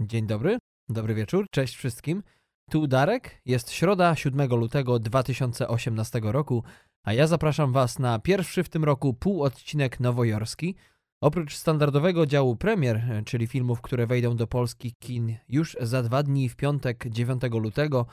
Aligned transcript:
Dzień 0.00 0.26
dobry, 0.26 0.58
dobry 0.88 1.14
wieczór, 1.14 1.46
cześć 1.50 1.76
wszystkim. 1.76 2.22
Tu 2.70 2.86
Darek, 2.86 3.40
jest 3.44 3.70
środa 3.70 4.14
7 4.14 4.48
lutego 4.50 4.98
2018 4.98 6.20
roku, 6.22 6.64
a 7.02 7.12
ja 7.12 7.26
zapraszam 7.26 7.72
Was 7.72 7.98
na 7.98 8.18
pierwszy 8.18 8.62
w 8.62 8.68
tym 8.68 8.84
roku 8.84 9.14
półodcinek 9.14 10.00
nowojorski. 10.00 10.74
Oprócz 11.20 11.56
standardowego 11.56 12.26
działu 12.26 12.56
premier, 12.56 13.22
czyli 13.24 13.46
filmów, 13.46 13.80
które 13.80 14.06
wejdą 14.06 14.36
do 14.36 14.46
polskich 14.46 14.92
kin 14.98 15.36
już 15.48 15.76
za 15.80 16.02
dwa 16.02 16.22
dni 16.22 16.48
w 16.48 16.56
piątek 16.56 17.04
9 17.08 17.42
lutego, 17.42 18.06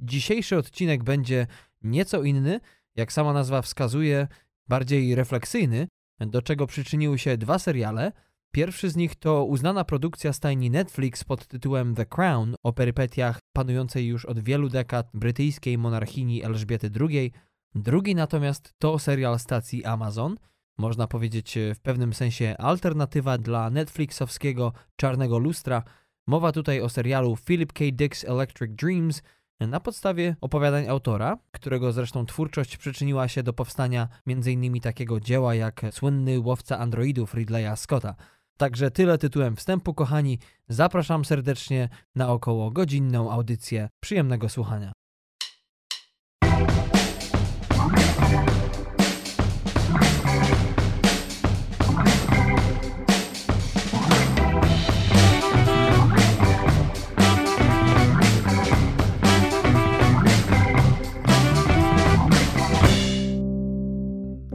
dzisiejszy 0.00 0.56
odcinek 0.56 1.04
będzie 1.04 1.46
nieco 1.82 2.22
inny, 2.22 2.60
jak 2.96 3.12
sama 3.12 3.32
nazwa 3.32 3.62
wskazuje, 3.62 4.28
bardziej 4.68 5.14
refleksyjny, 5.14 5.88
do 6.20 6.42
czego 6.42 6.66
przyczyniły 6.66 7.18
się 7.18 7.36
dwa 7.36 7.58
seriale– 7.58 8.12
Pierwszy 8.54 8.90
z 8.90 8.96
nich 8.96 9.14
to 9.14 9.44
uznana 9.44 9.84
produkcja 9.84 10.32
stajni 10.32 10.70
Netflix 10.70 11.24
pod 11.24 11.46
tytułem 11.46 11.94
The 11.94 12.06
Crown 12.06 12.54
o 12.62 12.72
perypetiach 12.72 13.38
panującej 13.52 14.06
już 14.06 14.24
od 14.24 14.40
wielu 14.40 14.68
dekad 14.68 15.10
brytyjskiej 15.14 15.78
monarchini 15.78 16.44
Elżbiety 16.44 16.90
II. 17.00 17.32
Drugi 17.74 18.14
natomiast 18.14 18.74
to 18.78 18.98
serial 18.98 19.38
stacji 19.38 19.84
Amazon, 19.84 20.36
można 20.78 21.06
powiedzieć 21.06 21.58
w 21.74 21.80
pewnym 21.80 22.12
sensie 22.12 22.56
alternatywa 22.58 23.38
dla 23.38 23.70
Netflixowskiego 23.70 24.72
Czarnego 24.96 25.38
Lustra. 25.38 25.82
Mowa 26.26 26.52
tutaj 26.52 26.80
o 26.80 26.88
serialu 26.88 27.36
Philip 27.36 27.72
K. 27.72 27.84
Dick's 27.84 28.30
Electric 28.30 28.72
Dreams 28.76 29.22
na 29.60 29.80
podstawie 29.80 30.36
opowiadań 30.40 30.88
autora, 30.88 31.38
którego 31.52 31.92
zresztą 31.92 32.26
twórczość 32.26 32.76
przyczyniła 32.76 33.28
się 33.28 33.42
do 33.42 33.52
powstania 33.52 34.08
m.in. 34.26 34.80
takiego 34.80 35.20
dzieła 35.20 35.54
jak 35.54 35.82
słynny 35.90 36.40
łowca 36.40 36.78
androidów 36.78 37.34
Ridleya 37.34 37.76
Scotta. 37.76 38.14
Także 38.56 38.90
tyle 38.90 39.18
tytułem 39.18 39.56
wstępu, 39.56 39.94
kochani. 39.94 40.38
Zapraszam 40.68 41.24
serdecznie 41.24 41.88
na 42.14 42.32
około 42.32 42.70
godzinną 42.70 43.30
audycję. 43.30 43.88
Przyjemnego 44.00 44.48
słuchania. 44.48 44.92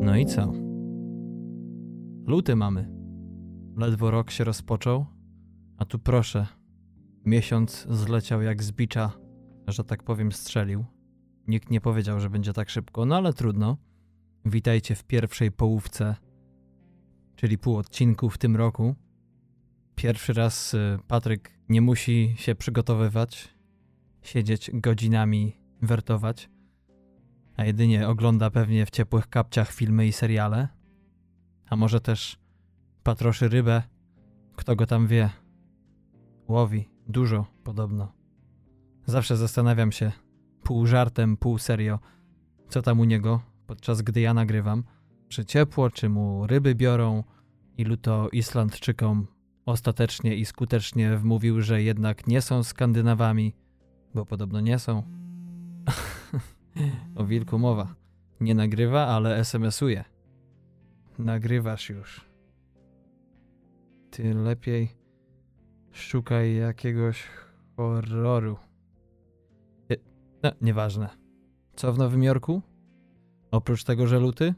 No 0.02 0.18
i 0.18 0.26
co? 0.26 0.54
Luty 2.28 2.56
mamy. 2.56 2.99
Ledwo 3.80 4.12
rok 4.12 4.32
się 4.32 4.44
rozpoczął, 4.44 5.06
a 5.78 5.86
tu 5.86 6.00
proszę, 6.00 6.48
miesiąc 7.26 7.88
zleciał 7.90 8.42
jak 8.42 8.64
z 8.64 8.72
że 9.68 9.84
tak 9.84 10.04
powiem 10.04 10.32
strzelił. 10.32 10.86
Nikt 11.48 11.70
nie 11.70 11.82
powiedział, 11.82 12.20
że 12.20 12.30
będzie 12.30 12.54
tak 12.54 12.70
szybko, 12.70 13.06
no 13.06 13.16
ale 13.16 13.34
trudno. 13.34 13.78
Witajcie 14.46 14.96
w 14.96 15.04
pierwszej 15.04 15.52
połówce, 15.52 16.16
czyli 17.36 17.58
pół 17.58 17.78
odcinku 17.78 18.30
w 18.30 18.38
tym 18.38 18.56
roku. 18.56 18.96
Pierwszy 19.96 20.34
raz 20.34 20.74
y, 20.74 21.00
Patryk 21.08 21.60
nie 21.70 21.82
musi 21.82 22.34
się 22.38 22.56
przygotowywać, 22.56 23.56
siedzieć 24.22 24.72
godzinami, 24.74 25.56
wertować, 25.82 26.50
a 27.58 27.66
jedynie 27.66 28.08
ogląda 28.08 28.50
pewnie 28.50 28.86
w 28.86 28.90
ciepłych 28.90 29.28
kapciach 29.28 29.72
filmy 29.72 30.08
i 30.08 30.12
seriale. 30.12 30.68
A 31.70 31.76
może 31.76 32.02
też 32.02 32.49
Patroszy 33.10 33.50
rybę. 33.50 33.84
Kto 34.56 34.76
go 34.76 34.86
tam 34.86 35.08
wie? 35.08 35.30
Łowi. 36.48 36.90
Dużo, 37.08 37.46
podobno. 37.64 38.12
Zawsze 39.06 39.38
zastanawiam 39.38 39.92
się, 39.92 40.12
pół 40.64 40.86
żartem, 40.86 41.38
pół 41.38 41.58
serio, 41.58 42.00
co 42.68 42.82
tam 42.82 43.00
u 43.00 43.04
niego, 43.04 43.42
podczas 43.68 44.02
gdy 44.02 44.22
ja 44.22 44.34
nagrywam. 44.34 44.84
Czy 45.28 45.46
ciepło, 45.46 45.90
czy 45.90 46.10
mu 46.10 46.48
ryby 46.48 46.76
biorą, 46.76 47.24
ilu 47.78 47.98
to 47.98 48.30
Islandczykom 48.30 49.28
ostatecznie 49.66 50.36
i 50.36 50.46
skutecznie 50.46 51.18
wmówił, 51.18 51.62
że 51.62 51.84
jednak 51.84 52.28
nie 52.28 52.42
są 52.42 52.64
Skandynawami, 52.64 53.56
bo 54.14 54.26
podobno 54.26 54.60
nie 54.60 54.80
są. 54.80 55.04
o 57.16 57.26
wilku 57.26 57.60
mowa. 57.60 57.96
Nie 58.42 58.56
nagrywa, 58.56 59.08
ale 59.08 59.38
SMS-uje. 59.38 60.04
Nagrywasz 61.20 61.90
już 61.90 62.29
ty 64.12 64.34
lepiej 64.34 64.90
szukaj 65.92 66.56
jakiegoś 66.56 67.28
horroru. 67.76 68.58
No, 70.44 70.52
nieważne. 70.62 71.10
Co 71.76 71.94
w 71.94 71.98
Nowym 71.98 72.24
Jorku? 72.24 72.62
Oprócz 73.52 73.84
tego, 73.84 74.08
że 74.08 74.20
luty 74.20 74.54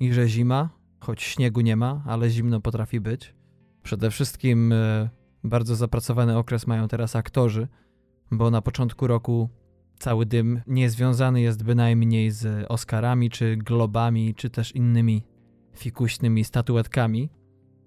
i 0.00 0.12
że 0.12 0.28
zima, 0.28 0.70
choć 1.00 1.22
śniegu 1.22 1.60
nie 1.60 1.76
ma, 1.76 2.02
ale 2.06 2.30
zimno 2.30 2.60
potrafi 2.60 3.00
być. 3.00 3.34
Przede 3.82 4.10
wszystkim 4.10 4.72
e, 4.72 5.10
bardzo 5.44 5.76
zapracowany 5.76 6.38
okres 6.38 6.66
mają 6.66 6.88
teraz 6.88 7.16
aktorzy, 7.16 7.68
bo 8.30 8.50
na 8.50 8.62
początku 8.62 9.06
roku 9.06 9.48
cały 9.98 10.26
dym 10.26 10.60
niezwiązany 10.66 11.40
jest 11.40 11.64
bynajmniej 11.64 12.30
z 12.30 12.66
Oscarami, 12.68 13.30
czy 13.30 13.56
Globami, 13.56 14.34
czy 14.34 14.50
też 14.50 14.72
innymi 14.72 15.22
fikuśnymi 15.76 16.44
statuetkami. 16.44 17.30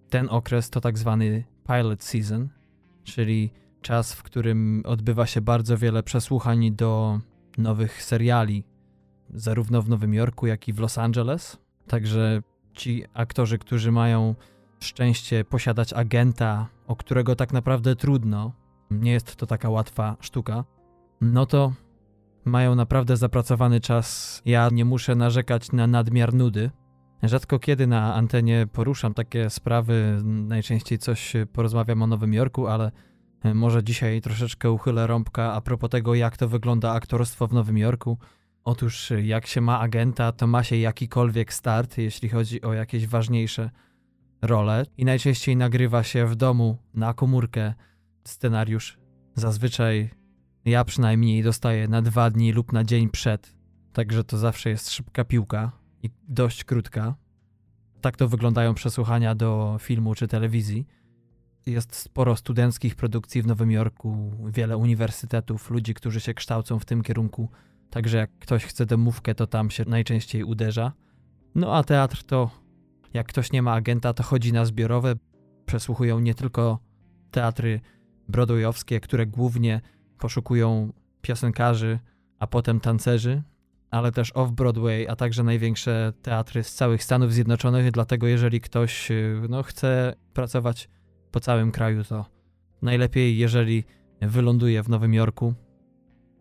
Ten 0.10 0.28
okres 0.30 0.70
to 0.70 0.82
tak 0.82 0.98
zwany 0.98 1.44
pilot 1.68 2.04
season, 2.04 2.50
czyli 3.04 3.52
czas, 3.82 4.14
w 4.14 4.24
którym 4.24 4.84
odbywa 4.86 5.26
się 5.26 5.42
bardzo 5.42 5.78
wiele 5.78 6.04
przesłuchań 6.04 6.72
do 6.72 7.20
nowych 7.58 8.04
seriali, 8.04 8.64
zarówno 9.30 9.82
w 9.82 9.90
Nowym 9.90 10.14
Jorku, 10.14 10.48
jak 10.48 10.68
i 10.68 10.74
w 10.74 10.80
Los 10.80 10.98
Angeles. 10.98 11.58
Także 11.88 12.42
ci 12.74 13.04
aktorzy, 13.14 13.58
którzy 13.58 13.92
mają 13.92 14.36
szczęście 14.80 15.46
posiadać 15.46 15.94
agenta, 15.94 16.68
o 16.88 16.96
którego 16.96 17.36
tak 17.36 17.54
naprawdę 17.54 17.96
trudno, 17.96 18.52
nie 18.92 19.12
jest 19.12 19.36
to 19.36 19.46
taka 19.46 19.70
łatwa 19.70 20.18
sztuka, 20.20 20.64
no 21.22 21.46
to 21.46 21.74
mają 22.46 22.76
naprawdę 22.76 23.18
zapracowany 23.18 23.80
czas. 23.80 24.42
Ja 24.46 24.70
nie 24.72 24.86
muszę 24.86 25.16
narzekać 25.16 25.72
na 25.72 25.88
nadmiar 25.88 26.34
nudy, 26.34 26.72
Rzadko 27.24 27.60
kiedy 27.60 27.88
na 27.88 28.14
antenie 28.14 28.68
poruszam 28.74 29.14
takie 29.14 29.50
sprawy, 29.50 30.20
najczęściej 30.24 30.98
coś 30.98 31.34
porozmawiam 31.54 32.02
o 32.02 32.08
Nowym 32.08 32.34
Jorku, 32.34 32.68
ale 32.68 32.92
e, 33.44 33.54
może 33.54 33.84
dzisiaj 33.84 34.22
troszeczkę 34.22 34.72
uchylę 34.72 35.08
rąbka 35.08 35.54
a 35.54 35.62
propos 35.62 35.90
tego, 35.90 36.16
jak 36.16 36.38
to 36.38 36.48
wygląda 36.48 36.92
aktorstwo 36.92 37.48
w 37.48 37.54
Nowym 37.54 37.78
Jorku. 37.78 38.18
Otóż, 38.64 39.14
jak 39.24 39.48
się 39.48 39.62
ma 39.62 39.80
agenta, 39.80 40.32
to 40.32 40.48
ma 40.48 40.64
się 40.64 40.78
jakikolwiek 40.78 41.54
start, 41.54 41.98
jeśli 41.98 42.30
chodzi 42.30 42.62
o 42.62 42.74
jakieś 42.74 43.08
ważniejsze 43.08 43.70
role, 44.42 44.86
i 44.98 45.06
najczęściej 45.06 45.56
nagrywa 45.56 46.04
się 46.04 46.26
w 46.26 46.36
domu 46.36 46.78
na 46.94 47.14
komórkę 47.14 47.74
scenariusz. 48.24 48.98
Zazwyczaj 49.36 50.10
ja 50.66 50.84
przynajmniej 50.84 51.44
dostaję 51.44 51.88
na 51.88 52.02
dwa 52.02 52.30
dni 52.30 52.52
lub 52.52 52.74
na 52.74 52.84
dzień 52.84 53.10
przed, 53.10 53.56
także 53.94 54.24
to 54.24 54.38
zawsze 54.38 54.70
jest 54.70 54.92
szybka 54.92 55.26
piłka 55.26 55.87
i 56.08 56.12
dość 56.28 56.64
krótka. 56.64 57.16
Tak 58.02 58.18
to 58.18 58.28
wyglądają 58.28 58.74
przesłuchania 58.74 59.36
do 59.36 59.78
filmu 59.80 60.16
czy 60.16 60.28
telewizji. 60.28 60.88
Jest 61.66 61.96
sporo 61.96 62.36
studenckich 62.36 62.96
produkcji 62.96 63.42
w 63.42 63.48
Nowym 63.48 63.72
Jorku, 63.72 64.32
wiele 64.46 64.78
uniwersytetów, 64.78 65.70
ludzi, 65.70 65.94
którzy 65.94 66.20
się 66.20 66.34
kształcą 66.34 66.80
w 66.80 66.86
tym 66.86 67.02
kierunku. 67.02 67.50
Także 67.90 68.18
jak 68.18 68.32
ktoś 68.40 68.66
chce 68.66 68.86
demówkę, 68.86 69.36
to 69.36 69.48
tam 69.48 69.70
się 69.70 69.86
najczęściej 69.88 70.44
uderza. 70.44 70.92
No 71.56 71.76
a 71.76 71.84
teatr 71.84 72.24
to, 72.24 72.52
jak 73.14 73.28
ktoś 73.28 73.52
nie 73.52 73.62
ma 73.62 73.74
agenta, 73.74 74.14
to 74.14 74.24
chodzi 74.24 74.54
na 74.54 74.66
zbiorowe. 74.66 75.16
Przesłuchują 75.66 76.20
nie 76.20 76.36
tylko 76.36 76.80
teatry 77.32 77.80
broadwayowskie, 78.30 79.00
które 79.00 79.26
głównie 79.26 79.82
poszukują 80.18 80.94
piosenkarzy, 81.22 82.00
a 82.40 82.48
potem 82.48 82.80
tancerzy, 82.80 83.44
ale 83.92 84.12
też 84.12 84.32
off-Broadway, 84.34 85.06
a 85.10 85.16
także 85.16 85.44
największe 85.44 86.14
teatry 86.22 86.64
z 86.64 86.74
całych 86.74 87.04
Stanów 87.04 87.34
Zjednoczonych. 87.34 87.92
Dlatego, 87.92 88.28
jeżeli 88.28 88.62
ktoś 88.62 89.12
y, 89.12 89.42
no, 89.50 89.64
chce 89.64 90.14
pracować 90.34 90.90
po 91.32 91.40
całym 91.40 91.72
kraju, 91.72 92.04
to 92.04 92.26
najlepiej, 92.82 93.38
jeżeli 93.38 93.84
wyląduje 94.22 94.84
w 94.84 94.90
Nowym 94.90 95.14
Jorku. 95.14 95.54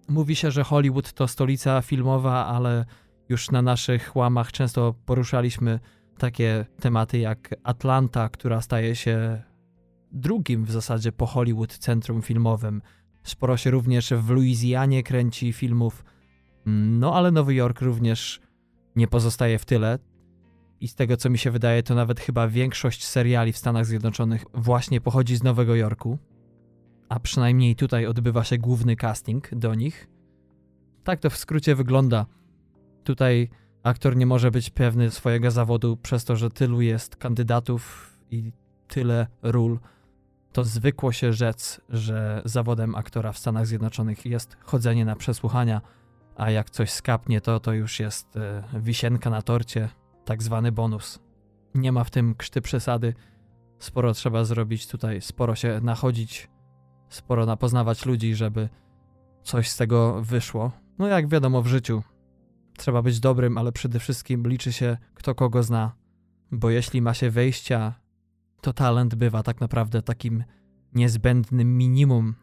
Mówi 0.09 0.37
się, 0.37 0.51
że 0.51 0.65
Hollywood 0.65 1.13
to 1.13 1.29
stolica 1.29 1.83
filmowa, 1.83 2.47
ale 2.47 2.85
już 3.29 3.51
na 3.51 3.63
naszych 3.63 4.17
łamach 4.17 4.53
często 4.53 4.95
poruszaliśmy 5.07 5.81
takie 6.19 6.67
tematy 6.81 7.19
jak 7.19 7.55
Atlanta, 7.65 8.29
która 8.29 8.61
staje 8.61 8.97
się 8.97 9.43
drugim 10.13 10.65
w 10.65 10.71
zasadzie 10.71 11.13
po 11.13 11.27
Hollywood 11.27 11.79
centrum 11.79 12.23
filmowym. 12.23 12.83
Sporo 13.23 13.57
się 13.57 13.71
również 13.71 14.11
w 14.11 14.31
Luizjanie 14.31 15.03
kręci 15.03 15.53
filmów 15.53 16.05
no 16.67 17.15
ale 17.15 17.31
Nowy 17.31 17.55
Jork 17.55 17.81
również 17.81 18.41
nie 18.97 19.09
pozostaje 19.09 19.59
w 19.59 19.65
tyle. 19.65 19.99
I 20.81 20.89
z 20.89 20.95
tego 20.95 21.17
co 21.17 21.31
mi 21.31 21.39
się 21.39 21.51
wydaje, 21.51 21.83
to 21.83 21.95
nawet 21.95 22.21
chyba 22.21 22.49
większość 22.49 23.05
seriali 23.07 23.53
w 23.53 23.59
Stanach 23.59 23.87
Zjednoczonych 23.87 24.45
właśnie 24.55 25.01
pochodzi 25.01 25.37
z 25.37 25.43
Nowego 25.43 25.75
Jorku. 25.75 26.19
a 27.09 27.21
przynajmniej 27.21 27.77
tutaj 27.77 28.07
odbywa 28.07 28.45
się 28.45 28.59
główny 28.59 28.97
casting 28.97 29.55
do 29.55 29.75
nich. 29.75 30.09
Tak 31.05 31.21
to 31.21 31.31
w 31.31 31.37
skrócie 31.37 31.75
wygląda. 31.75 32.27
Tutaj 33.05 33.49
aktor 33.83 34.17
nie 34.17 34.27
może 34.27 34.51
być 34.51 34.71
pewny 34.71 35.11
swojego 35.11 35.51
zawodu 35.51 35.97
przez 35.97 36.25
to, 36.25 36.37
że 36.37 36.51
tylu 36.51 36.81
jest 36.81 37.17
kandydatów 37.17 38.12
i 38.31 38.53
tyle 38.89 39.27
ról. 39.43 39.79
To 40.53 40.65
zwykło 40.65 41.12
się 41.12 41.33
rzec, 41.33 41.81
że 41.89 42.43
zawodem 42.45 42.95
aktora 42.95 43.33
w 43.33 43.39
Stanach 43.39 43.67
Zjednoczonych 43.67 44.27
jest 44.27 44.57
chodzenie 44.61 45.05
na 45.05 45.17
przesłuchania, 45.17 45.81
a 46.37 46.50
jak 46.50 46.71
coś 46.71 46.91
skapnie, 46.91 47.41
to 47.41 47.61
to 47.61 47.73
już 47.73 48.00
jest 48.00 48.37
e, 48.37 48.62
wisienka 48.81 49.31
na 49.31 49.43
torcie, 49.43 49.88
tak 50.25 50.43
zwany 50.43 50.73
bonus. 50.73 51.19
Nie 51.75 51.93
ma 51.93 52.05
w 52.05 52.11
tym 52.11 52.35
krzty 52.35 52.61
przesady. 52.61 53.15
Sporo 53.79 54.15
trzeba 54.15 54.44
zrobić 54.44 54.87
tutaj, 54.87 55.21
sporo 55.21 55.55
się 55.55 55.81
nachodzić, 55.83 56.49
sporo 57.09 57.47
napoznawać 57.47 58.06
ludzi, 58.06 58.35
żeby 58.35 58.69
coś 59.43 59.69
z 59.69 59.77
tego 59.77 60.23
wyszło. 60.23 60.73
No 60.99 61.06
jak 61.06 61.29
wiadomo 61.29 61.62
w 61.62 61.67
życiu, 61.67 62.03
trzeba 62.77 63.03
być 63.03 63.21
dobrym, 63.21 63.59
ale 63.59 63.73
przede 63.73 63.99
wszystkim 63.99 64.49
liczy 64.49 64.73
się 64.73 64.97
kto 65.15 65.35
kogo 65.35 65.62
zna. 65.62 65.93
Bo 66.53 66.71
jeśli 66.71 67.03
ma 67.03 67.15
się 67.15 67.31
wejścia, 67.31 67.94
to 68.61 68.73
talent 68.73 69.15
bywa 69.15 69.43
tak 69.43 69.61
naprawdę 69.61 70.03
takim 70.03 70.44
niezbędnym 70.94 71.77
minimum, 71.77 72.35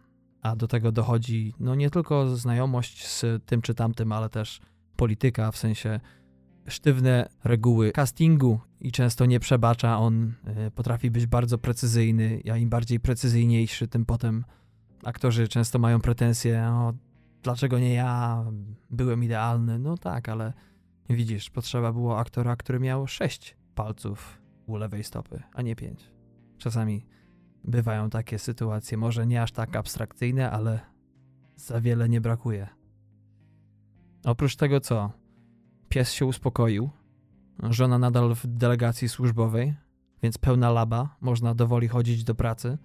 a 0.43 0.55
do 0.55 0.67
tego 0.67 0.91
dochodzi 0.91 1.53
no 1.59 1.75
nie 1.75 1.89
tylko 1.89 2.35
znajomość 2.35 3.07
z 3.07 3.45
tym 3.45 3.61
czy 3.61 3.73
tamtym, 3.73 4.11
ale 4.11 4.29
też 4.29 4.61
polityka, 4.95 5.51
w 5.51 5.57
sensie 5.57 5.99
sztywne 6.67 7.29
reguły 7.43 7.91
castingu 7.91 8.59
i 8.79 8.91
często 8.91 9.25
nie 9.25 9.39
przebacza. 9.39 9.99
On 9.99 10.33
y, 10.67 10.71
potrafi 10.71 11.11
być 11.11 11.25
bardzo 11.25 11.57
precyzyjny, 11.57 12.41
a 12.51 12.57
im 12.57 12.69
bardziej 12.69 12.99
precyzyjniejszy, 12.99 13.87
tym 13.87 14.05
potem 14.05 14.45
aktorzy 15.03 15.47
często 15.47 15.79
mają 15.79 16.01
pretensje, 16.01 16.67
o, 16.67 16.93
dlaczego 17.43 17.79
nie 17.79 17.93
ja, 17.93 18.45
byłem 18.89 19.23
idealny. 19.23 19.79
No 19.79 19.97
tak, 19.97 20.29
ale 20.29 20.53
widzisz, 21.09 21.49
potrzeba 21.49 21.93
było 21.93 22.19
aktora, 22.19 22.55
który 22.55 22.79
miał 22.79 23.07
sześć 23.07 23.57
palców 23.75 24.41
u 24.65 24.77
lewej 24.77 25.03
stopy, 25.03 25.43
a 25.53 25.61
nie 25.61 25.75
pięć. 25.75 26.11
Czasami 26.57 27.05
bywają 27.63 28.09
takie 28.09 28.39
sytuacje, 28.39 28.97
może 28.97 29.27
nie 29.27 29.41
aż 29.41 29.51
tak 29.51 29.75
abstrakcyjne, 29.75 30.51
ale 30.51 30.79
za 31.55 31.81
wiele 31.81 32.09
nie 32.09 32.21
brakuje. 32.21 32.67
Oprócz 34.25 34.55
tego 34.55 34.79
co? 34.79 35.11
Pies 35.89 36.11
się 36.11 36.25
uspokoił, 36.25 36.89
żona 37.63 37.99
nadal 37.99 38.35
w 38.35 38.47
delegacji 38.47 39.09
służbowej, 39.09 39.75
więc 40.23 40.37
pełna 40.37 40.71
laba, 40.71 41.15
można 41.21 41.55
dowoli 41.55 41.87
chodzić 41.87 42.23
do 42.23 42.35
pracy. 42.35 42.77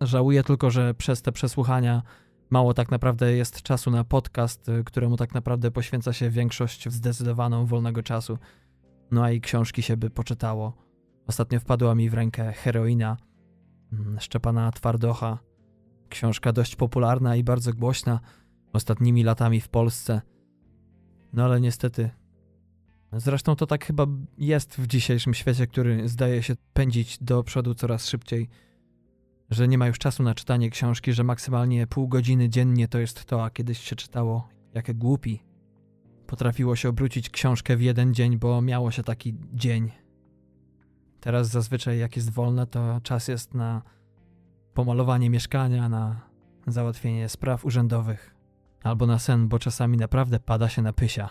Żałuję 0.00 0.42
tylko, 0.42 0.70
że 0.70 0.94
przez 0.94 1.22
te 1.22 1.32
przesłuchania 1.32 2.02
mało 2.50 2.74
tak 2.74 2.90
naprawdę 2.90 3.32
jest 3.32 3.62
czasu 3.62 3.90
na 3.90 4.04
podcast, 4.04 4.70
któremu 4.84 5.16
tak 5.16 5.34
naprawdę 5.34 5.70
poświęca 5.70 6.12
się 6.12 6.30
większość 6.30 6.88
zdecydowaną 6.88 7.66
wolnego 7.66 8.02
czasu. 8.02 8.38
No 9.10 9.24
a 9.24 9.30
i 9.30 9.40
książki 9.40 9.82
się 9.82 9.96
by 9.96 10.10
poczytało. 10.10 10.72
Ostatnio 11.26 11.60
wpadła 11.60 11.94
mi 11.94 12.10
w 12.10 12.14
rękę 12.14 12.52
heroina 12.52 13.16
Szczepana 14.18 14.72
Twardocha. 14.72 15.38
Książka 16.08 16.52
dość 16.52 16.76
popularna 16.76 17.36
i 17.36 17.44
bardzo 17.44 17.72
głośna 17.72 18.20
ostatnimi 18.72 19.24
latami 19.24 19.60
w 19.60 19.68
Polsce. 19.68 20.22
No 21.32 21.44
ale 21.44 21.60
niestety. 21.60 22.10
Zresztą 23.12 23.56
to 23.56 23.66
tak 23.66 23.84
chyba 23.84 24.06
jest 24.38 24.76
w 24.76 24.86
dzisiejszym 24.86 25.34
świecie, 25.34 25.66
który 25.66 26.08
zdaje 26.08 26.42
się 26.42 26.54
pędzić 26.72 27.18
do 27.20 27.42
przodu 27.42 27.74
coraz 27.74 28.08
szybciej. 28.08 28.48
Że 29.50 29.68
nie 29.68 29.78
ma 29.78 29.86
już 29.86 29.98
czasu 29.98 30.22
na 30.22 30.34
czytanie 30.34 30.70
książki, 30.70 31.12
że 31.12 31.24
maksymalnie 31.24 31.86
pół 31.86 32.08
godziny 32.08 32.48
dziennie 32.48 32.88
to 32.88 32.98
jest 32.98 33.24
to, 33.24 33.44
a 33.44 33.50
kiedyś 33.50 33.78
się 33.78 33.96
czytało 33.96 34.48
jak 34.74 34.98
głupi. 34.98 35.42
Potrafiło 36.26 36.76
się 36.76 36.88
obrócić 36.88 37.30
książkę 37.30 37.76
w 37.76 37.82
jeden 37.82 38.14
dzień, 38.14 38.38
bo 38.38 38.62
miało 38.62 38.90
się 38.90 39.02
taki 39.02 39.34
dzień. 39.52 40.01
Teraz 41.22 41.48
zazwyczaj 41.48 41.98
jak 41.98 42.16
jest 42.16 42.30
wolne, 42.30 42.66
to 42.66 43.00
czas 43.02 43.28
jest 43.28 43.54
na 43.54 43.82
pomalowanie 44.74 45.30
mieszkania, 45.30 45.88
na 45.88 46.20
załatwienie 46.66 47.28
spraw 47.28 47.64
urzędowych 47.64 48.34
albo 48.82 49.06
na 49.06 49.18
sen, 49.18 49.48
bo 49.48 49.58
czasami 49.58 49.96
naprawdę 49.96 50.40
pada 50.40 50.68
się 50.68 50.82
na 50.82 50.92
pysia. 50.92 51.28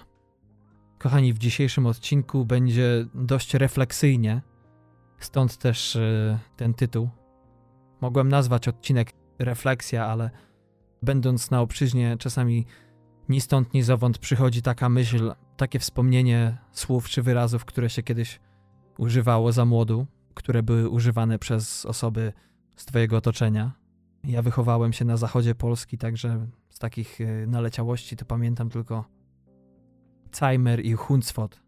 Kochani, 0.99 1.33
w 1.33 1.37
dzisiejszym 1.37 1.85
odcinku 1.85 2.45
będzie 2.45 3.05
dość 3.15 3.53
refleksyjnie, 3.53 4.41
stąd 5.19 5.57
też 5.57 5.95
yy, 5.95 6.37
ten 6.55 6.73
tytuł. 6.73 7.09
Mogłem 8.01 8.29
nazwać 8.29 8.67
odcinek 8.67 9.13
Refleksja, 9.39 10.05
ale 10.05 10.29
będąc 11.03 11.51
na 11.51 11.61
obczyźnie, 11.61 12.17
czasami 12.17 12.65
ni 13.29 13.41
stąd, 13.41 13.73
ni 13.73 13.83
zowąd 13.83 14.17
przychodzi 14.17 14.61
taka 14.61 14.89
myśl, 14.89 15.33
takie 15.57 15.79
wspomnienie 15.79 16.57
słów 16.71 17.09
czy 17.09 17.21
wyrazów, 17.21 17.65
które 17.65 17.89
się 17.89 18.03
kiedyś 18.03 18.39
używało 18.97 19.51
za 19.51 19.65
młodu, 19.65 20.07
które 20.33 20.63
były 20.63 20.89
używane 20.89 21.39
przez 21.39 21.85
osoby 21.85 22.33
z 22.75 22.85
Twojego 22.85 23.17
otoczenia. 23.17 23.71
Ja 24.23 24.41
wychowałem 24.41 24.93
się 24.93 25.05
na 25.05 25.17
zachodzie 25.17 25.55
Polski, 25.55 25.97
także 25.97 26.47
z 26.69 26.79
takich 26.79 27.21
e, 27.21 27.47
naleciałości 27.47 28.17
to 28.17 28.25
pamiętam 28.25 28.69
tylko 28.69 29.05
Cajmer 30.31 30.85
i 30.85 30.93
Huncwot. 30.93 31.61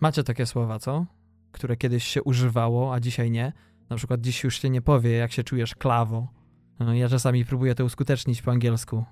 Macie 0.00 0.24
takie 0.24 0.46
słowa, 0.46 0.78
co? 0.78 1.06
Które 1.52 1.76
kiedyś 1.76 2.04
się 2.04 2.22
używało, 2.22 2.94
a 2.94 3.00
dzisiaj 3.00 3.30
nie. 3.30 3.52
Na 3.90 3.96
przykład 3.96 4.20
dziś 4.20 4.44
już 4.44 4.60
się 4.60 4.70
nie 4.70 4.82
powie, 4.82 5.10
jak 5.10 5.32
się 5.32 5.44
czujesz 5.44 5.74
klawo. 5.74 6.28
No, 6.80 6.94
ja 6.94 7.08
czasami 7.08 7.44
próbuję 7.44 7.74
to 7.74 7.84
uskutecznić 7.84 8.42
po 8.42 8.50
angielsku. 8.50 9.04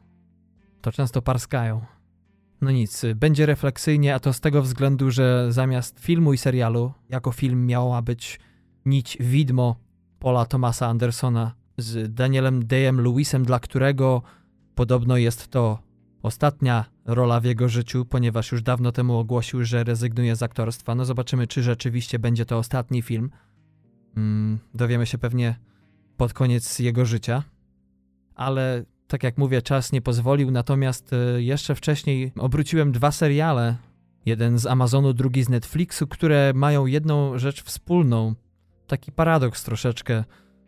To 0.80 0.92
często 0.92 1.22
parskają. 1.22 1.84
No 2.60 2.70
nic, 2.70 3.02
będzie 3.14 3.46
refleksyjnie, 3.46 4.14
a 4.14 4.20
to 4.20 4.32
z 4.32 4.40
tego 4.40 4.62
względu, 4.62 5.10
że 5.10 5.52
zamiast 5.52 6.00
filmu 6.00 6.32
i 6.32 6.38
serialu, 6.38 6.92
jako 7.08 7.32
film 7.32 7.66
miała 7.66 8.02
być 8.02 8.40
nić 8.84 9.16
widmo 9.20 9.76
Paula 10.18 10.46
Thomasa 10.46 10.86
Andersona 10.86 11.54
z 11.78 12.14
Danielem 12.14 12.66
Dayem 12.66 13.00
Lewisem, 13.00 13.44
dla 13.44 13.60
którego 13.60 14.22
podobno 14.74 15.16
jest 15.16 15.48
to 15.48 15.78
ostatnia 16.22 16.84
rola 17.04 17.40
w 17.40 17.44
jego 17.44 17.68
życiu, 17.68 18.04
ponieważ 18.04 18.52
już 18.52 18.62
dawno 18.62 18.92
temu 18.92 19.18
ogłosił, 19.18 19.64
że 19.64 19.84
rezygnuje 19.84 20.36
z 20.36 20.42
aktorstwa. 20.42 20.94
No 20.94 21.04
zobaczymy, 21.04 21.46
czy 21.46 21.62
rzeczywiście 21.62 22.18
będzie 22.18 22.46
to 22.46 22.58
ostatni 22.58 23.02
film. 23.02 23.30
Mm, 24.16 24.58
dowiemy 24.74 25.06
się 25.06 25.18
pewnie 25.18 25.58
pod 26.16 26.32
koniec 26.32 26.78
jego 26.78 27.04
życia. 27.06 27.42
Ale 28.34 28.84
tak 29.10 29.22
jak 29.22 29.38
mówię, 29.38 29.62
czas 29.62 29.92
nie 29.92 30.02
pozwolił, 30.02 30.50
natomiast 30.50 31.12
e, 31.12 31.42
jeszcze 31.42 31.74
wcześniej 31.74 32.32
obróciłem 32.38 32.92
dwa 32.92 33.12
seriale. 33.12 33.76
Jeden 34.26 34.58
z 34.58 34.66
Amazonu, 34.66 35.12
drugi 35.12 35.42
z 35.42 35.48
Netflixu, 35.48 36.06
które 36.06 36.52
mają 36.54 36.86
jedną 36.86 37.38
rzecz 37.38 37.62
wspólną. 37.62 38.34
Taki 38.86 39.12
paradoks 39.12 39.64
troszeczkę. 39.64 40.24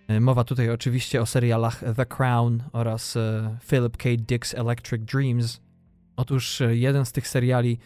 E, 0.09 0.21
mowa 0.21 0.45
tutaj 0.45 0.71
oczywiście 0.71 1.21
o 1.21 1.27
serialach 1.27 1.85
The 1.97 2.07
Crown 2.07 2.63
oraz 2.73 3.17
e, 3.17 3.57
Philip 3.67 3.97
K. 3.97 4.09
Dick's 4.09 4.59
Electric 4.61 5.05
Dreams. 5.05 5.61
Otóż 6.17 6.63
jeden 6.71 7.05
z 7.05 7.13
tych 7.13 7.29
seriali 7.29 7.79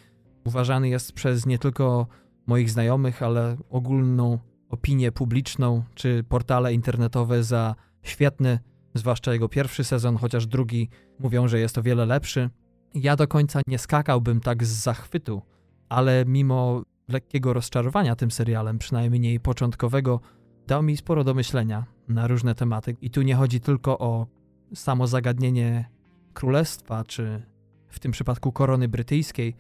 uważany 0.45 0.89
jest 0.89 1.13
przez 1.13 1.47
nie 1.47 1.59
tylko 1.59 2.07
moich 2.47 2.71
znajomych, 2.71 3.23
ale 3.23 3.57
ogólną 3.71 4.39
opinię 4.69 5.13
publiczną 5.13 5.83
czy 5.95 6.25
portale 6.29 6.75
internetowe 6.75 7.45
za 7.45 7.75
świetny 8.03 8.59
zwłaszcza 8.99 9.33
jego 9.33 9.49
pierwszy 9.49 9.85
sezon, 9.85 10.17
chociaż 10.17 10.47
drugi 10.47 10.89
mówią, 11.19 11.49
że 11.49 11.59
jest 11.59 11.79
o 11.79 11.83
wiele 11.83 12.07
lepszy. 12.07 12.51
Ja 12.95 13.17
do 13.17 13.29
końca 13.29 13.61
nie 13.67 13.79
skakałbym 13.79 14.41
tak 14.41 14.65
z 14.65 14.69
zachwytu, 14.69 15.43
ale 15.89 16.25
mimo 16.27 16.83
lekkiego 17.09 17.53
rozczarowania 17.53 18.17
tym 18.17 18.31
serialem, 18.31 18.79
przynajmniej 18.79 19.41
początkowego, 19.41 20.21
dał 20.67 20.83
mi 20.83 20.97
sporo 20.97 21.25
do 21.25 21.35
myślenia 21.35 21.85
na 22.09 22.27
różne 22.27 22.55
tematy. 22.55 22.97
I 23.01 23.11
tu 23.11 23.23
nie 23.23 23.35
chodzi 23.35 23.61
tylko 23.61 23.99
o 23.99 24.27
samo 24.75 25.07
zagadnienie 25.07 25.91
królestwa, 26.35 27.05
czy 27.05 27.43
w 27.89 27.99
tym 27.99 28.13
przypadku 28.13 28.53
korony 28.53 28.89
brytyjskiej, 28.89 29.57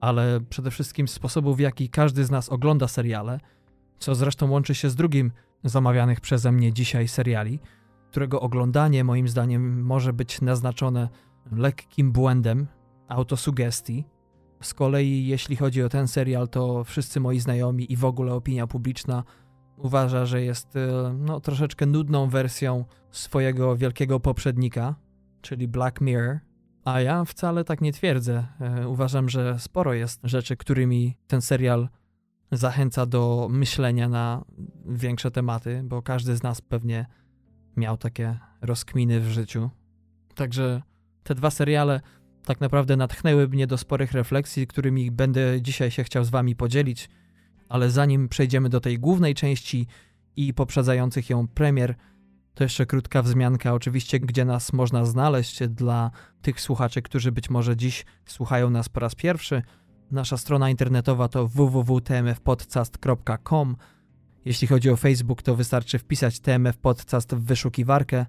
ale 0.00 0.40
przede 0.40 0.70
wszystkim 0.70 1.08
sposobu, 1.08 1.54
w 1.54 1.60
jaki 1.60 1.88
każdy 1.88 2.24
z 2.24 2.30
nas 2.30 2.48
ogląda 2.48 2.88
seriale, 2.88 3.40
co 3.98 4.14
zresztą 4.14 4.50
łączy 4.50 4.74
się 4.74 4.90
z 4.90 4.96
drugim 4.96 5.32
zamawianych 5.64 6.20
przeze 6.20 6.52
mnie 6.52 6.72
dzisiaj 6.72 7.08
seriali, 7.08 7.60
którego 8.14 8.40
oglądanie 8.40 9.04
moim 9.04 9.28
zdaniem 9.28 9.82
może 9.82 10.12
być 10.12 10.40
naznaczone 10.40 11.08
lekkim 11.52 12.12
błędem 12.12 12.66
autosugestii. 13.08 14.04
Z 14.60 14.74
kolei 14.74 15.26
jeśli 15.26 15.56
chodzi 15.56 15.82
o 15.82 15.88
ten 15.88 16.08
serial, 16.08 16.48
to 16.48 16.84
wszyscy 16.84 17.20
moi 17.20 17.40
znajomi 17.40 17.92
i 17.92 17.96
w 17.96 18.04
ogóle 18.04 18.34
opinia 18.34 18.66
publiczna 18.66 19.24
uważa, 19.76 20.26
że 20.26 20.42
jest 20.42 20.76
e, 20.76 21.14
no, 21.18 21.40
troszeczkę 21.40 21.86
nudną 21.86 22.28
wersją 22.28 22.84
swojego 23.10 23.76
wielkiego 23.76 24.20
poprzednika, 24.20 24.94
czyli 25.40 25.68
Black 25.68 26.00
Mirror. 26.00 26.38
A 26.84 27.00
ja 27.00 27.24
wcale 27.24 27.64
tak 27.64 27.80
nie 27.80 27.92
twierdzę. 27.92 28.46
E, 28.60 28.88
uważam, 28.88 29.28
że 29.28 29.58
sporo 29.58 29.94
jest 29.94 30.20
rzeczy, 30.24 30.56
którymi 30.56 31.16
ten 31.26 31.42
serial 31.42 31.88
zachęca 32.52 33.06
do 33.06 33.48
myślenia 33.50 34.08
na 34.08 34.44
większe 34.86 35.30
tematy, 35.30 35.82
bo 35.84 36.02
każdy 36.02 36.36
z 36.36 36.42
nas 36.42 36.60
pewnie 36.60 37.06
miał 37.76 37.96
takie 37.96 38.38
rozkminy 38.60 39.20
w 39.20 39.30
życiu. 39.30 39.70
Także 40.34 40.82
te 41.22 41.34
dwa 41.34 41.50
seriale 41.50 42.00
tak 42.44 42.60
naprawdę 42.60 42.96
natchnęły 42.96 43.48
mnie 43.48 43.66
do 43.66 43.78
sporych 43.78 44.12
refleksji, 44.12 44.66
którymi 44.66 45.10
będę 45.10 45.62
dzisiaj 45.62 45.90
się 45.90 46.04
chciał 46.04 46.24
z 46.24 46.30
wami 46.30 46.56
podzielić. 46.56 47.08
Ale 47.68 47.90
zanim 47.90 48.28
przejdziemy 48.28 48.68
do 48.68 48.80
tej 48.80 48.98
głównej 48.98 49.34
części 49.34 49.86
i 50.36 50.54
poprzedzających 50.54 51.30
ją 51.30 51.48
premier, 51.48 51.94
to 52.54 52.64
jeszcze 52.64 52.86
krótka 52.86 53.22
wzmianka, 53.22 53.74
oczywiście, 53.74 54.20
gdzie 54.20 54.44
nas 54.44 54.72
można 54.72 55.04
znaleźć 55.04 55.68
dla 55.68 56.10
tych 56.42 56.60
słuchaczy, 56.60 57.02
którzy 57.02 57.32
być 57.32 57.50
może 57.50 57.76
dziś 57.76 58.04
słuchają 58.26 58.70
nas 58.70 58.88
po 58.88 59.00
raz 59.00 59.14
pierwszy. 59.14 59.62
Nasza 60.10 60.36
strona 60.36 60.70
internetowa 60.70 61.28
to 61.28 61.48
www.tmfpodcast.com. 61.48 63.76
Jeśli 64.44 64.68
chodzi 64.68 64.90
o 64.90 64.96
Facebook, 64.96 65.42
to 65.42 65.56
wystarczy 65.56 65.98
wpisać 65.98 66.40
TMF 66.40 66.76
Podcast 66.76 67.34
w 67.34 67.44
wyszukiwarkę. 67.44 68.26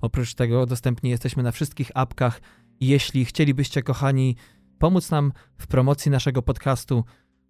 Oprócz 0.00 0.34
tego 0.34 0.66
dostępni 0.66 1.10
jesteśmy 1.10 1.42
na 1.42 1.52
wszystkich 1.52 1.90
apkach. 1.94 2.40
Jeśli 2.80 3.24
chcielibyście, 3.24 3.82
kochani, 3.82 4.36
pomóc 4.78 5.10
nam 5.10 5.32
w 5.58 5.66
promocji 5.66 6.10
naszego 6.10 6.42
podcastu, 6.42 7.04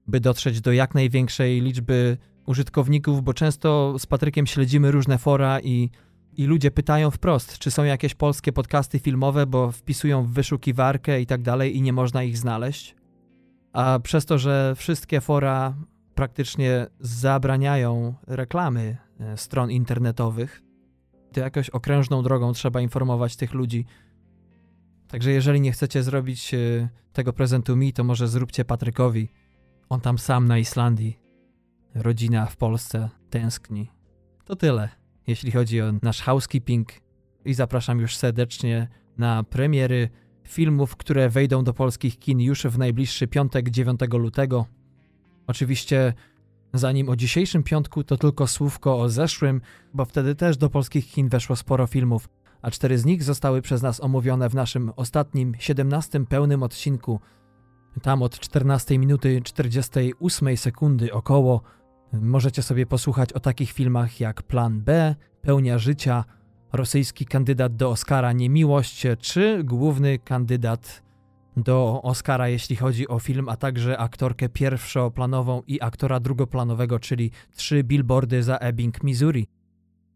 by 0.06 0.20
dotrzeć 0.20 0.60
do 0.60 0.72
jak 0.72 0.94
największej 0.94 1.60
liczby 1.60 2.18
użytkowników, 2.46 3.22
bo 3.22 3.34
często 3.34 3.94
z 3.98 4.06
Patrykiem 4.06 4.46
śledzimy 4.46 4.90
różne 4.90 5.18
fora 5.18 5.60
i, 5.60 5.90
i 6.36 6.44
ludzie 6.44 6.70
pytają 6.70 7.10
wprost, 7.10 7.58
czy 7.58 7.70
są 7.70 7.84
jakieś 7.84 8.14
polskie 8.14 8.52
podcasty 8.52 8.98
filmowe, 8.98 9.46
bo 9.46 9.72
wpisują 9.72 10.24
w 10.24 10.32
wyszukiwarkę 10.32 11.20
i 11.20 11.26
tak 11.26 11.42
dalej 11.42 11.76
i 11.76 11.82
nie 11.82 11.92
można 11.92 12.22
ich 12.22 12.38
znaleźć. 12.38 12.96
A 13.72 13.98
przez 14.02 14.26
to, 14.26 14.38
że 14.38 14.74
wszystkie 14.76 15.20
fora 15.20 15.74
praktycznie 16.14 16.86
zabraniają 17.00 18.14
reklamy 18.26 18.96
e, 19.20 19.36
stron 19.36 19.70
internetowych, 19.70 20.62
to 21.32 21.40
jakoś 21.40 21.70
okrężną 21.70 22.22
drogą 22.22 22.52
trzeba 22.52 22.80
informować 22.80 23.36
tych 23.36 23.54
ludzi. 23.54 23.86
Także 25.08 25.30
jeżeli 25.30 25.60
nie 25.60 25.72
chcecie 25.72 26.02
zrobić 26.02 26.54
e, 26.54 26.88
tego 27.12 27.32
prezentu 27.32 27.76
mi, 27.76 27.92
to 27.92 28.04
może 28.04 28.28
zróbcie 28.28 28.64
Patrykowi. 28.64 29.28
On 29.88 30.00
tam 30.00 30.18
sam 30.18 30.46
na 30.46 30.58
Islandii. 30.58 31.18
Rodzina 31.94 32.46
w 32.46 32.56
Polsce 32.56 33.08
tęskni. 33.30 33.90
To 34.44 34.56
tyle, 34.56 34.88
jeśli 35.26 35.50
chodzi 35.50 35.80
o 35.80 35.92
nasz 36.02 36.22
housekeeping. 36.22 36.92
I 37.44 37.54
zapraszam 37.54 38.00
już 38.00 38.16
serdecznie 38.16 38.88
na 39.18 39.42
premiery 39.42 40.08
filmów, 40.44 40.96
które 40.96 41.28
wejdą 41.28 41.64
do 41.64 41.74
polskich 41.74 42.18
kin 42.18 42.40
już 42.40 42.62
w 42.62 42.78
najbliższy 42.78 43.28
piątek 43.28 43.70
9 43.70 44.00
lutego. 44.12 44.66
Oczywiście 45.46 46.14
zanim 46.74 47.08
o 47.08 47.16
dzisiejszym 47.16 47.62
piątku 47.62 48.04
to 48.04 48.16
tylko 48.16 48.46
słówko 48.46 49.00
o 49.00 49.08
zeszłym, 49.08 49.60
bo 49.94 50.04
wtedy 50.04 50.34
też 50.34 50.56
do 50.56 50.70
polskich 50.70 51.10
kin 51.10 51.28
weszło 51.28 51.56
sporo 51.56 51.86
filmów, 51.86 52.28
a 52.62 52.70
cztery 52.70 52.98
z 52.98 53.04
nich 53.04 53.22
zostały 53.22 53.62
przez 53.62 53.82
nas 53.82 54.00
omówione 54.00 54.48
w 54.48 54.54
naszym 54.54 54.92
ostatnim, 54.96 55.54
17 55.58 56.26
pełnym 56.26 56.62
odcinku. 56.62 57.20
Tam 58.02 58.22
od 58.22 58.38
14 58.38 58.98
minuty 58.98 59.40
48 59.44 60.56
sekundy 60.56 61.12
około 61.12 61.62
możecie 62.12 62.62
sobie 62.62 62.86
posłuchać 62.86 63.32
o 63.32 63.40
takich 63.40 63.72
filmach 63.72 64.20
jak 64.20 64.42
Plan 64.42 64.80
B, 64.80 65.14
Pełnia 65.42 65.78
Życia, 65.78 66.24
rosyjski 66.72 67.26
kandydat 67.26 67.76
do 67.76 67.90
Oscara 67.90 68.32
Niemiłość, 68.32 69.06
czy 69.20 69.64
główny 69.64 70.18
kandydat 70.18 71.02
do 71.56 72.00
Oscara, 72.02 72.48
jeśli 72.48 72.76
chodzi 72.76 73.08
o 73.08 73.18
film, 73.18 73.48
a 73.48 73.56
także 73.56 73.98
aktorkę 73.98 74.48
pierwszoplanową 74.48 75.62
i 75.66 75.80
aktora 75.80 76.20
drugoplanowego, 76.20 76.98
czyli 76.98 77.30
trzy 77.56 77.84
billboardy 77.84 78.42
za 78.42 78.56
Ebbing, 78.56 79.02
Missouri. 79.02 79.48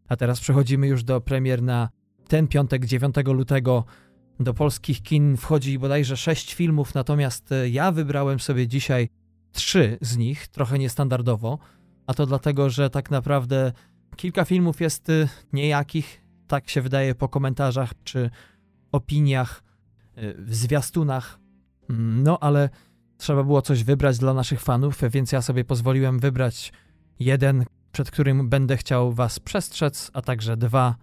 A 0.09 0.17
teraz 0.17 0.41
przechodzimy 0.41 0.87
już 0.87 1.05
do 1.05 1.21
premier 1.21 1.63
na 1.63 1.89
ten 2.29 2.49
piątek, 2.49 2.87
9 2.87 3.17
lutego. 3.27 3.85
Do 4.41 4.55
polskich 4.55 5.03
kin 5.03 5.37
wchodzi 5.37 5.79
bodajże 5.79 6.17
sześć 6.17 6.55
filmów, 6.55 6.95
natomiast 6.95 7.53
e, 7.53 7.69
ja 7.69 7.93
wybrałem 7.93 8.41
sobie 8.41 8.69
dzisiaj 8.69 9.09
trzy 9.53 9.99
z 10.01 10.17
nich, 10.17 10.49
trochę 10.49 10.79
niestandardowo, 10.79 11.59
a 12.07 12.15
to 12.15 12.27
dlatego, 12.27 12.71
że 12.71 12.91
tak 12.91 13.11
naprawdę 13.11 13.73
kilka 14.17 14.45
filmów 14.45 14.81
jest 14.81 15.11
e, 15.11 15.29
niejakich, 15.53 16.23
tak 16.47 16.71
się 16.71 16.81
wydaje 16.83 17.15
po 17.15 17.29
komentarzach 17.29 17.93
czy 18.05 18.31
opiniach 18.93 19.66
w 20.39 20.55
zwiastunach. 20.55 21.39
Mm, 21.91 22.23
no 22.23 22.39
ale 22.41 22.69
trzeba 23.19 23.43
było 23.43 23.63
coś 23.63 23.85
wybrać 23.85 24.19
dla 24.19 24.35
naszych 24.35 24.61
fanów, 24.61 25.01
więc 25.11 25.33
ja 25.33 25.43
sobie 25.43 25.65
pozwoliłem 25.65 26.19
wybrać 26.19 26.73
jeden, 27.21 27.65
przed 27.93 28.11
którym 28.11 28.49
będę 28.49 28.77
chciał 28.77 29.13
was 29.13 29.41
przestrzec, 29.41 30.11
a 30.15 30.23
także 30.23 30.57
dwa, 30.57 30.95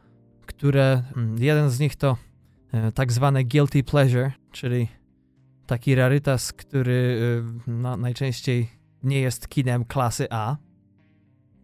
które 0.45 1.03
mm, 1.15 1.43
jeden 1.43 1.69
z 1.69 1.79
nich 1.79 1.95
to 1.95 2.17
e, 2.71 2.91
tak 2.91 3.11
zwane 3.11 3.43
guilty 3.43 3.83
pleasure, 3.83 4.31
czyli 4.51 4.87
taki 5.65 5.95
rarytas, 5.95 6.53
który 6.53 7.19
e, 7.67 7.71
no, 7.71 7.97
najczęściej 7.97 8.69
nie 9.03 9.19
jest 9.19 9.47
kinem 9.47 9.85
klasy 9.85 10.27
A, 10.29 10.57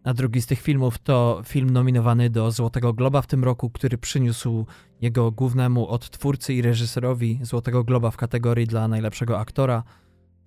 a 0.04 0.14
drugi 0.14 0.42
z 0.42 0.46
tych 0.46 0.60
filmów 0.60 0.98
to 0.98 1.42
film 1.44 1.70
nominowany 1.70 2.30
do 2.30 2.50
Złotego 2.50 2.92
Globa 2.92 3.22
w 3.22 3.26
tym 3.26 3.44
roku, 3.44 3.70
który 3.70 3.98
przyniósł 3.98 4.66
jego 5.00 5.30
głównemu 5.30 5.88
odtwórcy 5.88 6.54
i 6.54 6.62
reżyserowi 6.62 7.38
Złotego 7.42 7.84
Globa 7.84 8.10
w 8.10 8.16
kategorii 8.16 8.66
dla 8.66 8.88
najlepszego 8.88 9.38
aktora. 9.38 9.82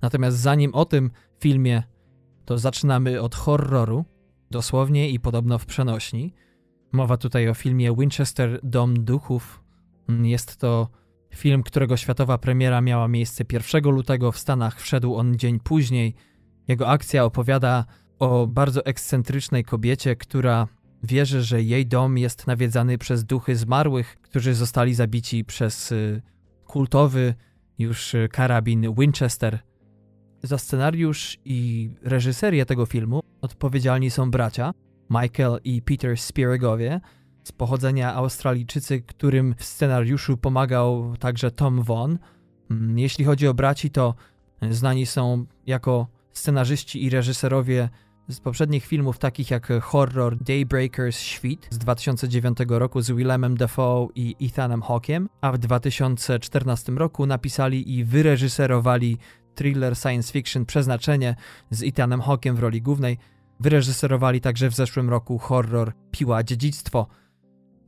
Natomiast 0.01 0.37
zanim 0.37 0.73
o 0.73 0.85
tym 0.85 1.11
filmie, 1.39 1.83
to 2.45 2.57
zaczynamy 2.57 3.21
od 3.21 3.35
horroru, 3.35 4.05
dosłownie 4.51 5.09
i 5.09 5.19
podobno 5.19 5.59
w 5.59 5.65
przenośni. 5.65 6.33
Mowa 6.91 7.17
tutaj 7.17 7.49
o 7.49 7.53
filmie 7.53 7.95
Winchester 7.95 8.59
Dom 8.63 9.05
Duchów. 9.05 9.63
Jest 10.23 10.57
to 10.57 10.89
film, 11.35 11.63
którego 11.63 11.97
światowa 11.97 12.37
premiera 12.37 12.81
miała 12.81 13.07
miejsce 13.07 13.43
1 13.51 13.83
lutego 13.83 14.31
w 14.31 14.37
Stanach, 14.37 14.81
wszedł 14.81 15.15
on 15.15 15.35
dzień 15.35 15.59
później. 15.59 16.15
Jego 16.67 16.87
akcja 16.87 17.25
opowiada 17.25 17.85
o 18.23 18.47
bardzo 18.47 18.85
ekscentrycznej 18.85 19.63
kobiecie, 19.63 20.15
która 20.15 20.67
wierzy, 21.03 21.41
że 21.41 21.61
jej 21.61 21.85
dom 21.85 22.17
jest 22.17 22.47
nawiedzany 22.47 22.97
przez 22.97 23.25
duchy 23.25 23.55
zmarłych, 23.55 24.17
którzy 24.21 24.53
zostali 24.53 24.93
zabici 24.93 25.45
przez 25.45 25.91
y, 25.91 26.21
kultowy 26.65 27.33
już 27.79 28.13
y, 28.13 28.29
karabin 28.31 28.93
Winchester. 28.93 29.59
Za 30.43 30.57
scenariusz 30.57 31.37
i 31.45 31.89
reżyserię 32.01 32.65
tego 32.65 32.85
filmu 32.85 33.21
odpowiedzialni 33.41 34.09
są 34.09 34.31
bracia 34.31 34.73
Michael 35.09 35.59
i 35.63 35.81
Peter 35.81 36.17
Spieregowie, 36.17 37.01
z 37.43 37.51
pochodzenia 37.51 38.13
Australijczycy, 38.13 39.01
którym 39.01 39.55
w 39.57 39.63
scenariuszu 39.63 40.37
pomagał 40.37 41.17
także 41.19 41.51
Tom 41.51 41.81
Vaughan. 41.81 42.19
Mm, 42.71 42.99
jeśli 42.99 43.25
chodzi 43.25 43.47
o 43.47 43.53
braci, 43.53 43.89
to 43.89 44.15
znani 44.71 45.05
są 45.05 45.45
jako 45.65 46.07
scenarzyści 46.33 47.03
i 47.03 47.09
reżyserowie 47.09 47.89
z 48.27 48.39
poprzednich 48.39 48.85
filmów 48.85 49.17
takich 49.17 49.51
jak 49.51 49.67
horror 49.81 50.37
Daybreakers 50.37 51.19
Świt 51.19 51.67
z 51.69 51.77
2009 51.77 52.57
roku 52.67 53.01
z 53.01 53.11
Willemem 53.11 53.57
Dafoe 53.57 54.09
i 54.15 54.35
Ethanem 54.41 54.81
Hawkiem, 54.81 55.29
a 55.41 55.51
w 55.51 55.57
2014 55.57 56.91
roku 56.91 57.25
napisali 57.25 57.97
i 57.97 58.03
wyreżyserowali 58.03 59.17
thriller 59.55 59.95
science 59.97 60.33
fiction 60.33 60.65
Przeznaczenie 60.65 61.35
z 61.69 61.83
Ethanem 61.83 62.21
Hawkiem 62.21 62.55
w 62.55 62.59
roli 62.59 62.81
głównej. 62.81 63.17
Wyreżyserowali 63.59 64.41
także 64.41 64.69
w 64.69 64.75
zeszłym 64.75 65.09
roku 65.09 65.37
horror 65.37 65.93
Piła 66.11 66.43
Dziedzictwo. 66.43 67.07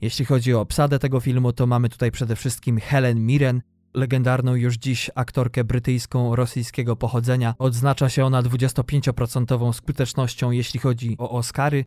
Jeśli 0.01 0.25
chodzi 0.25 0.53
o 0.53 0.61
obsadę 0.61 0.99
tego 0.99 1.19
filmu, 1.19 1.53
to 1.53 1.67
mamy 1.67 1.89
tutaj 1.89 2.11
przede 2.11 2.35
wszystkim 2.35 2.79
Helen 2.79 3.25
Mirren, 3.25 3.61
legendarną 3.95 4.55
już 4.55 4.75
dziś 4.75 5.11
aktorkę 5.15 5.63
brytyjską 5.63 6.35
rosyjskiego 6.35 6.95
pochodzenia. 6.95 7.55
Odznacza 7.59 8.09
się 8.09 8.25
ona 8.25 8.43
25% 8.43 9.73
skutecznością, 9.73 10.51
jeśli 10.51 10.79
chodzi 10.79 11.15
o 11.17 11.29
Oscary, 11.29 11.85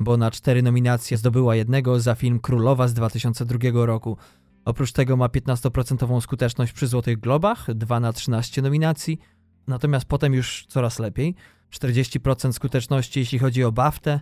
bo 0.00 0.16
na 0.16 0.30
cztery 0.30 0.62
nominacje 0.62 1.16
zdobyła 1.16 1.56
jednego 1.56 2.00
za 2.00 2.14
film 2.14 2.40
Królowa 2.40 2.88
z 2.88 2.94
2002 2.94 3.86
roku. 3.86 4.16
Oprócz 4.64 4.92
tego 4.92 5.16
ma 5.16 5.26
15% 5.26 6.20
skuteczność 6.20 6.72
przy 6.72 6.86
Złotych 6.86 7.20
Globach, 7.20 7.74
2 7.74 8.00
na 8.00 8.12
13 8.12 8.62
nominacji, 8.62 9.18
natomiast 9.66 10.04
potem 10.06 10.34
już 10.34 10.66
coraz 10.68 10.98
lepiej. 10.98 11.34
40% 11.70 12.52
skuteczności 12.52 13.20
jeśli 13.20 13.38
chodzi 13.38 13.64
o 13.64 13.72
BAFTę 13.72 14.20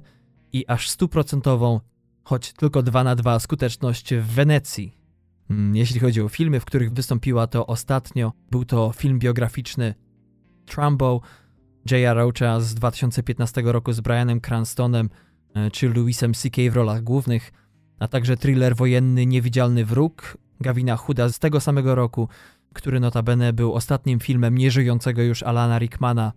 i 0.52 0.64
aż 0.66 0.90
100%, 0.90 1.80
choć 2.24 2.52
tylko 2.52 2.82
2 2.82 3.04
na 3.04 3.14
2 3.14 3.38
skuteczność 3.38 4.14
w 4.14 4.26
Wenecji. 4.26 4.97
Mm, 5.50 5.76
jeśli 5.76 6.00
chodzi 6.00 6.22
o 6.22 6.28
filmy, 6.28 6.60
w 6.60 6.64
których 6.64 6.92
wystąpiła, 6.92 7.46
to 7.46 7.66
ostatnio 7.66 8.32
był 8.50 8.64
to 8.64 8.92
film 8.92 9.18
biograficzny 9.18 9.94
Trumbo 10.66 11.20
J.R. 11.90 12.16
Roacha 12.16 12.60
z 12.60 12.74
2015 12.74 13.62
roku 13.64 13.92
z 13.92 14.00
Brianem 14.00 14.40
Cranstonem 14.40 15.10
e, 15.54 15.70
czy 15.70 15.88
Louisem 15.88 16.34
C.K. 16.34 16.62
w 16.70 16.74
rolach 16.74 17.02
głównych, 17.02 17.52
a 17.98 18.08
także 18.08 18.36
thriller 18.36 18.76
wojenny 18.76 19.26
Niewidzialny 19.26 19.84
Wróg 19.84 20.38
Gavina 20.60 20.96
Huda 20.96 21.28
z 21.28 21.38
tego 21.38 21.60
samego 21.60 21.94
roku, 21.94 22.28
który 22.74 23.00
notabene 23.00 23.52
był 23.52 23.74
ostatnim 23.74 24.20
filmem 24.20 24.58
nieżyjącego 24.58 25.22
już 25.22 25.42
Alana 25.42 25.78
Rickmana. 25.78 26.32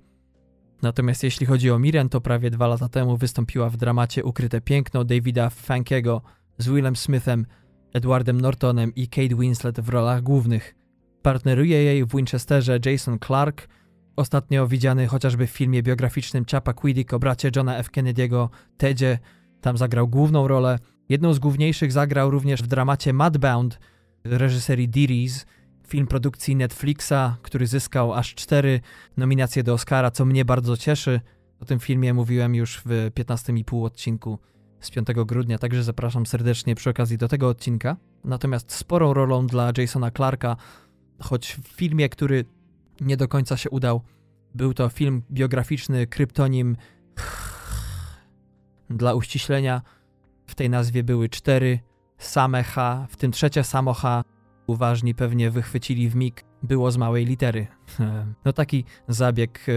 Natomiast 0.82 1.24
jeśli 1.24 1.46
chodzi 1.46 1.72
o 1.72 1.80
Miren, 1.80 2.10
to 2.10 2.22
prawie 2.22 2.50
dwa 2.50 2.68
lata 2.68 2.90
temu 2.90 3.18
wystąpiła 3.18 3.70
w 3.70 3.78
dramacie 3.78 4.24
Ukryte 4.24 4.62
Piękno 4.62 5.04
Davida 5.04 5.50
Fankiego 5.50 6.22
z 6.58 6.70
Willem 6.70 6.96
Smithem, 6.96 7.46
Edwardem 7.94 8.42
Nortonem 8.42 8.96
i 8.96 9.08
Kate 9.08 9.36
Winslet 9.36 9.80
w 9.80 9.90
rolach 9.90 10.22
głównych. 10.22 10.76
Partneruje 11.22 11.84
jej 11.84 12.06
w 12.06 12.16
Winchesterze 12.16 12.80
Jason 12.86 13.20
Clark, 13.20 13.68
ostatnio 14.16 14.68
widziany 14.68 15.08
chociażby 15.08 15.48
w 15.48 15.50
filmie 15.50 15.84
biograficznym 15.84 16.46
Chapa 16.52 16.74
Quiddick 16.74 17.14
o 17.14 17.20
bracie 17.20 17.52
Johna 17.56 17.78
F. 17.78 17.92
Kennedy'ego, 17.92 18.50
Tedzie. 18.78 19.20
Tam 19.62 19.78
zagrał 19.78 20.08
główną 20.08 20.48
rolę. 20.48 20.80
Jedną 21.10 21.34
z 21.34 21.40
główniejszych 21.40 21.92
zagrał 21.92 22.32
również 22.32 22.64
w 22.64 22.68
dramacie 22.68 23.14
Mudbound 23.14 23.80
reżyserii 24.24 24.90
Dearies, 24.90 25.46
film 25.88 26.08
produkcji 26.08 26.56
Netflixa, 26.56 27.38
który 27.42 27.68
zyskał 27.68 28.14
aż 28.14 28.36
cztery 28.36 28.80
nominacje 29.18 29.64
do 29.64 29.74
Oscara, 29.74 30.12
co 30.12 30.26
mnie 30.26 30.46
bardzo 30.46 30.78
cieszy. 30.78 31.22
O 31.60 31.66
tym 31.66 31.80
filmie 31.80 32.14
mówiłem 32.14 32.56
już 32.56 32.82
w 32.86 33.12
15,5 33.16 33.86
odcinku 33.86 34.40
z 34.82 34.92
5 34.92 35.08
grudnia, 35.26 35.58
także 35.58 35.84
zapraszam 35.84 36.26
serdecznie 36.26 36.76
przy 36.76 36.90
okazji 36.90 37.18
do 37.18 37.28
tego 37.28 37.48
odcinka. 37.48 37.98
Natomiast 38.24 38.72
sporą 38.74 39.14
rolą 39.14 39.48
dla 39.48 39.72
Jasona 39.78 40.12
Clarka, 40.12 40.56
choć 41.20 41.56
w 41.64 41.68
filmie, 41.68 42.10
który 42.10 42.46
nie 43.02 43.18
do 43.18 43.28
końca 43.28 43.58
się 43.58 43.70
udał, 43.70 44.02
był 44.56 44.74
to 44.74 44.90
film 44.90 45.22
biograficzny 45.32 46.08
kryptonim 46.08 46.78
dla 48.90 49.14
uściślenia. 49.14 49.82
W 50.48 50.56
tej 50.56 50.70
nazwie 50.70 51.04
były 51.04 51.30
cztery 51.30 51.80
same 52.18 52.64
H, 52.64 53.08
w 53.10 53.16
tym 53.16 53.32
trzecie 53.32 53.64
samo 53.64 53.94
H. 53.94 54.24
Uważni 54.68 55.16
pewnie 55.16 55.52
wychwycili 55.52 56.10
w 56.10 56.16
mig, 56.16 56.46
było 56.64 56.92
z 56.92 56.98
małej 56.98 57.26
litery. 57.26 57.68
No 58.46 58.54
taki 58.54 58.86
zabieg 59.08 59.66
e, 59.70 59.72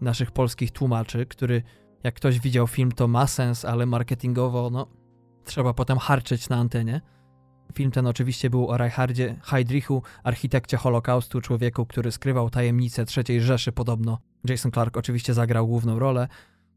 naszych 0.00 0.30
polskich 0.30 0.70
tłumaczy, 0.70 1.26
który 1.26 1.62
jak 2.04 2.14
ktoś 2.14 2.40
widział 2.40 2.66
film, 2.66 2.92
to 2.92 3.08
ma 3.08 3.26
sens, 3.26 3.64
ale 3.64 3.86
marketingowo, 3.86 4.70
no, 4.70 4.86
trzeba 5.44 5.74
potem 5.74 5.98
harczyć 5.98 6.48
na 6.48 6.56
antenie. 6.56 7.00
Film 7.74 7.90
ten 7.90 8.06
oczywiście 8.06 8.50
był 8.50 8.68
o 8.68 8.76
Reichardzie 8.76 9.36
Heydrichu, 9.42 10.02
architekcie 10.24 10.76
Holokaustu, 10.76 11.40
człowieku, 11.40 11.86
który 11.86 12.12
skrywał 12.12 12.50
tajemnice 12.50 13.04
III 13.16 13.40
Rzeszy 13.40 13.72
podobno. 13.72 14.18
Jason 14.48 14.72
Clark 14.72 14.96
oczywiście 14.96 15.34
zagrał 15.34 15.66
główną 15.66 15.98
rolę. 15.98 16.28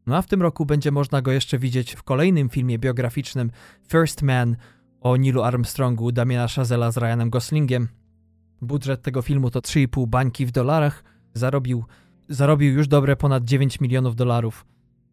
No 0.07 0.17
a 0.17 0.21
w 0.21 0.27
tym 0.27 0.41
roku 0.41 0.65
będzie 0.65 0.91
można 0.91 1.21
go 1.21 1.31
jeszcze 1.31 1.59
widzieć 1.59 1.93
w 1.93 2.03
kolejnym 2.03 2.49
filmie 2.49 2.79
biograficznym 2.79 3.51
First 3.89 4.21
Man 4.21 4.55
o 5.01 5.17
Nilu 5.17 5.43
Armstrongu 5.43 6.11
Damiana 6.11 6.47
Chazela 6.47 6.91
z 6.91 6.97
Ryanem 6.97 7.29
Goslingiem. 7.29 7.87
Budżet 8.61 9.01
tego 9.01 9.21
filmu 9.21 9.49
to 9.49 9.59
3,5 9.59 10.07
bańki 10.07 10.45
w 10.45 10.51
dolarach. 10.51 11.03
Zarobił, 11.33 11.85
zarobił 12.29 12.73
już 12.73 12.87
dobre 12.87 13.15
ponad 13.15 13.43
9 13.43 13.79
milionów 13.79 14.15
dolarów. 14.15 14.65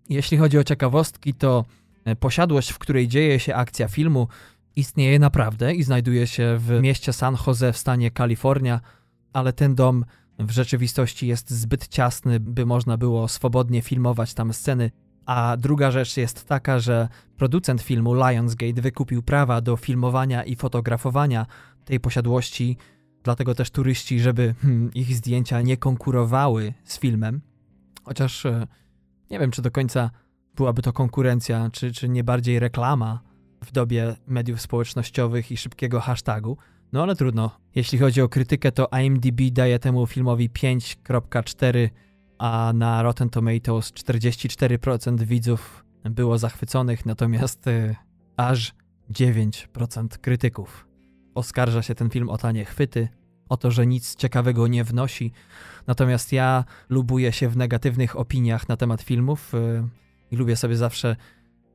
Jeśli 0.08 0.38
chodzi 0.38 0.58
o 0.58 0.64
ciekawostki, 0.64 1.34
to 1.34 1.64
e, 2.04 2.16
posiadłość, 2.16 2.70
w 2.70 2.78
której 2.78 3.08
dzieje 3.08 3.40
się 3.40 3.54
akcja 3.54 3.88
filmu, 3.88 4.28
istnieje 4.76 5.18
naprawdę 5.18 5.74
i 5.74 5.82
znajduje 5.82 6.26
się 6.26 6.56
w 6.58 6.80
mieście 6.82 7.12
San 7.12 7.36
Jose 7.46 7.72
w 7.72 7.78
stanie 7.78 8.10
Kalifornia, 8.10 8.80
ale 9.32 9.52
ten 9.52 9.74
dom 9.74 10.04
w 10.38 10.50
rzeczywistości 10.50 11.26
jest 11.26 11.50
zbyt 11.50 11.88
ciasny, 11.88 12.40
by 12.40 12.66
można 12.66 12.96
było 12.96 13.28
swobodnie 13.28 13.82
filmować 13.82 14.34
tam 14.34 14.52
sceny. 14.52 14.90
A 15.26 15.56
druga 15.56 15.90
rzecz 15.90 16.16
jest 16.16 16.48
taka, 16.48 16.78
że 16.78 17.08
producent 17.36 17.82
filmu 17.82 18.14
Lionsgate 18.14 18.82
wykupił 18.82 19.22
prawa 19.22 19.60
do 19.60 19.76
filmowania 19.76 20.44
i 20.44 20.56
fotografowania 20.56 21.46
tej 21.84 22.00
posiadłości, 22.00 22.76
dlatego 23.22 23.54
też 23.54 23.70
turyści, 23.70 24.20
żeby 24.20 24.54
hmm, 24.62 24.94
ich 24.94 25.16
zdjęcia 25.16 25.62
nie 25.62 25.76
konkurowały 25.76 26.74
z 26.84 26.98
filmem. 26.98 27.40
Chociaż 28.04 28.46
e, 28.46 28.66
nie 29.30 29.38
wiem, 29.38 29.50
czy 29.50 29.62
do 29.62 29.70
końca 29.70 30.10
byłaby 30.56 30.82
to 30.82 30.92
konkurencja, 30.92 31.70
czy, 31.72 31.92
czy 31.92 32.08
nie 32.08 32.24
bardziej 32.24 32.58
reklama 32.58 33.20
w 33.64 33.72
dobie 33.72 34.16
mediów 34.26 34.60
społecznościowych 34.60 35.52
i 35.52 35.56
szybkiego 35.56 36.00
hashtagu. 36.00 36.56
No 36.92 37.02
ale 37.02 37.16
trudno. 37.16 37.50
Jeśli 37.74 37.98
chodzi 37.98 38.22
o 38.22 38.28
krytykę, 38.28 38.72
to 38.72 38.88
IMDb 39.02 39.40
daje 39.52 39.78
temu 39.78 40.06
filmowi 40.06 40.50
5.4, 40.50 41.88
a 42.38 42.72
na 42.74 43.02
Rotten 43.02 43.30
Tomatoes 43.30 43.92
44% 43.92 45.22
widzów 45.22 45.84
było 46.04 46.38
zachwyconych, 46.38 47.06
natomiast 47.06 47.66
y, 47.66 47.96
aż 48.36 48.74
9% 49.10 50.08
krytyków. 50.18 50.86
Oskarża 51.34 51.82
się 51.82 51.94
ten 51.94 52.10
film 52.10 52.28
o 52.28 52.38
tanie 52.38 52.64
chwyty, 52.64 53.08
o 53.48 53.56
to, 53.56 53.70
że 53.70 53.86
nic 53.86 54.16
ciekawego 54.16 54.66
nie 54.66 54.84
wnosi. 54.84 55.32
Natomiast 55.86 56.32
ja 56.32 56.64
lubuję 56.88 57.32
się 57.32 57.48
w 57.48 57.56
negatywnych 57.56 58.18
opiniach 58.18 58.68
na 58.68 58.76
temat 58.76 59.02
filmów 59.02 59.52
yy, 59.52 59.88
i 60.30 60.36
lubię 60.36 60.56
sobie 60.56 60.76
zawsze 60.76 61.16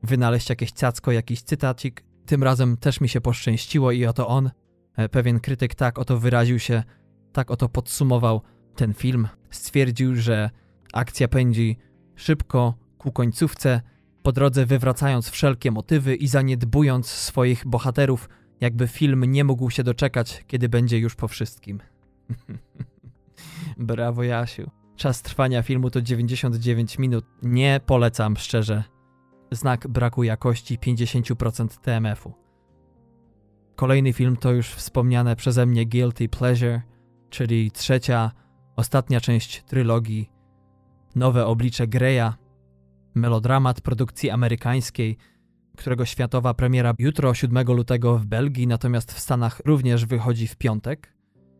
wynaleźć 0.02 0.50
jakieś 0.50 0.72
cacko, 0.72 1.12
jakiś 1.12 1.42
cytacik. 1.42 2.04
Tym 2.26 2.42
razem 2.42 2.76
też 2.76 3.00
mi 3.00 3.08
się 3.08 3.20
poszczęściło 3.20 3.92
i 3.92 4.06
oto 4.06 4.28
on, 4.28 4.50
e, 4.96 5.08
pewien 5.08 5.40
krytyk 5.40 5.74
tak 5.74 5.98
oto 5.98 6.18
wyraził 6.18 6.58
się, 6.58 6.82
tak 7.32 7.50
oto 7.50 7.68
podsumował 7.68 8.42
ten 8.76 8.94
film. 8.94 9.28
Stwierdził, 9.50 10.16
że 10.16 10.50
akcja 10.92 11.28
pędzi 11.28 11.76
szybko 12.16 12.74
ku 12.98 13.12
końcówce, 13.12 13.80
po 14.22 14.32
drodze 14.32 14.66
wywracając 14.66 15.30
wszelkie 15.30 15.70
motywy 15.70 16.14
i 16.14 16.28
zaniedbując 16.28 17.06
swoich 17.06 17.66
bohaterów, 17.66 18.28
jakby 18.60 18.88
film 18.88 19.24
nie 19.24 19.44
mógł 19.44 19.70
się 19.70 19.82
doczekać, 19.84 20.44
kiedy 20.46 20.68
będzie 20.68 20.98
już 20.98 21.14
po 21.14 21.28
wszystkim. 21.28 21.80
Brawo, 23.78 24.22
Jasiu. 24.22 24.70
Czas 24.96 25.22
trwania 25.22 25.62
filmu 25.62 25.90
to 25.90 26.02
99 26.02 26.98
minut. 26.98 27.24
Nie 27.42 27.80
polecam 27.86 28.36
szczerze. 28.36 28.84
Znak 29.50 29.88
braku 29.88 30.22
jakości 30.22 30.78
50% 30.78 31.68
TMF-u. 31.80 32.32
Kolejny 33.76 34.12
film 34.12 34.36
to 34.36 34.52
już 34.52 34.68
wspomniane 34.68 35.36
przeze 35.36 35.66
mnie 35.66 35.86
Guilty 35.86 36.28
Pleasure, 36.28 36.82
czyli 37.30 37.70
trzecia, 37.70 38.30
ostatnia 38.76 39.20
część 39.20 39.62
trylogii 39.62 40.30
Nowe 41.14 41.46
oblicze 41.46 41.86
Greya, 41.86 42.32
melodramat 43.14 43.80
produkcji 43.80 44.30
amerykańskiej, 44.30 45.16
którego 45.80 46.04
światowa 46.04 46.54
premiera 46.54 46.94
jutro 46.98 47.34
7 47.34 47.66
lutego 47.66 48.18
w 48.18 48.26
Belgii, 48.26 48.66
natomiast 48.66 49.12
w 49.12 49.18
Stanach 49.18 49.60
również 49.64 50.06
wychodzi 50.06 50.46
w 50.46 50.56
piątek. 50.56 51.14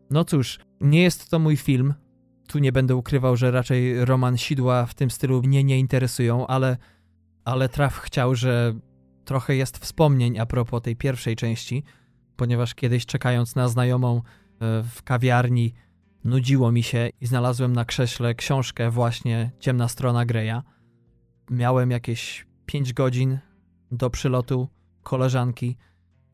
No 0.09 0.25
cóż, 0.25 0.59
nie 0.81 1.01
jest 1.01 1.29
to 1.29 1.39
mój 1.39 1.57
film. 1.57 1.93
Tu 2.47 2.59
nie 2.59 2.71
będę 2.71 2.95
ukrywał, 2.95 3.35
że 3.35 3.51
raczej 3.51 4.05
Roman 4.05 4.37
Sidła 4.37 4.85
w 4.85 4.93
tym 4.93 5.11
stylu 5.11 5.41
mnie 5.41 5.63
nie 5.63 5.79
interesują, 5.79 6.47
ale, 6.47 6.77
ale 7.45 7.69
traf 7.69 7.97
chciał, 7.97 8.35
że 8.35 8.73
trochę 9.25 9.55
jest 9.55 9.77
wspomnień 9.77 10.39
a 10.39 10.45
propos 10.45 10.81
tej 10.81 10.95
pierwszej 10.95 11.35
części, 11.35 11.83
ponieważ 12.35 12.75
kiedyś 12.75 13.05
czekając 13.05 13.55
na 13.55 13.67
znajomą 13.67 14.17
e, 14.17 14.21
w 14.83 15.03
kawiarni 15.03 15.73
nudziło 16.23 16.71
mi 16.71 16.83
się 16.83 17.09
i 17.21 17.25
znalazłem 17.27 17.73
na 17.73 17.85
krześle 17.85 18.35
książkę 18.35 18.91
właśnie 18.91 19.51
Ciemna 19.59 19.87
strona 19.87 20.25
Greya. 20.25 20.61
Miałem 21.49 21.91
jakieś 21.91 22.45
5 22.65 22.93
godzin 22.93 23.39
do 23.91 24.09
przylotu 24.09 24.67
koleżanki, 25.03 25.77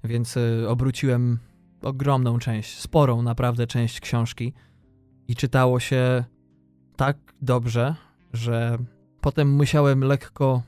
więc 0.04 0.38
y, 0.38 0.66
obróciłem 0.70 1.40
ogromną 1.82 2.40
część, 2.40 2.80
sporą 2.80 3.22
naprawdę 3.22 3.68
część 3.68 4.00
książki 4.00 4.54
i 5.28 5.36
czytało 5.36 5.80
się 5.80 6.24
tak 6.96 7.18
dobrze, 7.42 7.96
że 8.34 8.78
potem 9.22 9.50
musiałem 9.52 10.04
lekko, 10.04 10.62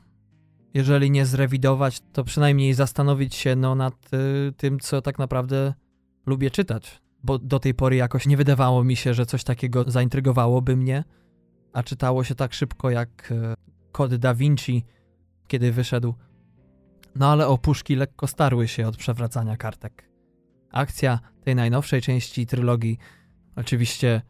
jeżeli 0.74 1.12
nie 1.12 1.26
zrewidować, 1.26 2.02
to 2.14 2.24
przynajmniej 2.24 2.74
zastanowić 2.74 3.36
się 3.36 3.56
no, 3.56 3.76
nad 3.76 4.14
y, 4.14 4.54
tym, 4.58 4.80
co 4.80 5.02
tak 5.02 5.20
naprawdę 5.20 5.74
lubię 6.26 6.52
czytać. 6.52 7.02
Bo 7.24 7.40
do 7.40 7.60
tej 7.60 7.74
pory 7.74 7.96
jakoś 7.96 8.28
nie 8.28 8.38
wydawało 8.38 8.84
mi 8.84 8.96
się, 8.96 9.14
że 9.14 9.26
coś 9.26 9.44
takiego 9.44 9.84
zaintrygowałoby 9.88 10.76
mnie, 10.76 11.04
a 11.74 11.84
czytało 11.84 12.24
się 12.24 12.36
tak 12.36 12.54
szybko 12.54 12.90
jak 12.90 13.32
y, 13.32 13.54
Kod 13.92 14.16
Da 14.16 14.34
Vinci, 14.34 14.86
kiedy 15.48 15.72
wyszedł. 15.72 16.14
No 17.20 17.32
ale 17.32 17.48
opuszki 17.48 17.96
lekko 17.96 18.28
starły 18.28 18.68
się 18.68 18.88
od 18.88 18.98
przewracania 18.98 19.58
kartek. 19.58 20.10
Akcja 20.72 21.20
tej 21.44 21.56
najnowszej 21.56 22.02
części 22.02 22.46
trylogii 22.46 22.98
oczywiście 23.56 24.22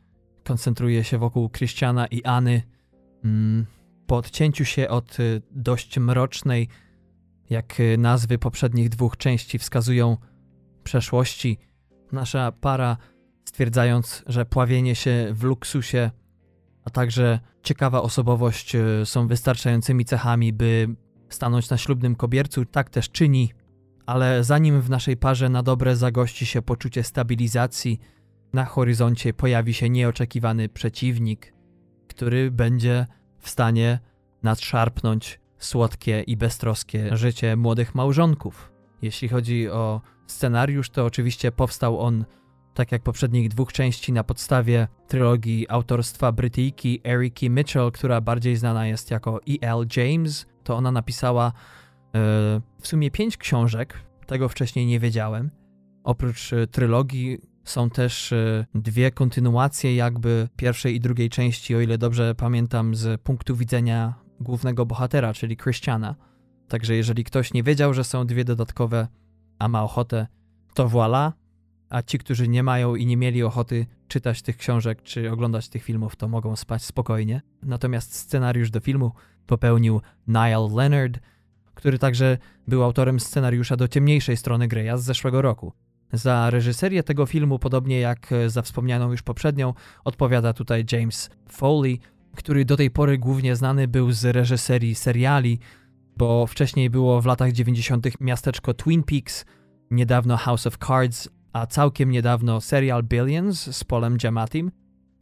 koncentruje 0.44 1.04
się 1.04 1.18
wokół 1.18 1.50
Krystiana 1.50 2.08
iAny. 2.08 2.62
Mm, 3.24 3.66
po 4.08 4.18
odcięciu 4.18 4.66
się 4.66 4.90
od 4.90 5.20
y, 5.20 5.42
dość 5.52 6.00
mrocznej, 6.00 6.68
jak 7.50 7.80
y, 7.80 7.98
nazwy 7.98 8.38
poprzednich 8.38 8.90
dwóch 8.90 9.18
części 9.18 9.60
wskazują, 9.60 10.18
przeszłości, 10.84 11.58
nasza 12.12 12.52
para, 12.52 12.98
stwierdzając, 13.46 14.24
że 14.28 14.46
pławienie 14.46 14.96
się 14.96 15.28
w 15.32 15.44
luksusie, 15.44 16.12
a 16.86 16.90
także 16.90 17.40
ciekawa 17.64 18.02
osobowość 18.02 18.76
y, 18.76 19.06
są 19.06 19.28
wystarczającymi 19.28 20.06
cechami, 20.06 20.54
by 20.54 20.96
stanąć 21.30 21.70
na 21.70 21.78
ślubnym 21.78 22.16
kobiercu, 22.16 22.66
tak 22.66 22.90
też 22.90 23.10
czyni, 23.10 23.52
ale 24.06 24.44
zanim 24.44 24.82
w 24.82 24.90
naszej 24.90 25.18
parze 25.18 25.50
na 25.50 25.64
dobre 25.64 25.96
zagości 25.96 26.46
się 26.46 26.62
poczucie 26.62 27.04
stabilizacji, 27.04 28.00
na 28.54 28.66
horyzoncie 28.66 29.34
pojawi 29.34 29.74
się 29.74 29.90
nieoczekiwany 29.90 30.70
przeciwnik, 30.70 31.54
który 32.08 32.52
będzie 32.52 33.06
w 33.40 33.50
stanie 33.50 34.00
nadszarpnąć 34.44 35.40
słodkie 35.58 36.22
i 36.22 36.38
beztroskie 36.38 37.18
życie 37.18 37.56
młodych 37.56 37.96
małżonków. 37.96 38.72
Jeśli 39.02 39.28
chodzi 39.28 39.70
o 39.70 40.02
scenariusz, 40.28 40.90
to 40.90 41.06
oczywiście 41.06 41.52
powstał 41.52 42.00
on, 42.00 42.26
tak 42.74 42.92
jak 42.92 43.02
poprzednich 43.02 43.50
dwóch 43.50 43.74
części, 43.74 44.14
na 44.14 44.24
podstawie 44.24 44.88
trylogii 45.08 45.66
autorstwa 45.70 46.32
Brytyjki 46.32 47.02
Eriki 47.08 47.50
Mitchell, 47.50 47.92
która 47.92 48.22
bardziej 48.22 48.56
znana 48.56 48.88
jest 48.88 49.12
jako 49.12 49.40
E.L. 49.50 49.88
James. 49.98 50.46
To 50.64 50.76
ona 50.76 50.92
napisała 50.92 51.48
e, 51.48 51.52
w 52.82 52.88
sumie 52.88 53.12
pięć 53.12 53.38
książek, 53.38 54.00
tego 54.26 54.50
wcześniej 54.50 54.86
nie 54.86 55.00
wiedziałem. 55.00 55.52
Oprócz 56.04 56.54
e, 56.54 56.68
trylogii 56.68 57.38
są 57.64 57.90
też 57.90 58.32
e, 58.32 58.66
dwie 58.76 59.12
kontynuacje 59.12 59.96
jakby 59.96 60.50
pierwszej 60.56 60.96
i 60.96 61.00
drugiej 61.00 61.30
części, 61.30 61.76
o 61.76 61.82
ile 61.82 61.98
dobrze 61.98 62.36
pamiętam, 62.36 62.96
z 62.96 63.22
punktu 63.22 63.56
widzenia 63.56 64.14
głównego 64.40 64.86
bohatera, 64.86 65.34
czyli 65.34 65.58
Christiana. 65.58 66.16
Także 66.68 66.96
jeżeli 66.96 67.24
ktoś 67.24 67.54
nie 67.54 67.64
wiedział, 67.64 67.94
że 67.94 68.04
są 68.04 68.26
dwie 68.26 68.46
dodatkowe, 68.46 69.08
a 69.60 69.68
ma 69.68 69.84
ochotę, 69.84 70.28
to 70.74 70.90
voilà. 70.90 71.32
A 71.90 72.02
ci, 72.02 72.18
którzy 72.20 72.48
nie 72.48 72.64
mają 72.64 72.96
i 72.96 73.06
nie 73.06 73.18
mieli 73.18 73.44
ochoty 73.44 73.86
czytać 74.08 74.42
tych 74.42 74.58
książek 74.58 75.04
czy 75.04 75.32
oglądać 75.32 75.70
tych 75.70 75.84
filmów, 75.84 76.16
to 76.16 76.28
mogą 76.28 76.56
spać 76.56 76.84
spokojnie. 76.84 77.42
Natomiast 77.64 78.16
scenariusz 78.16 78.72
do 78.72 78.80
filmu 78.80 79.12
popełnił 79.48 80.02
Niall 80.28 80.70
Leonard, 80.76 81.20
który 81.74 82.00
także 82.00 82.38
był 82.68 82.84
autorem 82.84 83.20
scenariusza 83.20 83.76
do 83.76 83.88
ciemniejszej 83.88 84.38
strony 84.38 84.68
Greya 84.68 84.98
z 84.98 85.04
zeszłego 85.04 85.42
roku. 85.42 85.74
Za 86.14 86.50
reżyserię 86.50 87.04
tego 87.04 87.26
filmu, 87.26 87.60
podobnie 87.60 88.00
jak 88.00 88.30
za 88.48 88.62
wspomnianą 88.62 89.12
już 89.12 89.22
poprzednią, 89.22 89.74
odpowiada 90.04 90.54
tutaj 90.54 90.86
James 90.92 91.30
Foley, 91.48 92.00
który 92.36 92.66
do 92.66 92.78
tej 92.78 92.92
pory 92.92 93.18
głównie 93.18 93.56
znany 93.56 93.88
był 93.88 94.12
z 94.12 94.26
reżyserii 94.26 94.96
seriali, 94.96 95.60
bo 96.18 96.48
wcześniej 96.48 96.90
było 96.90 97.22
w 97.22 97.26
latach 97.26 97.52
90. 97.52 98.22
miasteczko 98.22 98.74
Twin 98.74 99.04
Peaks, 99.04 99.46
niedawno 99.92 100.38
House 100.38 100.68
of 100.68 100.78
Cards, 100.78 101.30
a 101.54 101.68
całkiem 101.68 102.12
niedawno 102.12 102.62
serial 102.62 103.04
Billions 103.04 103.76
z 103.76 103.84
Polem 103.84 104.18
Giamatim. 104.18 104.72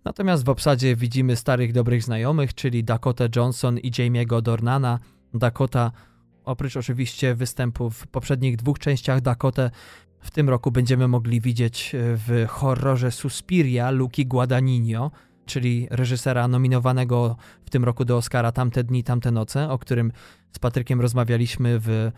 Natomiast 0.06 0.46
w 0.46 0.50
obsadzie 0.50 0.96
widzimy 0.96 1.36
starych 1.36 1.74
dobrych 1.74 2.04
znajomych, 2.04 2.54
czyli 2.54 2.84
Dakota 2.84 3.26
Johnson 3.36 3.78
i 3.78 3.92
Jamie'ego 3.92 4.42
Dornana. 4.42 5.00
Dakota, 5.34 5.92
oprócz 6.44 6.78
oczywiście 6.78 7.36
występów 7.36 7.98
w 7.98 8.08
poprzednich 8.08 8.56
dwóch 8.56 8.80
częściach 8.80 9.22
Dakotę, 9.22 9.72
w 10.20 10.32
tym 10.32 10.50
roku 10.50 10.72
będziemy 10.72 11.08
mogli 11.08 11.42
widzieć 11.42 11.92
w 11.94 12.46
horrorze 12.50 13.12
Suspiria 13.12 13.92
Luki 13.92 14.26
Guadagnino, 14.26 15.12
czyli 15.46 15.88
reżysera 15.90 16.48
nominowanego 16.48 17.36
w 17.66 17.70
tym 17.70 17.84
roku 17.84 18.06
do 18.06 18.18
Oscara 18.18 18.52
Tamte 18.52 18.84
dni, 18.84 19.04
tamte 19.04 19.32
noce, 19.32 19.70
o 19.70 19.78
którym 19.78 20.12
z 20.52 20.60
Patrykiem 20.60 21.02
rozmawialiśmy 21.02 21.80
w 21.80 22.12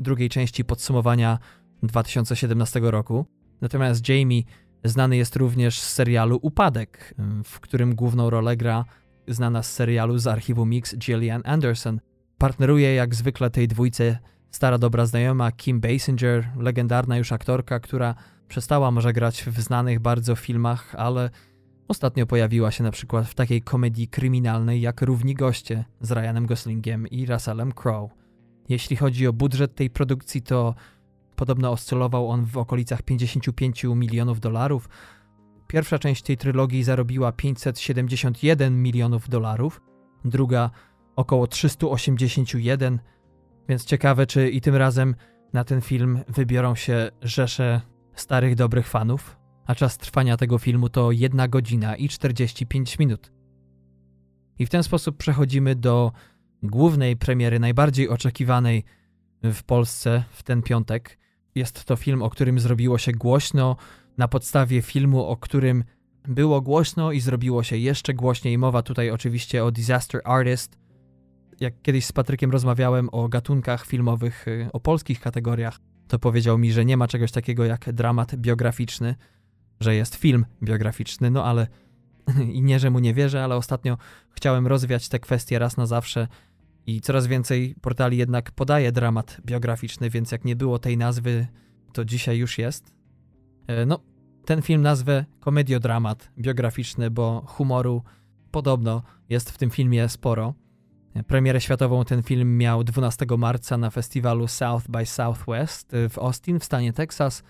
drugiej 0.00 0.28
części 0.28 0.64
podsumowania 0.64 1.38
2017 1.82 2.80
roku. 2.82 3.26
Natomiast 3.60 4.08
Jamie 4.08 4.42
znany 4.84 5.16
jest 5.16 5.36
również 5.36 5.80
z 5.80 5.92
serialu 5.92 6.38
Upadek, 6.42 7.14
w 7.44 7.60
którym 7.60 7.94
główną 7.94 8.30
rolę 8.30 8.56
gra 8.56 8.84
znana 9.28 9.62
z 9.62 9.72
serialu 9.72 10.18
z 10.18 10.26
archiwum 10.26 10.70
Mix 10.70 10.96
Gillian 10.96 11.42
Anderson. 11.44 12.00
Partneruje 12.38 12.94
jak 12.94 13.14
zwykle 13.14 13.50
tej 13.50 13.68
dwójce 13.68 14.18
stara 14.50 14.78
dobra 14.78 15.06
znajoma 15.06 15.52
Kim 15.52 15.80
Basinger, 15.80 16.48
legendarna 16.56 17.16
już 17.16 17.32
aktorka, 17.32 17.80
która 17.80 18.14
przestała 18.48 18.90
może 18.90 19.12
grać 19.12 19.44
w 19.44 19.60
znanych 19.60 20.00
bardzo 20.00 20.36
filmach, 20.36 20.94
ale 20.94 21.30
ostatnio 21.88 22.26
pojawiła 22.26 22.70
się 22.70 22.84
na 22.84 22.90
przykład 22.90 23.26
w 23.26 23.34
takiej 23.34 23.62
komedii 23.62 24.08
kryminalnej 24.08 24.80
jak 24.80 25.02
Równi 25.02 25.34
Goście 25.34 25.84
z 26.00 26.12
Ryanem 26.12 26.46
Goslingiem 26.46 27.06
i 27.06 27.26
Russellem 27.26 27.72
Crowe. 27.72 28.14
Jeśli 28.68 28.96
chodzi 28.96 29.26
o 29.26 29.32
budżet 29.32 29.74
tej 29.74 29.90
produkcji, 29.90 30.42
to 30.42 30.74
podobno 31.38 31.70
oscylował 31.70 32.28
on 32.28 32.44
w 32.44 32.56
okolicach 32.56 33.02
55 33.02 33.84
milionów 33.84 34.40
dolarów. 34.40 34.88
Pierwsza 35.66 35.98
część 35.98 36.22
tej 36.22 36.36
trylogii 36.36 36.84
zarobiła 36.84 37.32
571 37.32 38.82
milionów 38.82 39.28
dolarów, 39.28 39.80
druga 40.24 40.70
około 41.16 41.46
381 41.46 42.98
więc 43.68 43.84
ciekawe, 43.84 44.26
czy 44.26 44.50
i 44.50 44.60
tym 44.60 44.76
razem 44.76 45.14
na 45.52 45.64
ten 45.64 45.80
film 45.80 46.20
wybiorą 46.28 46.74
się 46.74 47.10
rzesze 47.22 47.80
starych, 48.14 48.54
dobrych 48.54 48.88
fanów, 48.88 49.36
a 49.66 49.74
czas 49.74 49.98
trwania 49.98 50.36
tego 50.36 50.58
filmu 50.58 50.88
to 50.88 51.12
1 51.12 51.50
godzina 51.50 51.96
i 51.96 52.08
45 52.08 52.98
minut. 52.98 53.32
I 54.58 54.66
w 54.66 54.70
ten 54.70 54.82
sposób 54.82 55.16
przechodzimy 55.16 55.74
do 55.74 56.12
głównej 56.62 57.16
premiery, 57.16 57.58
najbardziej 57.60 58.08
oczekiwanej 58.08 58.84
w 59.42 59.62
Polsce 59.62 60.24
w 60.30 60.42
ten 60.42 60.62
piątek. 60.62 61.18
Jest 61.58 61.84
to 61.84 61.96
film, 61.96 62.22
o 62.22 62.30
którym 62.30 62.60
zrobiło 62.60 62.98
się 62.98 63.12
głośno, 63.12 63.76
na 64.18 64.28
podstawie 64.28 64.82
filmu, 64.82 65.24
o 65.24 65.36
którym 65.36 65.84
było 66.28 66.60
głośno 66.60 67.12
i 67.12 67.20
zrobiło 67.20 67.62
się 67.62 67.76
jeszcze 67.76 68.14
głośniej. 68.14 68.58
Mowa 68.58 68.82
tutaj 68.82 69.10
oczywiście 69.10 69.64
o 69.64 69.70
Disaster 69.70 70.20
Artist, 70.24 70.78
jak 71.60 71.82
kiedyś 71.82 72.06
z 72.06 72.12
Patrykiem 72.12 72.50
rozmawiałem 72.50 73.08
o 73.12 73.28
gatunkach 73.28 73.86
filmowych, 73.86 74.48
y, 74.48 74.68
o 74.72 74.80
polskich 74.80 75.20
kategoriach, 75.20 75.78
to 76.08 76.18
powiedział 76.18 76.58
mi, 76.58 76.72
że 76.72 76.84
nie 76.84 76.96
ma 76.96 77.08
czegoś 77.08 77.32
takiego 77.32 77.64
jak 77.64 77.92
dramat 77.92 78.36
biograficzny, 78.36 79.14
że 79.80 79.94
jest 79.94 80.14
film 80.14 80.46
biograficzny, 80.62 81.30
no 81.30 81.44
ale 81.44 81.66
i 82.52 82.62
nie, 82.62 82.78
że 82.78 82.90
mu 82.90 82.98
nie 82.98 83.14
wierzę, 83.14 83.44
ale 83.44 83.56
ostatnio 83.56 83.98
chciałem 84.30 84.66
rozwiać 84.66 85.08
te 85.08 85.18
kwestie 85.18 85.58
raz 85.58 85.76
na 85.76 85.86
zawsze 85.86 86.28
i 86.88 87.00
coraz 87.00 87.26
więcej 87.26 87.74
portali 87.80 88.18
jednak 88.18 88.50
podaje 88.50 88.92
dramat 88.92 89.40
biograficzny, 89.46 90.10
więc 90.10 90.32
jak 90.32 90.44
nie 90.44 90.56
było 90.56 90.78
tej 90.78 90.96
nazwy, 90.96 91.46
to 91.92 92.04
dzisiaj 92.04 92.38
już 92.38 92.58
jest. 92.58 92.94
E, 93.66 93.86
no, 93.86 94.00
ten 94.44 94.62
film 94.62 94.82
nazwę 94.82 95.24
komediodramat 95.40 96.30
biograficzny, 96.38 97.10
bo 97.10 97.42
humoru 97.46 98.02
podobno 98.50 99.02
jest 99.28 99.50
w 99.50 99.58
tym 99.58 99.70
filmie 99.70 100.08
sporo. 100.08 100.54
Premierę 101.26 101.60
światową 101.60 102.04
ten 102.04 102.22
film 102.22 102.58
miał 102.58 102.84
12 102.84 103.26
marca 103.38 103.78
na 103.78 103.90
festiwalu 103.90 104.46
South 104.46 104.88
by 104.88 105.06
Southwest 105.06 105.92
w 106.10 106.18
Austin 106.18 106.60
w 106.60 106.64
stanie 106.64 106.92
Texas, 106.92 107.42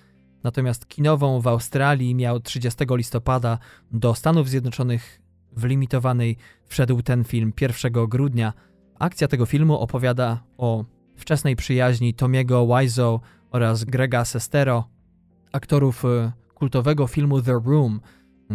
natomiast 0.42 0.88
kinową 0.88 1.40
w 1.40 1.46
Australii 1.46 2.14
miał 2.14 2.40
30 2.40 2.84
listopada. 2.90 3.58
Do 3.92 4.14
Stanów 4.14 4.48
Zjednoczonych 4.48 5.20
w 5.52 5.64
limitowanej 5.64 6.36
wszedł 6.66 7.02
ten 7.02 7.24
film 7.24 7.52
1 7.60 7.92
grudnia. 7.92 8.52
Akcja 8.98 9.28
tego 9.28 9.46
filmu 9.46 9.78
opowiada 9.78 10.42
o 10.56 10.84
wczesnej 11.16 11.56
przyjaźni 11.56 12.14
Tomiego 12.14 12.66
Wiseau 12.66 13.20
oraz 13.50 13.84
Grega 13.84 14.24
Sestero, 14.24 14.88
aktorów 15.52 16.04
e, 16.04 16.32
kultowego 16.54 17.06
filmu 17.06 17.42
The 17.42 17.60
Room, 17.64 18.00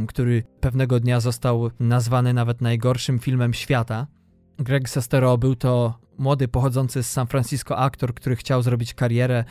który 0.08 0.44
pewnego 0.60 1.00
dnia 1.00 1.20
został 1.20 1.70
nazwany 1.80 2.34
nawet 2.34 2.62
najgorszym 2.62 3.20
filmem 3.20 3.54
świata. 3.54 4.08
Greg 4.58 4.90
Sestero 4.90 5.38
był 5.38 5.56
to 5.56 6.00
młody, 6.18 6.48
pochodzący 6.48 7.04
z 7.04 7.12
San 7.12 7.28
Francisco 7.28 7.78
aktor, 7.78 8.14
który 8.14 8.36
chciał 8.36 8.62
zrobić 8.62 8.94
karierę 8.94 9.44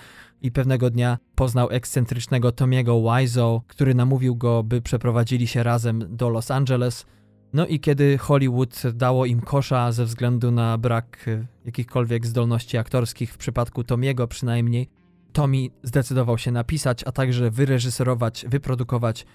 i 0.42 0.52
pewnego 0.52 0.90
dnia 0.90 1.18
poznał 1.34 1.70
ekscentrycznego 1.70 2.52
Tomiego 2.52 3.02
Wiseau, 3.02 3.60
który 3.66 3.94
namówił 3.94 4.36
go, 4.36 4.62
by 4.62 4.82
przeprowadzili 4.82 5.46
się 5.46 5.62
razem 5.62 6.16
do 6.16 6.28
Los 6.28 6.50
Angeles. 6.50 7.06
No 7.52 7.66
i 7.66 7.80
kiedy 7.80 8.18
Hollywood 8.18 8.82
dało 8.94 9.26
im 9.26 9.40
kosza 9.40 9.92
ze 9.92 10.04
względu 10.04 10.50
na 10.50 10.78
brak 10.78 11.24
e, 11.28 11.46
jakichkolwiek 11.64 12.26
zdolności 12.26 12.78
aktorskich, 12.78 13.32
w 13.32 13.36
przypadku 13.36 13.84
Tomiego 13.84 14.28
przynajmniej, 14.28 14.88
Tommy 15.32 15.68
zdecydował 15.82 16.38
się 16.38 16.52
napisać, 16.52 17.04
a 17.06 17.12
także 17.12 17.50
wyreżyserować, 17.50 18.44
wyprodukować, 18.48 19.26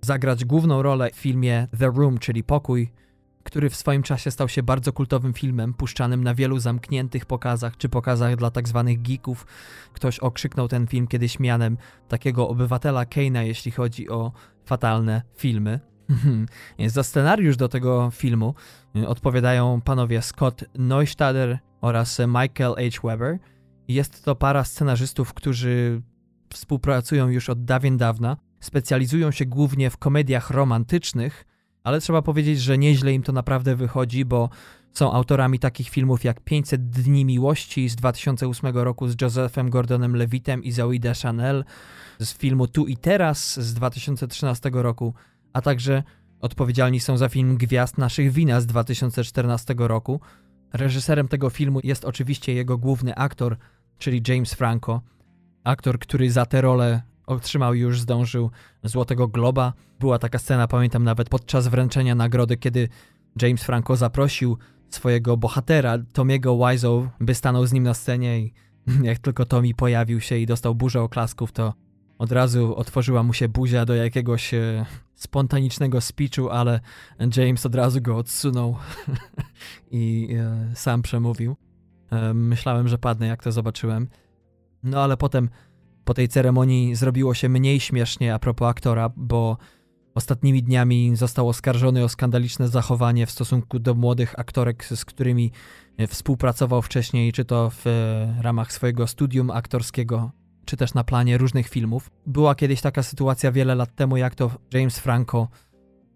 zagrać 0.00 0.44
główną 0.44 0.82
rolę 0.82 1.10
w 1.12 1.16
filmie 1.16 1.68
The 1.78 1.86
Room, 1.86 2.18
czyli 2.18 2.44
Pokój, 2.44 2.90
który 3.44 3.70
w 3.70 3.76
swoim 3.76 4.02
czasie 4.02 4.30
stał 4.30 4.48
się 4.48 4.62
bardzo 4.62 4.92
kultowym 4.92 5.32
filmem, 5.32 5.74
puszczanym 5.74 6.24
na 6.24 6.34
wielu 6.34 6.58
zamkniętych 6.58 7.26
pokazach 7.26 7.76
czy 7.76 7.88
pokazach 7.88 8.36
dla 8.36 8.50
tak 8.50 8.68
zwanych 8.68 9.02
geeków. 9.02 9.46
Ktoś 9.92 10.18
okrzyknął 10.18 10.68
ten 10.68 10.86
film 10.86 11.06
kiedyś 11.06 11.40
mianem 11.40 11.76
takiego 12.08 12.48
obywatela 12.48 13.04
Keina, 13.04 13.42
jeśli 13.42 13.70
chodzi 13.70 14.08
o 14.08 14.32
fatalne 14.64 15.22
filmy. 15.36 15.87
Za 16.86 17.02
scenariusz 17.02 17.56
do 17.56 17.68
tego 17.68 18.10
filmu 18.10 18.54
y, 18.96 19.08
odpowiadają 19.08 19.80
panowie 19.80 20.22
Scott 20.22 20.64
Neustadter 20.78 21.58
oraz 21.80 22.18
Michael 22.18 22.74
H. 22.74 23.00
Weber. 23.08 23.38
Jest 23.88 24.24
to 24.24 24.36
para 24.36 24.64
scenarzystów, 24.64 25.34
którzy 25.34 26.02
współpracują 26.52 27.28
już 27.28 27.50
od 27.50 27.64
dawien 27.64 27.96
dawna. 27.96 28.36
Specjalizują 28.60 29.30
się 29.30 29.46
głównie 29.46 29.90
w 29.90 29.96
komediach 29.96 30.50
romantycznych, 30.50 31.44
ale 31.84 32.00
trzeba 32.00 32.22
powiedzieć, 32.22 32.60
że 32.60 32.78
nieźle 32.78 33.12
im 33.12 33.22
to 33.22 33.32
naprawdę 33.32 33.76
wychodzi, 33.76 34.24
bo 34.24 34.48
są 34.92 35.12
autorami 35.12 35.58
takich 35.58 35.88
filmów 35.88 36.24
jak 36.24 36.40
500 36.40 36.90
Dni 36.90 37.24
Miłości 37.24 37.88
z 37.88 37.96
2008 37.96 38.76
roku 38.76 39.08
z 39.08 39.20
Josephem 39.22 39.70
Gordonem 39.70 40.16
Levitem 40.16 40.64
i 40.64 40.72
Zoe 40.72 40.98
Deschanel, 40.98 41.64
z 42.18 42.34
filmu 42.34 42.66
Tu 42.66 42.86
i 42.86 42.96
Teraz 42.96 43.60
z 43.60 43.74
2013 43.74 44.70
roku, 44.72 45.14
a 45.52 45.60
także 45.60 46.02
odpowiedzialni 46.40 47.00
są 47.00 47.16
za 47.16 47.28
film 47.28 47.56
Gwiazd 47.56 47.98
Naszych 47.98 48.32
Wina 48.32 48.60
z 48.60 48.66
2014 48.66 49.74
roku. 49.78 50.20
Reżyserem 50.72 51.28
tego 51.28 51.50
filmu 51.50 51.80
jest 51.84 52.04
oczywiście 52.04 52.54
jego 52.54 52.78
główny 52.78 53.14
aktor, 53.14 53.56
czyli 53.98 54.22
James 54.28 54.54
Franco. 54.54 55.02
Aktor, 55.64 55.98
który 55.98 56.30
za 56.30 56.46
tę 56.46 56.60
rolę 56.60 57.02
otrzymał 57.26 57.74
już, 57.74 58.00
zdążył 58.00 58.50
Złotego 58.84 59.28
Globa. 59.28 59.72
Była 60.00 60.18
taka 60.18 60.38
scena, 60.38 60.68
pamiętam 60.68 61.04
nawet 61.04 61.28
podczas 61.28 61.68
wręczenia 61.68 62.14
nagrody, 62.14 62.56
kiedy 62.56 62.88
James 63.42 63.62
Franco 63.62 63.96
zaprosił 63.96 64.58
swojego 64.90 65.36
bohatera, 65.36 65.98
Tomiego 66.12 66.58
Wiseau, 66.58 67.08
by 67.20 67.34
stanął 67.34 67.66
z 67.66 67.72
nim 67.72 67.82
na 67.82 67.94
scenie 67.94 68.40
i 68.40 68.52
jak 69.02 69.18
tylko 69.18 69.44
Tommy 69.44 69.74
pojawił 69.74 70.20
się 70.20 70.38
i 70.38 70.46
dostał 70.46 70.74
burzę 70.74 71.02
oklasków, 71.02 71.52
to 71.52 71.74
od 72.18 72.32
razu 72.32 72.76
otworzyła 72.76 73.22
mu 73.22 73.32
się 73.32 73.48
buzia 73.48 73.84
do 73.84 73.94
jakiegoś 73.94 74.54
e, 74.54 74.86
spontanicznego 75.18 76.00
speechu, 76.00 76.50
ale 76.50 76.80
James 77.36 77.66
od 77.66 77.74
razu 77.74 78.00
go 78.00 78.16
odsunął 78.16 78.76
i 79.90 80.28
e, 80.40 80.70
sam 80.74 81.02
przemówił. 81.02 81.56
E, 82.10 82.34
myślałem, 82.34 82.88
że 82.88 82.98
padnę, 82.98 83.26
jak 83.26 83.42
to 83.42 83.52
zobaczyłem. 83.52 84.08
No 84.82 85.02
ale 85.02 85.16
potem 85.16 85.50
po 86.04 86.14
tej 86.14 86.28
ceremonii 86.28 86.94
zrobiło 86.94 87.34
się 87.34 87.48
mniej 87.48 87.80
śmiesznie 87.80 88.34
a 88.34 88.38
propos 88.38 88.68
aktora, 88.68 89.10
bo 89.16 89.56
ostatnimi 90.14 90.62
dniami 90.62 91.16
został 91.16 91.48
oskarżony 91.48 92.04
o 92.04 92.08
skandaliczne 92.08 92.68
zachowanie 92.68 93.26
w 93.26 93.30
stosunku 93.30 93.78
do 93.78 93.94
młodych 93.94 94.38
aktorek, 94.38 94.84
z 94.84 95.04
którymi 95.04 95.52
współpracował 96.08 96.82
wcześniej, 96.82 97.32
czy 97.32 97.44
to 97.44 97.70
w 97.70 97.84
ramach 98.40 98.72
swojego 98.72 99.06
studium 99.06 99.50
aktorskiego, 99.50 100.30
czy 100.68 100.76
też 100.76 100.94
na 100.94 101.04
planie 101.04 101.38
różnych 101.38 101.68
filmów. 101.68 102.10
Była 102.26 102.54
kiedyś 102.54 102.80
taka 102.80 103.02
sytuacja 103.02 103.52
wiele 103.52 103.74
lat 103.74 103.94
temu, 103.94 104.16
jak 104.16 104.34
to 104.34 104.50
James 104.72 104.98
Franco 104.98 105.48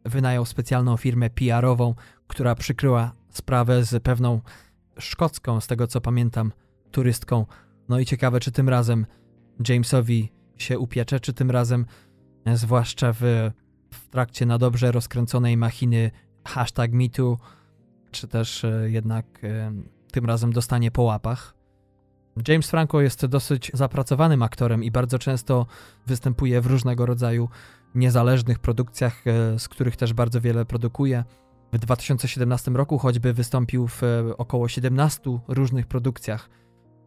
wynajął 0.04 0.44
specjalną 0.44 0.96
firmę 0.96 1.30
PR-ową, 1.30 1.94
która 2.26 2.54
przykryła 2.54 3.12
sprawę 3.30 3.84
z 3.84 4.02
pewną 4.02 4.40
szkocką, 4.98 5.60
z 5.60 5.66
tego 5.66 5.86
co 5.86 6.00
pamiętam, 6.00 6.52
turystką. 6.90 7.46
No 7.88 7.98
i 7.98 8.06
ciekawe, 8.06 8.40
czy 8.40 8.52
tym 8.52 8.68
razem 8.68 9.06
Jamesowi 9.68 10.32
się 10.58 10.78
upiecze, 10.78 11.20
czy 11.20 11.32
tym 11.32 11.50
razem, 11.50 11.86
e, 12.44 12.56
zwłaszcza 12.56 13.12
w, 13.12 13.50
w 13.90 14.08
trakcie 14.08 14.46
na 14.46 14.58
dobrze 14.58 14.92
rozkręconej 14.92 15.56
machiny 15.56 16.10
hashtag 16.44 16.92
MeToo, 16.92 17.38
czy 18.10 18.28
też 18.28 18.64
e, 18.64 18.90
jednak 18.90 19.44
e, 19.44 19.72
tym 20.12 20.26
razem 20.26 20.52
dostanie 20.52 20.90
po 20.90 21.02
łapach. 21.02 21.61
James 22.48 22.70
Franco 22.70 23.00
jest 23.00 23.26
dosyć 23.26 23.70
zapracowanym 23.74 24.42
aktorem 24.42 24.84
i 24.84 24.90
bardzo 24.90 25.18
często 25.18 25.66
występuje 26.06 26.60
w 26.60 26.66
różnego 26.66 27.06
rodzaju 27.06 27.48
niezależnych 27.94 28.58
produkcjach, 28.58 29.24
z 29.58 29.68
których 29.68 29.96
też 29.96 30.12
bardzo 30.12 30.40
wiele 30.40 30.64
produkuje. 30.64 31.24
W 31.72 31.78
2017 31.78 32.70
roku 32.70 32.98
choćby 32.98 33.32
wystąpił 33.32 33.88
w 33.88 34.02
około 34.38 34.68
17 34.68 35.20
różnych 35.48 35.86
produkcjach 35.86 36.48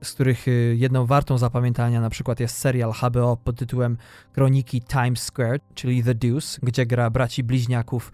z 0.03 0.13
których 0.13 0.47
y, 0.47 0.75
jedną 0.77 1.05
wartą 1.05 1.37
zapamiętania 1.37 2.01
na 2.01 2.09
przykład 2.09 2.39
jest 2.39 2.57
serial 2.57 2.91
HBO 2.91 3.37
pod 3.37 3.55
tytułem 3.55 3.97
Kroniki 4.33 4.81
Times 4.81 5.23
Square, 5.23 5.59
czyli 5.73 6.03
The 6.03 6.15
Deuce, 6.15 6.59
gdzie 6.63 6.85
gra 6.85 7.09
braci 7.09 7.43
bliźniaków 7.43 8.11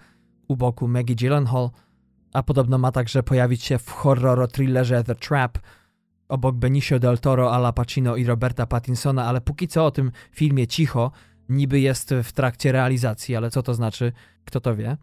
u 0.47 0.55
boku 0.55 0.87
Maggie 0.87 1.15
Gyllenhaal, 1.15 1.69
a 2.33 2.43
podobno 2.43 2.77
ma 2.77 2.91
także 2.91 3.23
pojawić 3.23 3.63
się 3.63 3.77
w 3.77 3.89
horror-thrillerze 3.91 5.03
The 5.03 5.15
Trap 5.15 5.57
obok 6.31 6.55
Benicio 6.55 6.99
del 6.99 7.19
Toro, 7.19 7.53
Ala 7.53 7.73
Pacino 7.73 8.15
i 8.15 8.25
Roberta 8.25 8.65
Pattinsona, 8.65 9.25
ale 9.25 9.41
póki 9.41 9.67
co 9.67 9.85
o 9.85 9.91
tym 9.91 10.11
filmie 10.31 10.67
cicho, 10.67 11.11
niby 11.49 11.79
jest 11.79 12.13
w 12.23 12.31
trakcie 12.31 12.71
realizacji, 12.71 13.35
ale 13.35 13.51
co 13.51 13.63
to 13.63 13.73
znaczy, 13.73 14.11
kto 14.45 14.59
to 14.59 14.75
wie. 14.75 14.97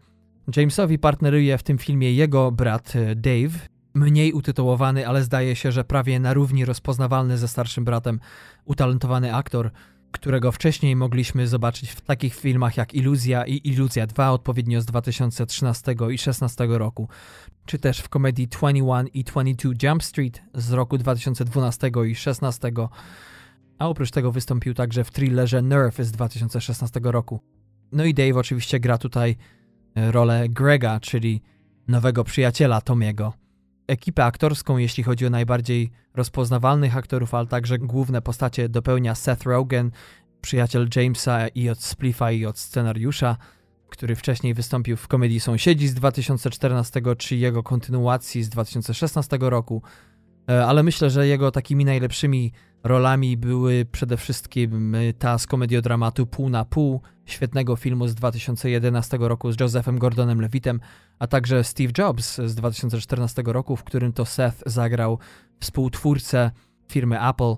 Jamesowi 0.57 0.99
partneruje 0.99 1.57
w 1.57 1.63
tym 1.63 1.77
filmie 1.77 2.13
jego 2.13 2.51
brat 2.51 2.95
y, 2.95 3.15
Dave, 3.15 3.59
mniej 3.93 4.33
utytułowany, 4.33 5.07
ale 5.07 5.23
zdaje 5.23 5.55
się, 5.55 5.71
że 5.71 5.83
prawie 5.83 6.19
na 6.19 6.33
równi 6.33 6.65
rozpoznawalny 6.65 7.37
ze 7.37 7.47
starszym 7.47 7.85
bratem, 7.85 8.19
utalentowany 8.65 9.35
aktor, 9.35 9.71
którego 10.11 10.51
wcześniej 10.51 10.95
mogliśmy 10.95 11.47
zobaczyć 11.47 11.91
w 11.91 12.01
takich 12.01 12.35
filmach 12.35 12.77
jak 12.77 12.93
Iluzja 12.93 13.45
i 13.45 13.67
Iluzja 13.67 14.07
2, 14.07 14.31
odpowiednio 14.31 14.81
z 14.81 14.85
2013 14.85 15.91
i 15.91 15.95
2016 15.95 16.67
roku, 16.69 17.09
czy 17.65 17.79
też 17.79 17.99
w 17.99 18.09
komedii 18.09 18.47
21 18.47 19.07
i 19.07 19.23
22 19.23 19.89
Jump 19.89 20.03
Street 20.03 20.41
z 20.53 20.71
roku 20.71 20.97
2012 20.97 21.87
i 21.87 21.91
2016, 21.91 22.71
a 23.79 23.87
oprócz 23.87 24.11
tego 24.11 24.31
wystąpił 24.31 24.73
także 24.73 25.03
w 25.03 25.11
thrillerze 25.11 25.61
Nerve 25.61 26.05
z 26.05 26.11
2016 26.11 26.99
roku. 27.03 27.39
No 27.91 28.05
i 28.05 28.13
Dave 28.13 28.37
oczywiście 28.37 28.79
gra 28.79 28.97
tutaj 28.97 29.35
e, 29.95 30.11
rolę 30.11 30.49
Grega, 30.49 30.99
czyli 30.99 31.41
nowego 31.87 32.23
przyjaciela 32.23 32.81
Tomiego 32.81 33.33
ekipę 33.89 34.25
aktorską, 34.25 34.77
jeśli 34.77 35.03
chodzi 35.03 35.25
o 35.25 35.29
najbardziej 35.29 35.91
rozpoznawalnych 36.15 36.97
aktorów, 36.97 37.33
ale 37.33 37.47
także 37.47 37.77
główne 37.77 38.21
postacie 38.21 38.69
dopełnia 38.69 39.15
Seth 39.15 39.43
Rogen, 39.43 39.91
przyjaciel 40.41 40.89
Jamesa 40.95 41.47
i 41.47 41.69
od 41.69 41.83
Spliffa 41.83 42.31
i 42.31 42.45
od 42.45 42.59
scenariusza, 42.59 43.37
który 43.89 44.15
wcześniej 44.15 44.53
wystąpił 44.53 44.97
w 44.97 45.07
komedii 45.07 45.39
Sąsiedzi 45.39 45.87
z 45.87 45.93
2014 45.93 47.01
czy 47.17 47.35
jego 47.35 47.63
kontynuacji 47.63 48.43
z 48.43 48.49
2016 48.49 49.37
roku, 49.41 49.81
e, 50.49 50.65
ale 50.65 50.83
myślę, 50.83 51.09
że 51.09 51.27
jego 51.27 51.51
takimi 51.51 51.85
najlepszymi 51.85 52.51
rolami 52.83 53.37
były 53.37 53.85
przede 53.91 54.17
wszystkim 54.17 54.95
e, 54.95 55.13
ta 55.13 55.37
z 55.37 55.47
komediodramatu 55.47 56.27
Pół 56.27 56.49
na 56.49 56.65
Pół, 56.65 57.01
świetnego 57.25 57.75
filmu 57.75 58.07
z 58.07 58.15
2011 58.15 59.17
roku 59.21 59.51
z 59.51 59.59
Josephem 59.59 59.99
Gordonem 59.99 60.41
Levitem, 60.41 60.79
a 61.19 61.27
także 61.27 61.63
Steve 61.63 61.91
Jobs 61.97 62.41
z 62.45 62.55
2014 62.55 63.43
roku, 63.45 63.75
w 63.75 63.83
którym 63.83 64.13
to 64.13 64.25
Seth 64.25 64.63
zagrał 64.65 65.19
współtwórcę 65.59 66.51
firmy 66.87 67.29
Apple, 67.29 67.55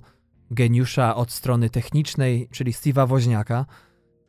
geniusza 0.52 1.16
od 1.16 1.32
strony 1.32 1.70
technicznej, 1.70 2.48
czyli 2.52 2.72
Steve'a 2.72 3.08
Woźniaka. 3.08 3.66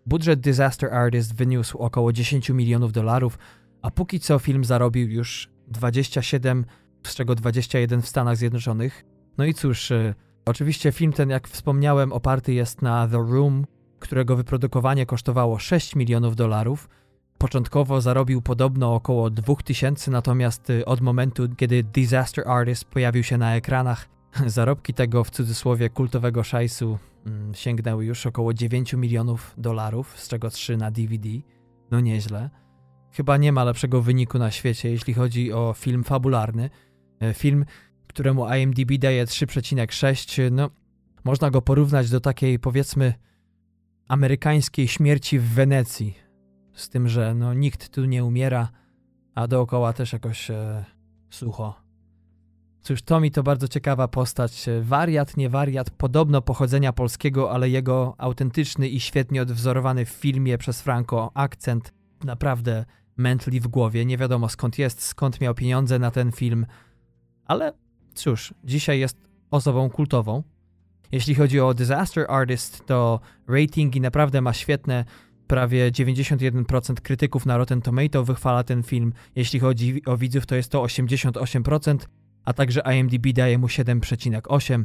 Budżet 0.07 0.41
Disaster 0.41 0.95
Artist 0.95 1.35
wyniósł 1.35 1.79
około 1.79 2.13
10 2.13 2.51
milionów 2.51 2.93
dolarów, 2.93 3.39
a 3.83 3.91
póki 3.91 4.21
co 4.21 4.39
film 4.39 4.65
zarobił 4.65 5.09
już 5.09 5.51
27, 5.69 6.65
z 7.07 7.15
czego 7.15 7.35
21 7.35 8.03
w 8.03 8.09
Stanach 8.09 8.37
Zjednoczonych. 8.37 9.05
No 9.39 9.45
i 9.45 9.55
cóż, 9.55 9.91
y, 9.91 10.15
oczywiście 10.45 10.93
film 10.93 11.13
ten, 11.13 11.31
jak 11.31 11.49
wspomniałem, 11.49 12.13
oparty 12.13 12.53
jest 12.53 12.83
na 12.83 13.09
The 13.09 13.17
Room, 13.17 13.67
którego 13.99 14.37
wyprodukowanie 14.37 15.07
kosztowało 15.07 15.59
6 15.59 15.97
milionów 15.97 16.37
dolarów. 16.37 16.89
Początkowo 17.43 18.01
zarobił 18.01 18.43
podobno 18.43 18.95
około 18.95 19.31
2000, 19.31 20.11
natomiast 20.11 20.71
y, 20.71 20.85
od 20.85 21.01
momentu, 21.01 21.49
kiedy 21.57 21.83
Disaster 21.83 22.49
Artist 22.49 22.85
pojawił 22.85 23.23
się 23.23 23.39
na 23.39 23.57
ekranach, 23.57 24.09
zarobki 24.47 24.95
tego 24.95 25.25
w 25.25 25.31
cudzysłowie 25.31 25.91
kultowego 25.91 26.43
szajsu 26.43 26.99
mm, 27.27 27.55
sięgnęły 27.55 28.05
już 28.05 28.27
około 28.27 28.55
9 28.55 28.93
milionów 28.93 29.55
dolarów, 29.59 30.21
z 30.21 30.29
czego 30.29 30.51
3 30.51 30.77
na 30.77 30.91
DVD. 30.91 31.29
No 31.91 32.01
nieźle. 32.01 32.51
Chyba 33.13 33.37
nie 33.37 33.53
ma 33.53 33.65
lepszego 33.65 34.03
wyniku 34.03 34.39
na 34.39 34.51
świecie, 34.51 34.91
jeśli 34.91 35.15
chodzi 35.15 35.53
o 35.53 35.75
film 35.77 36.05
fabularny. 36.05 36.71
E, 37.21 37.35
film, 37.35 37.65
któremu 38.07 38.55
IMDb 38.55 38.99
daje 38.99 39.25
3,6, 39.25 40.53
no 40.53 40.71
można 41.25 41.51
go 41.51 41.63
porównać 41.63 42.11
do 42.11 42.21
takiej 42.21 42.59
powiedzmy 42.59 43.15
amerykańskiej 44.09 44.89
śmierci 44.89 45.39
w 45.39 45.45
Wenecji. 45.45 46.32
Z 46.75 46.89
tym, 46.89 47.09
że 47.09 47.35
no, 47.35 47.55
nikt 47.55 47.89
tu 47.89 48.05
nie 48.05 48.25
umiera, 48.25 48.69
a 49.35 49.47
dookoła 49.49 49.93
też 49.93 50.13
jakoś 50.13 50.51
e, 50.51 50.85
sucho. 51.31 51.83
Cóż, 52.83 53.03
to 53.03 53.21
mi 53.21 53.31
to 53.31 53.43
bardzo 53.43 53.69
ciekawa 53.69 54.09
postać. 54.09 54.67
Wariat, 54.83 55.37
nie 55.37 55.49
wariat, 55.49 55.91
podobno 55.91 56.43
pochodzenia 56.43 56.93
polskiego, 56.93 57.53
ale 57.53 57.69
jego 57.71 58.15
autentyczny 58.19 58.89
i 58.89 59.01
świetnie 59.01 59.43
odwzorowany 59.43 60.05
w 60.05 60.09
filmie 60.09 60.59
przez 60.59 60.83
Franco 60.83 61.31
akcent 61.35 61.93
naprawdę 62.25 62.85
mętli 63.17 63.61
w 63.61 63.69
głowie. 63.69 64.05
Nie 64.05 64.19
wiadomo 64.19 64.49
skąd 64.49 64.79
jest, 64.79 65.03
skąd 65.03 65.41
miał 65.41 65.55
pieniądze 65.55 65.99
na 65.99 66.11
ten 66.11 66.33
film, 66.33 66.67
ale 67.47 67.73
cóż, 68.15 68.55
dzisiaj 68.65 69.01
jest 69.01 69.17
osobą 69.51 69.91
kultową. 69.91 70.43
Jeśli 71.13 71.35
chodzi 71.35 71.61
o 71.61 71.75
Disaster 71.75 72.27
Artist, 72.31 72.87
to 72.87 73.21
ratingi 73.49 74.01
naprawdę 74.01 74.41
ma 74.41 74.53
świetne. 74.53 75.05
Prawie 75.53 75.91
91% 75.93 76.95
krytyków 76.95 77.47
na 77.47 77.57
Rotten 77.57 77.83
Tomato 77.83 78.25
wychwala 78.25 78.65
ten 78.65 78.83
film. 78.83 79.13
Jeśli 79.37 79.61
chodzi 79.61 80.05
o 80.07 80.17
widzów, 80.17 80.47
to 80.47 80.55
jest 80.55 80.73
to 80.73 80.83
88%, 80.83 81.97
a 82.45 82.53
także 82.53 82.83
IMDb 82.95 83.27
daje 83.33 83.59
mu 83.59 83.67
7,8. 83.67 84.85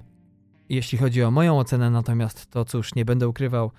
Jeśli 0.69 0.97
chodzi 0.97 1.23
o 1.23 1.31
moją 1.31 1.59
ocenę 1.59 1.89
natomiast, 1.89 2.47
to 2.47 2.65
cóż, 2.65 2.95
nie 2.95 3.05
będę 3.05 3.27
ukrywał, 3.27 3.71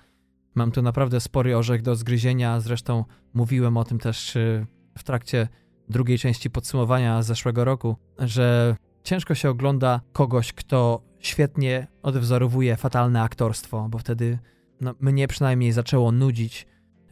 mam 0.55 0.71
tu 0.71 0.81
naprawdę 0.81 1.19
spory 1.19 1.57
orzech 1.57 1.81
do 1.81 1.95
zgryzienia, 1.95 2.59
zresztą 2.59 3.05
mówiłem 3.33 3.77
o 3.77 3.83
tym 3.83 3.99
też 3.99 4.35
y, 4.35 4.65
w 4.97 5.03
trakcie 5.03 5.47
drugiej 5.89 6.19
części 6.19 6.49
podsumowania 6.49 7.23
zeszłego 7.23 7.65
roku, 7.65 7.95
że 8.19 8.75
ciężko 9.03 9.35
się 9.35 9.49
ogląda 9.49 10.01
kogoś, 10.13 10.53
kto 10.53 11.01
świetnie 11.19 11.87
odwzorowuje 12.03 12.75
fatalne 12.75 13.21
aktorstwo, 13.21 13.87
bo 13.89 13.97
wtedy 13.97 14.39
no, 14.81 14.95
mnie 14.99 15.27
przynajmniej 15.27 15.71
zaczęło 15.71 16.11
nudzić. 16.11 16.67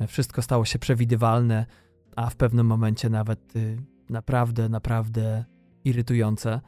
Wszystko 0.08 0.42
stało 0.42 0.66
się 0.66 0.80
przewidywalne, 0.80 1.66
a 2.16 2.30
w 2.30 2.36
pewnym 2.36 2.68
momencie 2.68 3.10
nawet 3.10 3.56
y, 3.56 3.78
naprawdę, 4.10 4.70
naprawdę 4.70 5.46
irytujące. 5.84 6.62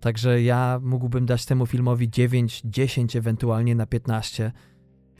Także 0.00 0.42
ja 0.42 0.80
mógłbym 0.82 1.26
dać 1.26 1.46
temu 1.46 1.66
filmowi 1.66 2.10
9, 2.10 2.62
10, 2.64 3.16
ewentualnie 3.16 3.74
na 3.74 3.86
15. 3.86 4.52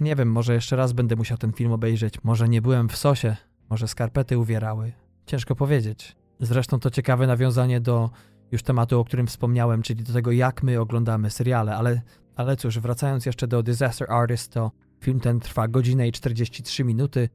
Nie 0.00 0.16
wiem, 0.16 0.32
może 0.32 0.54
jeszcze 0.54 0.76
raz 0.76 0.92
będę 0.92 1.16
musiał 1.16 1.38
ten 1.38 1.52
film 1.52 1.72
obejrzeć. 1.72 2.24
Może 2.24 2.48
nie 2.48 2.62
byłem 2.62 2.88
w 2.88 2.96
sosie, 2.96 3.36
może 3.70 3.88
skarpety 3.88 4.38
uwierały. 4.38 4.92
Ciężko 5.26 5.56
powiedzieć. 5.56 6.16
Zresztą 6.40 6.78
to 6.78 6.90
ciekawe 6.90 7.26
nawiązanie 7.26 7.80
do 7.80 8.10
już 8.52 8.62
tematu, 8.62 9.00
o 9.00 9.04
którym 9.04 9.26
wspomniałem, 9.26 9.82
czyli 9.82 10.04
do 10.04 10.12
tego, 10.12 10.32
jak 10.32 10.62
my 10.62 10.80
oglądamy 10.80 11.30
seriale, 11.30 11.76
ale, 11.76 12.02
ale 12.36 12.56
cóż, 12.56 12.78
wracając 12.78 13.26
jeszcze 13.26 13.48
do 13.48 13.62
Disaster 13.62 14.12
Artist, 14.12 14.52
to 14.52 14.70
film 15.00 15.20
ten 15.20 15.40
trwa 15.40 15.68
godzinę 15.68 16.08
i 16.08 16.12
43 16.12 16.84
minuty. 16.84 17.28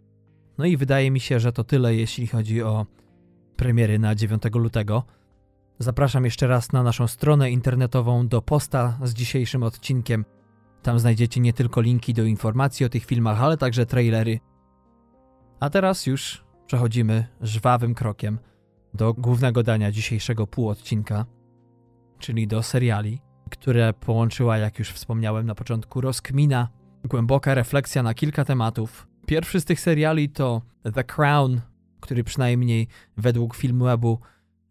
No 0.57 0.65
i 0.65 0.77
wydaje 0.77 1.11
mi 1.11 1.19
się, 1.19 1.39
że 1.39 1.51
to 1.51 1.63
tyle, 1.63 1.95
jeśli 1.95 2.27
chodzi 2.27 2.63
o 2.63 2.85
premiery 3.55 3.99
na 3.99 4.15
9 4.15 4.43
lutego. 4.55 5.03
Zapraszam 5.79 6.25
jeszcze 6.25 6.47
raz 6.47 6.71
na 6.71 6.83
naszą 6.83 7.07
stronę 7.07 7.51
internetową 7.51 8.27
do 8.27 8.41
posta 8.41 8.99
z 9.03 9.13
dzisiejszym 9.13 9.63
odcinkiem. 9.63 10.25
Tam 10.81 10.99
znajdziecie 10.99 11.41
nie 11.41 11.53
tylko 11.53 11.81
linki 11.81 12.13
do 12.13 12.23
informacji 12.23 12.85
o 12.85 12.89
tych 12.89 13.05
filmach, 13.05 13.41
ale 13.41 13.57
także 13.57 13.85
trailery. 13.85 14.39
A 15.59 15.69
teraz 15.69 16.05
już 16.05 16.45
przechodzimy 16.67 17.27
żwawym 17.41 17.93
krokiem 17.93 18.39
do 18.93 19.13
głównego 19.13 19.63
dania 19.63 19.91
dzisiejszego 19.91 20.47
półodcinka, 20.47 21.25
czyli 22.19 22.47
do 22.47 22.63
seriali, 22.63 23.21
które 23.49 23.93
połączyła, 23.93 24.57
jak 24.57 24.79
już 24.79 24.89
wspomniałem 24.91 25.45
na 25.45 25.55
początku, 25.55 26.01
rozkmina, 26.01 26.69
głęboka 27.05 27.53
refleksja 27.53 28.03
na 28.03 28.13
kilka 28.13 28.45
tematów. 28.45 29.07
Pierwszy 29.25 29.61
z 29.61 29.65
tych 29.65 29.79
seriali 29.79 30.29
to 30.29 30.61
The 30.93 31.03
Crown, 31.03 31.61
który 31.99 32.23
przynajmniej 32.23 32.87
według 33.17 33.55
Filmwebu 33.55 34.19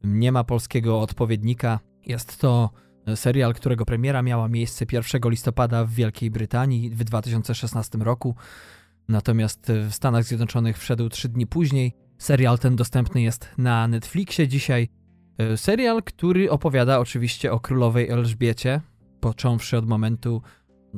nie 0.05 0.33
ma 0.33 0.45
polskiego 0.45 1.01
odpowiednika. 1.01 1.81
Jest 2.07 2.39
to 2.39 2.71
serial, 3.15 3.55
którego 3.55 3.85
premiera 3.85 4.23
miała 4.23 4.49
miejsce 4.49 4.85
1 4.93 5.31
listopada 5.31 5.85
w 5.85 5.91
Wielkiej 5.91 6.31
Brytanii 6.31 6.91
w 6.91 7.05
2016 7.05 7.99
roku, 7.99 8.35
natomiast 9.09 9.73
w 9.89 9.95
Stanach 9.95 10.25
Zjednoczonych 10.25 10.79
wszedł 10.79 11.09
trzy 11.09 11.29
dni 11.29 11.47
później. 11.47 11.95
Serial 12.19 12.59
ten 12.59 12.77
dostępny 12.77 13.23
jest 13.23 13.49
na 13.59 13.89
Netflixie 13.89 14.49
dzisiaj. 14.49 14.89
Serial, 15.57 16.03
który 16.03 16.51
opowiada 16.51 16.99
oczywiście 16.99 17.53
o 17.53 17.61
królowej 17.61 18.09
Elżbiecie, 18.11 18.81
począwszy 19.21 19.79
od 19.79 19.87
momentu 19.87 20.43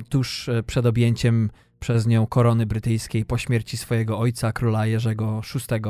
tuż 0.09 0.48
e, 0.48 0.62
przed 0.62 0.87
objęciem 0.87 1.50
przez 1.78 2.06
nią 2.06 2.26
korony 2.26 2.66
brytyjskiej 2.66 3.24
po 3.24 3.38
śmierci 3.38 3.76
swojego 3.76 4.18
ojca, 4.18 4.52
króla 4.52 4.87
Jerzego 4.87 5.40
VI. 5.54 5.80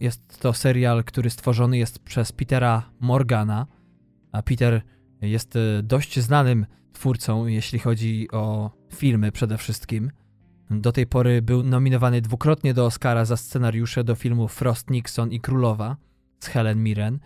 Jest 0.00 0.40
to 0.40 0.52
serial, 0.52 1.04
który 1.04 1.30
stworzony 1.30 1.78
jest 1.78 1.98
przez 1.98 2.32
Petera 2.32 2.90
Morgana, 3.00 3.66
a 4.32 4.42
Peter 4.42 4.82
jest 5.20 5.56
e, 5.56 5.82
dość 5.82 6.20
znanym 6.20 6.66
twórcą, 6.92 7.46
jeśli 7.46 7.78
chodzi 7.78 8.28
o 8.32 8.70
filmy 8.94 9.32
przede 9.32 9.58
wszystkim. 9.58 10.10
Do 10.70 10.92
tej 10.92 11.06
pory 11.06 11.42
był 11.42 11.62
nominowany 11.62 12.20
dwukrotnie 12.20 12.74
do 12.74 12.86
Oscara 12.86 13.24
za 13.24 13.36
scenariusze 13.36 14.04
do 14.04 14.14
filmów 14.14 14.52
Frost 14.52 14.90
Nixon 14.90 15.32
i 15.32 15.40
Królowa 15.40 15.96
z 16.40 16.46
Helen 16.46 16.82
Mirren. 16.82 17.18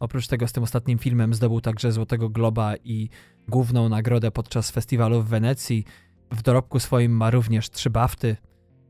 Oprócz 0.00 0.26
tego 0.26 0.48
z 0.48 0.52
tym 0.52 0.62
ostatnim 0.62 0.98
filmem 0.98 1.34
zdobył 1.34 1.60
także 1.60 1.92
Złotego 1.92 2.28
Globa 2.28 2.76
i 2.76 3.08
główną 3.48 3.88
nagrodę 3.88 4.30
podczas 4.30 4.70
festiwalu 4.70 5.22
w 5.22 5.28
Wenecji. 5.28 5.84
W 6.32 6.42
dorobku 6.42 6.80
swoim 6.80 7.12
ma 7.12 7.30
również 7.30 7.70
trzy 7.70 7.90
bafty. 7.90 8.36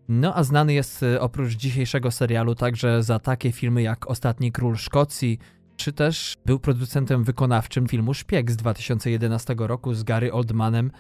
No 0.09 0.35
a 0.35 0.44
znany 0.44 0.73
jest 0.75 1.03
e, 1.03 1.21
oprócz 1.21 1.53
dzisiejszego 1.53 2.11
serialu 2.11 2.55
także 2.55 3.03
za 3.03 3.18
takie 3.18 3.53
filmy 3.53 3.83
jak 3.83 4.11
Ostatni 4.11 4.53
Król 4.53 4.77
Szkocji, 4.77 5.38
czy 5.77 5.92
też 5.92 6.35
był 6.47 6.59
producentem 6.59 7.25
wykonawczym 7.25 7.87
filmu 7.88 8.14
Szpieg 8.14 8.51
z 8.51 8.57
2011 8.57 9.55
roku 9.59 9.94
z 9.94 10.03
Gary 10.03 10.33
Oldmanem. 10.33 10.90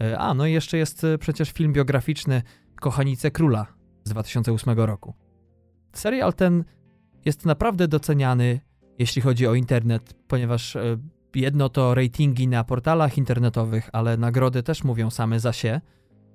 E, 0.00 0.18
a, 0.18 0.34
no 0.34 0.46
i 0.46 0.52
jeszcze 0.52 0.78
jest 0.78 1.04
e, 1.04 1.18
przecież 1.18 1.52
film 1.52 1.72
biograficzny 1.72 2.42
Kochanice 2.80 3.30
Króla 3.30 3.66
z 4.04 4.10
2008 4.10 4.78
roku. 4.78 5.14
Serial 5.92 6.34
ten 6.34 6.64
jest 7.24 7.46
naprawdę 7.46 7.88
doceniany, 7.88 8.60
jeśli 8.98 9.22
chodzi 9.22 9.46
o 9.46 9.54
internet, 9.54 10.14
ponieważ 10.28 10.76
e, 10.76 10.96
jedno 11.34 11.68
to 11.68 11.94
ratingi 11.94 12.48
na 12.48 12.64
portalach 12.64 13.18
internetowych, 13.18 13.90
ale 13.92 14.16
nagrody 14.16 14.62
też 14.62 14.84
mówią 14.84 15.10
same 15.10 15.40
za 15.40 15.52
się. 15.52 15.80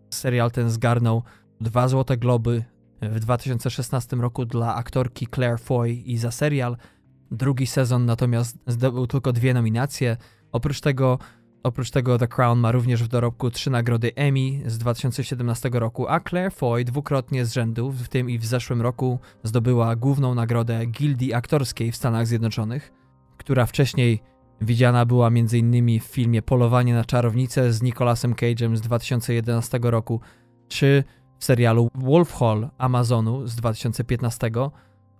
Serial 0.10 0.52
ten 0.52 0.69
zgarnął 0.69 1.24
dwa 1.62 1.88
Złote 1.88 2.17
Globy 2.17 2.63
w 3.02 3.19
2016 3.19 4.15
roku 4.15 4.45
dla 4.45 4.76
aktorki 4.76 5.28
Claire 5.36 5.60
Foy 5.60 5.91
i 5.91 6.17
za 6.17 6.32
serial– 6.32 6.78
Drugi 7.32 7.67
sezon 7.67 8.06
natomiast 8.06 8.58
zdobył 8.67 9.08
tylko 9.08 9.34
dwie 9.34 9.54
nominacje. 9.54 10.17
Oprócz 10.52 10.82
tego, 10.82 11.19
oprócz 11.63 11.91
tego 11.91 12.17
The 12.17 12.28
Crown 12.28 12.60
ma 12.60 12.72
również 12.72 13.04
w 13.04 13.08
dorobku 13.08 13.52
trzy 13.52 13.69
nagrody 13.69 14.12
Emmy 14.15 14.69
z 14.69 14.78
2017 14.78 15.69
roku, 15.74 16.08
a 16.08 16.19
Claire 16.19 16.54
Foy 16.54 16.84
dwukrotnie 16.84 17.45
z 17.45 17.54
rzędu, 17.54 17.91
w 17.91 18.08
tym 18.08 18.30
i 18.30 18.39
w 18.39 18.45
zeszłym 18.45 18.82
roku, 18.82 19.19
zdobyła 19.43 19.95
główną 19.95 20.36
nagrodę 20.36 20.86
Gildii 20.86 21.34
Aktorskiej 21.34 21.91
w 21.91 21.95
Stanach 21.95 22.28
Zjednoczonych, 22.28 22.91
która 23.38 23.65
wcześniej 23.65 24.22
widziana 24.62 25.06
była 25.06 25.28
m.in. 25.28 26.00
w 26.00 26.04
filmie 26.04 26.41
Polowanie 26.41 26.93
na 26.93 27.06
czarownicę 27.06 27.74
z 27.74 27.82
Nicolasem 27.82 28.34
Cage'em 28.34 28.76
z 28.76 28.82
2011 28.82 29.80
roku, 29.82 30.22
czy 30.67 31.04
w 31.39 31.45
serialu 31.45 31.89
Wolf 31.95 32.34
Hall 32.34 32.69
Amazonu 32.78 33.48
z 33.48 33.56
2015 33.56 34.52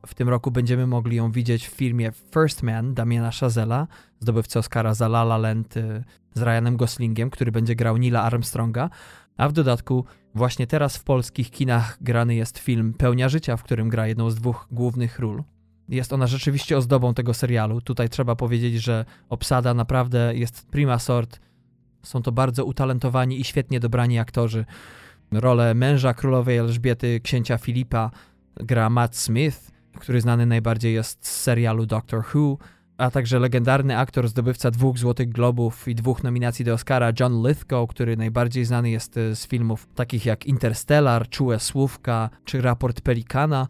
w 0.06 0.13
tym 0.13 0.30
roku 0.30 0.52
będziemy 0.52 0.88
mogli 0.88 1.17
ją 1.17 1.32
widzieć 1.32 1.67
w 1.67 1.71
filmie 1.71 2.12
First 2.34 2.63
Man 2.63 2.93
Damiana 2.93 3.32
Chazela, 3.32 3.88
zdobywcy 4.19 4.60
Oscara 4.60 4.93
za 4.93 5.06
La 5.06 5.21
La 5.21 5.38
Land 5.38 5.78
y, 5.78 6.04
z 6.34 6.42
Ryanem 6.42 6.78
Goslingiem, 6.78 7.30
który 7.30 7.52
będzie 7.52 7.76
grał 7.76 7.98
Nila 7.98 8.24
Armstronga, 8.24 8.89
a 9.38 9.50
w 9.50 9.54
dodatku 9.54 10.06
właśnie 10.36 10.68
teraz 10.68 10.98
w 10.98 11.04
polskich 11.04 11.52
kinach 11.52 11.98
grany 12.02 12.36
jest 12.36 12.60
film 12.60 12.94
Pełnia 12.94 13.30
Życia, 13.30 13.58
w 13.58 13.63
którym 13.63 13.89
gra 13.89 14.08
jedną 14.08 14.30
z 14.30 14.36
dwóch 14.36 14.68
głównych 14.72 15.20
ról. 15.20 15.44
Jest 15.89 16.13
ona 16.13 16.28
rzeczywiście 16.28 16.78
ozdobą 16.78 17.13
tego 17.13 17.34
serialu. 17.34 17.82
Tutaj 17.82 18.10
trzeba 18.10 18.36
powiedzieć, 18.36 18.76
że 18.76 19.06
obsada 19.30 19.74
naprawdę 19.74 20.36
jest 20.36 20.68
prima 20.68 21.00
sort. 21.00 21.39
Są 22.04 22.22
to 22.22 22.32
bardzo 22.32 22.65
utalentowani 22.65 23.39
i 23.42 23.44
świetnie 23.44 23.80
dobrani 23.80 24.20
aktorzy. 24.20 24.65
Rolę 25.32 25.74
męża 25.74 26.13
królowej 26.13 26.58
Elżbiety, 26.58 27.20
księcia 27.20 27.58
Filipa 27.58 28.12
gra 28.56 28.89
Matt 28.89 29.18
Smith, 29.18 29.72
który 30.00 30.22
znany 30.22 30.46
najbardziej 30.46 30.94
jest 30.94 31.28
z 31.28 31.42
serialu 31.42 31.86
Doctor 31.86 32.24
Who, 32.34 32.58
a 32.99 33.12
także 33.12 33.39
legendarny 33.39 33.97
aktor, 33.97 34.27
zdobywca 34.27 34.71
dwóch 34.71 34.97
Złotych 34.97 35.29
Globów 35.29 35.88
i 35.88 35.95
dwóch 35.95 36.23
nominacji 36.23 36.65
do 36.65 36.73
Oscara, 36.73 37.12
John 37.19 37.47
Lithgow, 37.47 37.89
który 37.89 38.17
najbardziej 38.17 38.65
znany 38.65 38.89
jest 38.89 39.17
e, 39.17 39.35
z 39.35 39.47
filmów 39.47 39.88
takich 39.95 40.25
jak 40.25 40.45
Interstellar, 40.45 41.29
Czułe 41.29 41.59
Słówka 41.59 42.29
czy 42.45 42.62
Raport 42.62 43.01
Pelikana, 43.01 43.67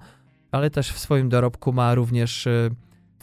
ale 0.51 0.69
też 0.69 0.91
w 0.91 0.99
swoim 0.99 1.29
dorobku 1.29 1.73
ma 1.73 1.95
również 1.95 2.47
e, 2.47 2.69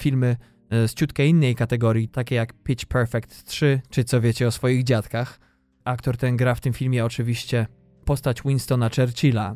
filmy 0.01 0.37
e, 0.71 0.89
z 0.89 0.95
ciutkę 0.95 1.27
innej 1.27 1.55
kategorii, 1.55 2.09
takie 2.09 2.35
jak 2.35 2.53
Pitch 2.53 2.85
Perfect 2.85 3.45
3 3.45 3.81
czy 3.91 4.05
Co 4.05 4.21
wiecie 4.21 4.47
o 4.47 4.51
swoich 4.51 4.85
dziadkach. 4.85 5.41
Aktor 5.85 6.17
ten 6.17 6.37
gra 6.37 6.55
w 6.55 6.61
tym 6.61 6.73
filmie 6.73 7.05
oczywiście 7.05 7.67
postać 8.05 8.43
Winstona 8.43 8.91
Churchilla. 8.97 9.55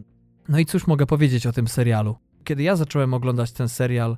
No 0.48 0.58
i 0.58 0.66
cóż 0.66 0.86
mogę 0.86 1.06
powiedzieć 1.06 1.46
o 1.46 1.52
tym 1.52 1.68
serialu? 1.68 2.16
Kiedy 2.44 2.62
ja 2.62 2.76
zacząłem 2.76 3.14
oglądać 3.14 3.52
ten 3.52 3.68
serial, 3.68 4.16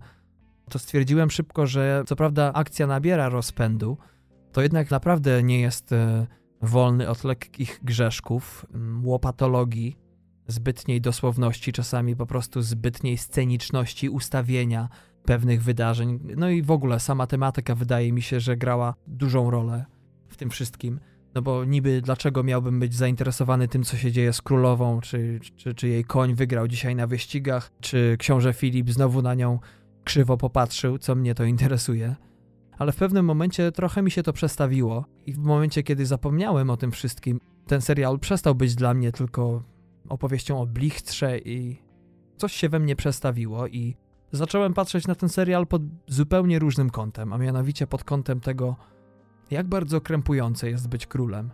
to 0.73 0.79
stwierdziłem 0.79 1.31
szybko, 1.31 1.67
że 1.67 2.05
co 2.07 2.17
prawda 2.17 2.53
akcja 2.53 2.87
nabiera 2.87 3.29
rozpędu, 3.29 3.99
to 4.53 4.63
jednak 4.63 4.91
naprawdę 4.91 5.43
nie 5.43 5.61
jest 5.61 5.93
e, 5.93 6.27
wolny 6.63 7.09
od 7.09 7.25
lekkich 7.25 7.81
grzeszków, 7.83 8.67
łopatologii, 9.03 9.97
zbytniej 10.47 11.01
dosłowności, 11.01 11.73
czasami 11.73 12.17
po 12.17 12.27
prostu 12.27 12.63
zbytniej 12.63 13.19
sceniczności, 13.19 14.09
ustawienia 14.09 14.89
pewnych 15.25 15.63
wydarzeń. 15.63 16.19
No 16.37 16.51
i 16.51 16.63
w 16.63 16.71
ogóle 16.71 17.01
sama 17.01 17.27
tematyka 17.27 17.75
wydaje 17.75 18.13
mi 18.13 18.23
się, 18.23 18.41
że 18.41 18.57
grała 18.57 18.95
dużą 19.07 19.51
rolę 19.51 19.85
w 20.29 20.37
tym 20.37 20.51
wszystkim. 20.51 21.01
No 21.35 21.43
bo 21.43 21.65
niby 21.65 22.03
dlaczego 22.03 22.43
miałbym 22.43 22.81
być 22.81 22.95
zainteresowany 22.95 23.69
tym, 23.69 23.83
co 23.83 23.97
się 23.97 24.13
dzieje 24.13 24.33
z 24.33 24.43
królową, 24.43 25.01
czy, 25.01 25.41
czy, 25.57 25.75
czy 25.75 25.89
jej 25.89 26.05
koń 26.05 26.35
wygrał 26.35 26.69
dzisiaj 26.69 26.97
na 26.97 27.07
wyścigach, 27.07 27.73
czy 27.81 28.17
książę 28.19 28.53
Filip 28.53 28.91
znowu 28.91 29.23
na 29.23 29.35
nią 29.35 29.59
krzywo 30.05 30.37
popatrzył, 30.37 30.99
co 30.99 31.15
mnie 31.15 31.35
to 31.35 31.45
interesuje. 31.45 32.17
Ale 32.79 32.93
w 32.93 32.97
pewnym 32.97 33.25
momencie 33.25 33.73
trochę 33.73 34.03
mi 34.03 34.11
się 34.11 34.23
to 34.23 34.33
przestawiło 34.33 35.05
i 35.27 35.33
w 35.33 35.39
momencie, 35.39 35.83
kiedy 35.83 36.07
zapomniałem 36.07 36.71
o 36.71 36.77
tym 36.77 36.93
wszystkim, 36.93 37.41
ten 37.67 37.81
serial 37.81 38.19
przestał 38.19 38.55
być 38.55 38.75
dla 38.75 38.95
mnie 38.95 39.13
tylko 39.13 39.63
opowieścią 40.09 40.61
o 40.61 40.67
blichtrze 40.67 41.39
i 41.39 41.77
coś 42.37 42.53
się 42.53 42.69
we 42.69 42.79
mnie 42.79 42.97
przestawiło 42.97 43.67
i 43.67 43.97
zacząłem 44.33 44.75
patrzeć 44.75 45.07
na 45.07 45.15
ten 45.15 45.29
serial 45.29 45.67
pod 45.67 45.83
zupełnie 46.07 46.59
różnym 46.59 46.91
kątem, 46.91 47.33
a 47.33 47.39
mianowicie 47.39 47.87
pod 47.87 48.05
kątem 48.05 48.41
tego, 48.41 48.77
jak 49.51 49.67
bardzo 49.67 50.01
krępujące 50.01 50.71
jest 50.71 50.89
być 50.89 51.07
królem 51.07 51.51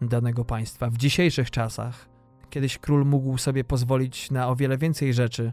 danego 0.00 0.44
państwa 0.44 0.90
w 0.90 0.96
dzisiejszych 0.96 1.50
czasach. 1.50 2.08
Kiedyś 2.50 2.78
król 2.78 3.06
mógł 3.06 3.38
sobie 3.38 3.64
pozwolić 3.64 4.30
na 4.30 4.48
o 4.48 4.56
wiele 4.56 4.78
więcej 4.78 5.14
rzeczy, 5.14 5.52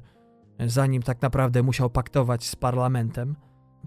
zanim 0.66 1.02
tak 1.02 1.22
naprawdę 1.22 1.64
musiał 1.64 1.90
paktować 1.90 2.48
z 2.48 2.56
parlamentem. 2.56 3.36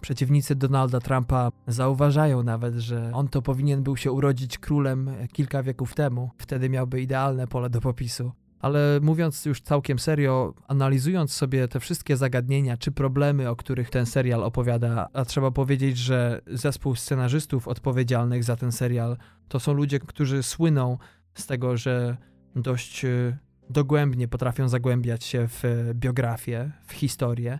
Przeciwnicy 0.00 0.54
Donalda 0.54 1.00
Trumpa 1.00 1.52
zauważają 1.66 2.42
nawet, 2.42 2.74
że 2.74 3.10
on 3.14 3.28
to 3.28 3.42
powinien 3.42 3.82
był 3.82 3.96
się 3.96 4.12
urodzić 4.12 4.58
królem 4.58 5.10
kilka 5.32 5.62
wieków 5.62 5.94
temu. 5.94 6.30
Wtedy 6.38 6.68
miałby 6.68 7.00
idealne 7.00 7.46
pole 7.46 7.70
do 7.70 7.80
popisu. 7.80 8.32
Ale 8.60 9.00
mówiąc 9.02 9.44
już 9.44 9.60
całkiem 9.60 9.98
serio, 9.98 10.54
analizując 10.68 11.32
sobie 11.32 11.68
te 11.68 11.80
wszystkie 11.80 12.16
zagadnienia 12.16 12.76
czy 12.76 12.92
problemy, 12.92 13.48
o 13.48 13.56
których 13.56 13.90
ten 13.90 14.06
serial 14.06 14.44
opowiada, 14.44 15.08
a 15.12 15.24
trzeba 15.24 15.50
powiedzieć, 15.50 15.98
że 15.98 16.40
zespół 16.46 16.94
scenarzystów 16.94 17.68
odpowiedzialnych 17.68 18.44
za 18.44 18.56
ten 18.56 18.72
serial 18.72 19.16
to 19.48 19.60
są 19.60 19.72
ludzie, 19.72 19.98
którzy 19.98 20.42
słyną 20.42 20.98
z 21.34 21.46
tego, 21.46 21.76
że 21.76 22.16
dość 22.56 23.04
e, 23.04 23.38
dogłębnie 23.72 24.28
potrafią 24.28 24.68
zagłębiać 24.68 25.24
się 25.24 25.48
w 25.48 25.62
biografię, 25.94 26.72
w 26.86 26.92
historię. 26.92 27.58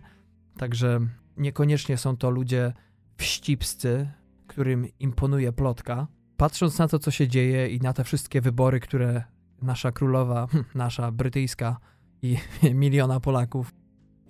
Także 0.57 0.99
niekoniecznie 1.37 1.97
są 1.97 2.17
to 2.17 2.29
ludzie 2.29 2.73
wścibscy, 3.17 4.09
którym 4.47 4.87
imponuje 4.99 5.51
plotka. 5.51 6.07
Patrząc 6.37 6.79
na 6.79 6.87
to, 6.87 6.99
co 6.99 7.11
się 7.11 7.27
dzieje 7.27 7.67
i 7.67 7.79
na 7.79 7.93
te 7.93 8.03
wszystkie 8.03 8.41
wybory, 8.41 8.79
które 8.79 9.23
nasza 9.61 9.91
królowa, 9.91 10.47
hm, 10.51 10.63
nasza 10.75 11.11
brytyjska 11.11 11.77
i 12.21 12.37
miliona 12.73 13.19
Polaków 13.19 13.73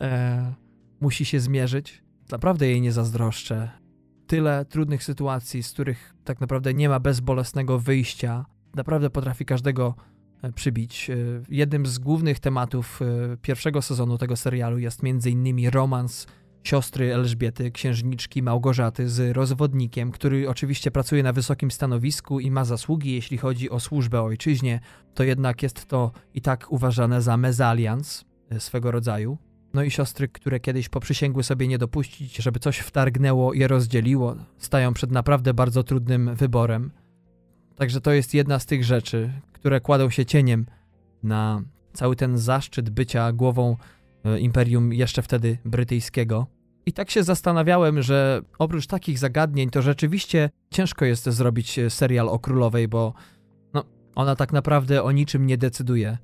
e, 0.02 0.54
musi 1.00 1.26
się 1.26 1.40
zmierzyć, 1.40 2.04
naprawdę 2.32 2.68
jej 2.68 2.82
nie 2.82 2.92
zazdroszczę. 2.92 3.70
Tyle 4.28 4.66
trudnych 4.66 5.04
sytuacji, 5.04 5.64
z 5.64 5.72
których 5.72 6.16
tak 6.24 6.42
naprawdę 6.42 6.74
nie 6.74 6.90
ma 6.90 7.00
bezbolesnego 7.00 7.80
wyjścia, 7.80 8.46
naprawdę 8.76 9.10
potrafi 9.10 9.46
każdego 9.46 9.96
e, 9.98 10.13
przybić. 10.52 11.10
E, 11.10 11.16
jednym 11.50 11.86
z 11.86 12.00
głównych 12.00 12.40
tematów 12.40 13.02
e, 13.02 13.38
pierwszego 13.38 13.82
sezonu 13.82 14.18
tego 14.18 14.36
serialu 14.36 14.80
jest 14.80 15.02
innymi 15.26 15.70
romans 15.70 16.28
siostry 16.64 17.14
Elżbiety, 17.14 17.72
księżniczki 17.72 18.44
Małgorzaty 18.44 19.10
z 19.10 19.36
rozwodnikiem, 19.36 20.12
który 20.12 20.50
oczywiście 20.50 20.92
pracuje 20.92 21.24
na 21.24 21.34
wysokim 21.34 21.72
stanowisku 21.72 22.40
i 22.40 22.52
ma 22.52 22.66
zasługi, 22.66 23.14
jeśli 23.14 23.38
chodzi 23.38 23.70
o 23.70 23.80
służbę 23.80 24.22
ojczyźnie, 24.22 24.80
to 25.14 25.24
jednak 25.24 25.64
jest 25.64 25.86
to 25.86 26.12
i 26.34 26.42
tak 26.42 26.72
uważane 26.72 27.22
za 27.22 27.38
mezalians 27.38 28.26
e, 28.50 28.60
swego 28.60 28.92
rodzaju. 28.92 29.38
No 29.74 29.84
i 29.84 29.92
siostry, 29.92 30.28
które 30.28 30.60
kiedyś 30.60 30.90
poprzysięgły 30.90 31.44
sobie 31.44 31.68
nie 31.68 31.78
dopuścić, 31.78 32.38
żeby 32.38 32.60
coś 32.60 32.80
wtargnęło 32.80 33.54
je 33.54 33.68
rozdzieliło, 33.68 34.36
stają 34.58 34.94
przed 34.94 35.12
naprawdę 35.12 35.54
bardzo 35.54 35.84
trudnym 35.84 36.36
wyborem. 36.36 36.92
Także 37.76 38.02
to 38.02 38.12
jest 38.12 38.34
jedna 38.34 38.60
z 38.60 38.66
tych 38.66 38.84
rzeczy, 38.84 39.32
które 39.54 39.82
kładą 39.82 40.10
się 40.10 40.26
cieniem 40.26 40.66
na 41.24 41.62
cały 41.94 42.16
ten 42.16 42.38
zaszczyt 42.38 42.90
bycia 42.90 43.32
głową 43.32 43.76
E, 44.26 44.40
imperium 44.40 44.94
jeszcze 44.94 45.22
wtedy 45.22 45.58
brytyjskiego. 45.66 46.48
I 46.86 46.94
tak 46.94 47.12
się 47.12 47.24
zastanawiałem, 47.24 48.02
że 48.02 48.42
oprócz 48.60 48.88
takich 48.88 49.20
zagadnień, 49.20 49.70
to 49.70 49.82
rzeczywiście 49.82 50.50
ciężko 50.72 51.06
jest 51.06 51.30
zrobić 51.30 51.80
serial 51.90 52.30
o 52.30 52.40
królowej, 52.40 52.88
bo 52.88 53.14
no, 53.74 53.84
ona 54.16 54.36
tak 54.36 54.54
naprawdę 54.54 55.04
o 55.04 55.12
niczym 55.12 55.46
nie 55.46 55.58
decyduje. 55.58 56.18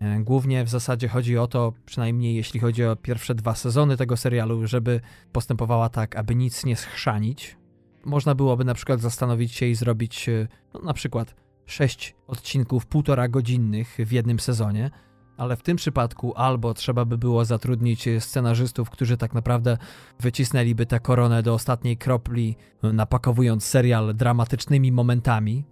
E, 0.00 0.20
głównie 0.20 0.64
w 0.64 0.68
zasadzie 0.68 1.08
chodzi 1.08 1.38
o 1.38 1.46
to, 1.46 1.72
przynajmniej 1.86 2.34
jeśli 2.34 2.60
chodzi 2.60 2.84
o 2.84 2.96
pierwsze 2.96 3.34
dwa 3.34 3.54
sezony 3.54 3.96
tego 3.96 4.16
serialu, 4.16 4.66
żeby 4.66 5.00
postępowała 5.32 5.88
tak, 5.88 6.16
aby 6.16 6.34
nic 6.34 6.64
nie 6.64 6.76
schrzanić. 6.76 7.56
Można 8.04 8.34
byłoby 8.34 8.64
na 8.64 8.74
przykład 8.74 9.00
zastanowić 9.00 9.52
się 9.52 9.66
i 9.66 9.74
zrobić 9.74 10.28
e, 10.28 10.48
no, 10.74 10.80
na 10.80 10.94
przykład 10.94 11.34
sześć 11.66 12.14
odcinków 12.26 12.86
półtora 12.86 13.28
godzinnych 13.28 13.96
w 14.06 14.12
jednym 14.12 14.40
sezonie, 14.40 14.90
ale 15.36 15.56
w 15.56 15.62
tym 15.62 15.76
przypadku 15.76 16.34
albo 16.36 16.74
trzeba 16.74 17.04
by 17.04 17.18
było 17.18 17.44
zatrudnić 17.44 18.08
scenarzystów, 18.18 18.90
którzy 18.90 19.16
tak 19.16 19.34
naprawdę 19.34 19.78
wycisnęliby 20.20 20.86
tę 20.86 21.00
koronę 21.00 21.42
do 21.42 21.54
ostatniej 21.54 21.96
kropli, 21.96 22.56
napakowując 22.82 23.64
serial 23.64 24.14
dramatycznymi 24.14 24.92
momentami, 24.92 25.64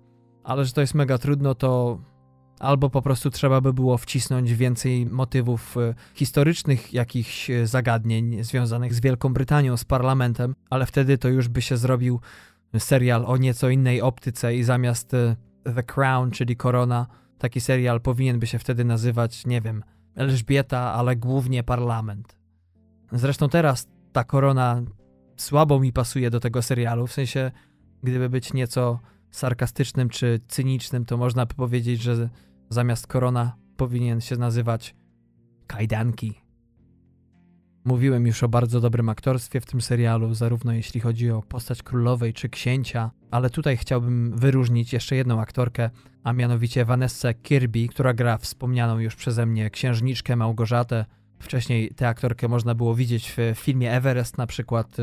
ale 0.44 0.64
że 0.64 0.72
to 0.72 0.80
jest 0.80 0.94
mega 0.94 1.18
trudno, 1.18 1.54
to 1.54 1.98
albo 2.60 2.90
po 2.90 3.02
prostu 3.02 3.30
trzeba 3.30 3.60
by 3.60 3.72
było 3.72 3.98
wcisnąć 3.98 4.54
więcej 4.54 5.06
motywów 5.06 5.76
e, 5.76 5.94
historycznych, 6.14 6.92
jakichś 6.92 7.50
zagadnień 7.64 8.44
związanych 8.44 8.94
z 8.94 9.00
Wielką 9.00 9.32
Brytanią, 9.32 9.76
z 9.76 9.84
parlamentem, 9.84 10.54
ale 10.70 10.86
wtedy 10.86 11.18
to 11.18 11.28
już 11.28 11.48
by 11.48 11.62
się 11.62 11.76
zrobił 11.76 12.20
serial 12.78 13.24
o 13.26 13.36
nieco 13.36 13.68
innej 13.68 14.02
optyce 14.02 14.56
i 14.56 14.62
zamiast 14.62 15.14
e, 15.14 15.36
The 15.74 15.82
Crown, 15.82 16.30
czyli 16.30 16.56
korona, 16.56 17.06
Taki 17.40 17.60
serial 17.60 18.00
powinien 18.00 18.38
by 18.38 18.46
się 18.46 18.58
wtedy 18.58 18.84
nazywać, 18.84 19.46
nie 19.46 19.60
wiem, 19.60 19.84
Elżbieta, 20.14 20.92
ale 20.92 21.16
głównie 21.16 21.62
parlament. 21.62 22.36
Zresztą 23.12 23.48
teraz 23.48 23.88
ta 24.12 24.24
korona 24.24 24.82
słabo 25.36 25.80
mi 25.80 25.92
pasuje 25.92 26.30
do 26.30 26.40
tego 26.40 26.62
serialu, 26.62 27.06
w 27.06 27.12
sensie, 27.12 27.50
gdyby 28.02 28.28
być 28.28 28.52
nieco 28.52 29.00
sarkastycznym 29.30 30.08
czy 30.08 30.40
cynicznym, 30.48 31.04
to 31.04 31.16
można 31.16 31.46
by 31.46 31.54
powiedzieć, 31.54 32.02
że 32.02 32.28
zamiast 32.70 33.06
korona 33.06 33.56
powinien 33.76 34.20
się 34.20 34.36
nazywać 34.36 34.94
kajdanki. 35.66 36.40
Mówiłem 37.84 38.26
już 38.26 38.42
o 38.42 38.48
bardzo 38.48 38.80
dobrym 38.80 39.08
aktorstwie 39.08 39.60
w 39.60 39.66
tym 39.66 39.80
serialu, 39.80 40.34
zarówno 40.34 40.72
jeśli 40.72 41.00
chodzi 41.00 41.30
o 41.30 41.42
postać 41.42 41.82
królowej 41.82 42.32
czy 42.32 42.48
księcia, 42.48 43.10
ale 43.30 43.50
tutaj 43.50 43.76
chciałbym 43.76 44.36
wyróżnić 44.36 44.92
jeszcze 44.92 45.16
jedną 45.16 45.40
aktorkę, 45.40 45.90
a 46.24 46.32
mianowicie 46.32 46.84
Vanessa 46.84 47.34
Kirby, 47.34 47.88
która 47.88 48.14
gra 48.14 48.38
wspomnianą 48.38 48.98
już 48.98 49.16
przeze 49.16 49.46
mnie 49.46 49.70
księżniczkę 49.70 50.36
Małgorzatę. 50.36 51.04
Wcześniej 51.38 51.94
tę 51.94 52.08
aktorkę 52.08 52.48
można 52.48 52.74
było 52.74 52.94
widzieć 52.94 53.34
w 53.36 53.58
filmie 53.58 53.92
Everest 53.92 54.38
na 54.38 54.46
przykład. 54.46 54.96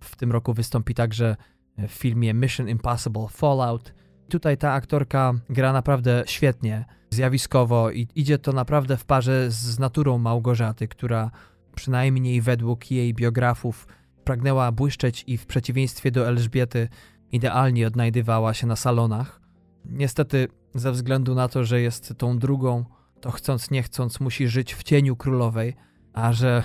W 0.00 0.16
tym 0.16 0.32
roku 0.32 0.54
wystąpi 0.54 0.94
także 0.94 1.36
w 1.78 1.92
filmie 1.92 2.34
Mission 2.34 2.68
Impossible 2.68 3.28
Fallout. 3.30 3.94
Tutaj 4.28 4.56
ta 4.56 4.72
aktorka 4.72 5.32
gra 5.50 5.72
naprawdę 5.72 6.24
świetnie, 6.26 6.84
zjawiskowo 7.10 7.90
i 7.90 8.08
idzie 8.14 8.38
to 8.38 8.52
naprawdę 8.52 8.96
w 8.96 9.04
parze 9.04 9.50
z 9.50 9.78
naturą 9.78 10.18
Małgorzaty, 10.18 10.88
która 10.88 11.30
przynajmniej 11.74 12.40
według 12.40 12.90
jej 12.90 13.14
biografów, 13.14 13.86
pragnęła 14.24 14.72
błyszczeć 14.72 15.24
i 15.26 15.38
w 15.38 15.46
przeciwieństwie 15.46 16.10
do 16.10 16.28
Elżbiety 16.28 16.88
idealnie 17.32 17.86
odnajdywała 17.86 18.54
się 18.54 18.66
na 18.66 18.76
salonach. 18.76 19.40
Niestety, 19.84 20.48
ze 20.74 20.92
względu 20.92 21.34
na 21.34 21.48
to, 21.48 21.64
że 21.64 21.80
jest 21.80 22.14
tą 22.18 22.38
drugą, 22.38 22.84
to 23.20 23.30
chcąc 23.30 23.70
nie 23.70 23.82
chcąc 23.82 24.20
musi 24.20 24.48
żyć 24.48 24.74
w 24.74 24.82
cieniu 24.82 25.16
królowej, 25.16 25.76
a 26.12 26.32
że 26.32 26.62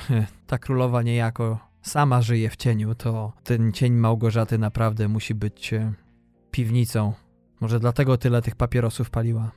ta 0.47 0.57
królowa 0.57 1.01
niejako 1.01 1.59
sama 1.81 2.21
żyje 2.21 2.49
w 2.49 2.55
cieniu, 2.55 2.95
to 2.95 3.33
ten 3.43 3.71
cień 3.71 3.93
Małgorzaty 3.93 4.57
naprawdę 4.57 5.07
musi 5.07 5.35
być 5.35 5.73
e, 5.73 5.93
piwnicą. 6.51 7.13
Może 7.59 7.79
dlatego 7.79 8.17
tyle 8.17 8.41
tych 8.41 8.55
papierosów 8.55 9.09
paliła. 9.09 9.51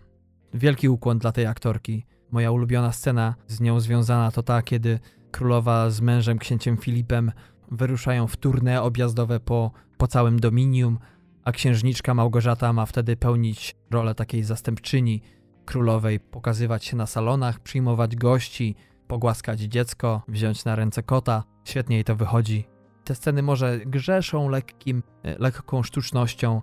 Wielki 0.55 0.89
ukłon 0.89 1.19
dla 1.19 1.33
tej 1.33 1.47
aktorki. 1.47 2.07
Moja 2.31 2.51
ulubiona 2.51 2.93
scena 2.93 3.35
z 3.47 3.61
nią 3.61 3.81
związana 3.81 4.31
to 4.31 4.43
ta, 4.43 4.63
kiedy 4.63 4.99
Królowa 5.31 5.91
z 5.91 6.01
mężem, 6.01 6.39
księciem 6.39 6.77
Filipem, 6.77 7.33
wyruszają 7.71 8.27
w 8.27 8.37
tournée 8.37 8.83
objazdowe 8.83 9.41
po, 9.41 9.71
po 9.97 10.07
całym 10.07 10.41
Dominium, 10.41 10.99
a 11.45 11.53
księżniczka 11.53 12.15
Małgorzata 12.15 12.73
ma 12.73 12.87
wtedy 12.87 13.17
pełnić 13.17 13.77
rolę 13.91 14.15
takiej 14.15 14.45
zastępczyni 14.45 15.23
królowej, 15.65 16.21
pokazywać 16.21 16.85
się 16.85 16.97
na 16.97 17.07
salonach, 17.07 17.61
przyjmować 17.61 18.17
gości, 18.17 18.75
pogłaskać 19.07 19.61
dziecko, 19.61 20.23
wziąć 20.29 20.65
na 20.65 20.77
ręce 20.77 21.03
kota. 21.03 21.45
Świetnie 21.65 21.97
jej 21.97 22.05
to 22.05 22.17
wychodzi. 22.17 22.65
Te 23.05 23.15
sceny 23.15 23.43
może 23.43 23.81
grzeszą 23.87 24.49
lekkim, 24.49 25.03
lekką 25.39 25.83
sztucznością, 25.83 26.63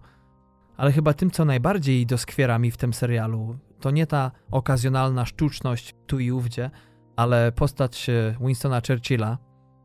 ale 0.80 0.91
chyba 0.91 1.13
tym, 1.13 1.32
co 1.32 1.45
najbardziej 1.45 2.05
doskwiera 2.05 2.59
mi 2.59 2.71
w 2.71 2.77
tym 2.77 2.93
serialu, 2.93 3.57
to 3.80 3.91
nie 3.91 4.07
ta 4.07 4.32
okazjonalna 4.51 5.25
sztuczność 5.25 5.95
tu 6.07 6.19
i 6.19 6.32
ówdzie, 6.32 6.71
ale 7.15 7.51
postać 7.51 8.09
e, 8.09 8.36
Winstona 8.41 8.82
Churchilla. 8.88 9.38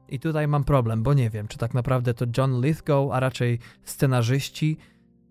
I 0.08 0.20
tutaj 0.20 0.48
mam 0.48 0.64
problem, 0.64 1.02
bo 1.02 1.14
nie 1.14 1.30
wiem, 1.30 1.48
czy 1.48 1.58
tak 1.58 1.74
naprawdę 1.74 2.14
to 2.14 2.24
John 2.38 2.60
Lithgow, 2.60 3.12
a 3.12 3.20
raczej 3.20 3.58
scenarzyści 3.82 4.76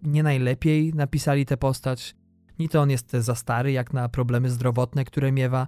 nie 0.02 0.24
najlepiej 0.24 0.94
napisali 0.94 1.46
tę 1.46 1.58
postać. 1.58 2.16
Ni 2.60 2.70
to 2.70 2.82
on 2.82 2.90
jest 2.90 3.12
za 3.12 3.36
stary, 3.36 3.72
jak 3.72 3.94
na 3.94 4.10
problemy 4.10 4.50
zdrowotne, 4.50 5.06
które 5.06 5.32
miewa, 5.32 5.68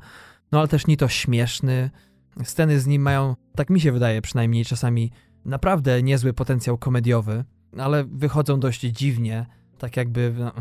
no 0.51 0.59
ale 0.59 0.67
też 0.67 0.87
ni 0.87 0.97
to 0.97 1.07
śmieszny. 1.07 1.89
Sceny 2.43 2.79
z 2.79 2.87
nim 2.87 3.01
mają, 3.01 3.35
tak 3.55 3.69
mi 3.69 3.81
się 3.81 3.91
wydaje 3.91 4.21
przynajmniej 4.21 4.65
czasami, 4.65 5.11
naprawdę 5.45 6.03
niezły 6.03 6.33
potencjał 6.33 6.77
komediowy, 6.77 7.43
ale 7.77 8.03
wychodzą 8.03 8.59
dość 8.59 8.81
dziwnie, 8.81 9.45
tak 9.77 9.97
jakby 9.97 10.33
no, 10.37 10.51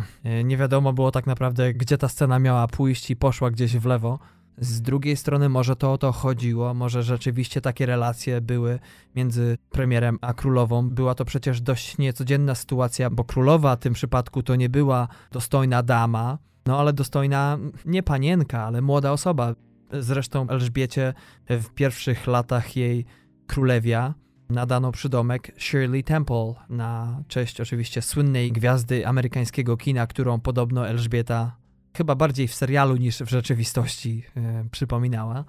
nie 0.44 0.56
wiadomo 0.56 0.92
było 0.92 1.10
tak 1.10 1.26
naprawdę, 1.26 1.74
gdzie 1.74 1.98
ta 1.98 2.08
scena 2.08 2.38
miała 2.38 2.66
pójść 2.66 3.10
i 3.10 3.16
poszła 3.16 3.50
gdzieś 3.50 3.76
w 3.76 3.86
lewo. 3.86 4.18
Z 4.58 4.82
drugiej 4.82 5.16
strony 5.16 5.48
może 5.48 5.76
to 5.76 5.92
o 5.92 5.98
to 5.98 6.12
chodziło, 6.12 6.74
może 6.74 7.02
rzeczywiście 7.02 7.60
takie 7.60 7.86
relacje 7.86 8.40
były 8.40 8.78
między 9.16 9.58
premierem 9.70 10.18
a 10.20 10.34
królową. 10.34 10.90
Była 10.90 11.14
to 11.14 11.24
przecież 11.24 11.60
dość 11.60 11.98
niecodzienna 11.98 12.54
sytuacja, 12.54 13.10
bo 13.10 13.24
królowa 13.24 13.76
w 13.76 13.78
tym 13.78 13.94
przypadku 13.94 14.42
to 14.42 14.56
nie 14.56 14.68
była 14.68 15.08
dostojna 15.32 15.82
dama, 15.82 16.38
no 16.66 16.78
ale 16.78 16.92
dostojna 16.92 17.58
nie 17.84 18.02
panienka, 18.02 18.62
ale 18.62 18.82
młoda 18.82 19.12
osoba. 19.12 19.54
Zresztą 19.92 20.48
Elżbiecie 20.48 21.14
w 21.48 21.68
pierwszych 21.68 22.26
latach 22.26 22.76
jej 22.76 23.04
królewia 23.46 24.14
nadano 24.48 24.92
przydomek 24.92 25.52
Shirley 25.58 26.04
Temple 26.04 26.54
na 26.68 27.22
cześć 27.28 27.60
oczywiście 27.60 28.02
słynnej 28.02 28.52
gwiazdy 28.52 29.06
amerykańskiego 29.06 29.76
kina, 29.76 30.06
którą 30.06 30.40
podobno 30.40 30.88
Elżbieta 30.88 31.56
chyba 31.96 32.14
bardziej 32.14 32.48
w 32.48 32.54
serialu 32.54 32.96
niż 32.96 33.18
w 33.18 33.30
rzeczywistości 33.30 34.24
e, 34.36 34.64
przypominała. 34.70 35.44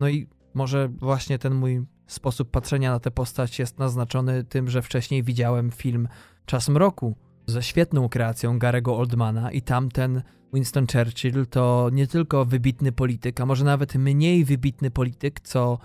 No 0.00 0.08
i 0.08 0.26
może 0.54 0.88
właśnie 0.88 1.38
ten 1.38 1.54
mój 1.54 1.82
sposób 2.06 2.50
patrzenia 2.50 2.90
na 2.90 3.00
tę 3.00 3.10
postać 3.10 3.58
jest 3.58 3.78
naznaczony 3.78 4.44
tym, 4.44 4.70
że 4.70 4.82
wcześniej 4.82 5.22
widziałem 5.22 5.70
film 5.70 6.08
Czas 6.46 6.68
Mroku 6.68 7.16
ze 7.46 7.62
świetną 7.62 8.08
kreacją 8.08 8.58
Garego 8.58 8.96
Oldmana 8.96 9.52
i 9.52 9.62
tamten 9.62 10.22
Winston 10.52 10.86
Churchill 10.86 11.46
to 11.46 11.90
nie 11.92 12.06
tylko 12.06 12.44
wybitny 12.44 12.92
polityk, 12.92 13.40
a 13.40 13.46
może 13.46 13.64
nawet 13.64 13.94
mniej 13.94 14.44
wybitny 14.44 14.90
polityk, 14.90 15.40
co 15.40 15.78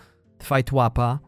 Fight 0.43 0.71
Łapa, 0.71 1.19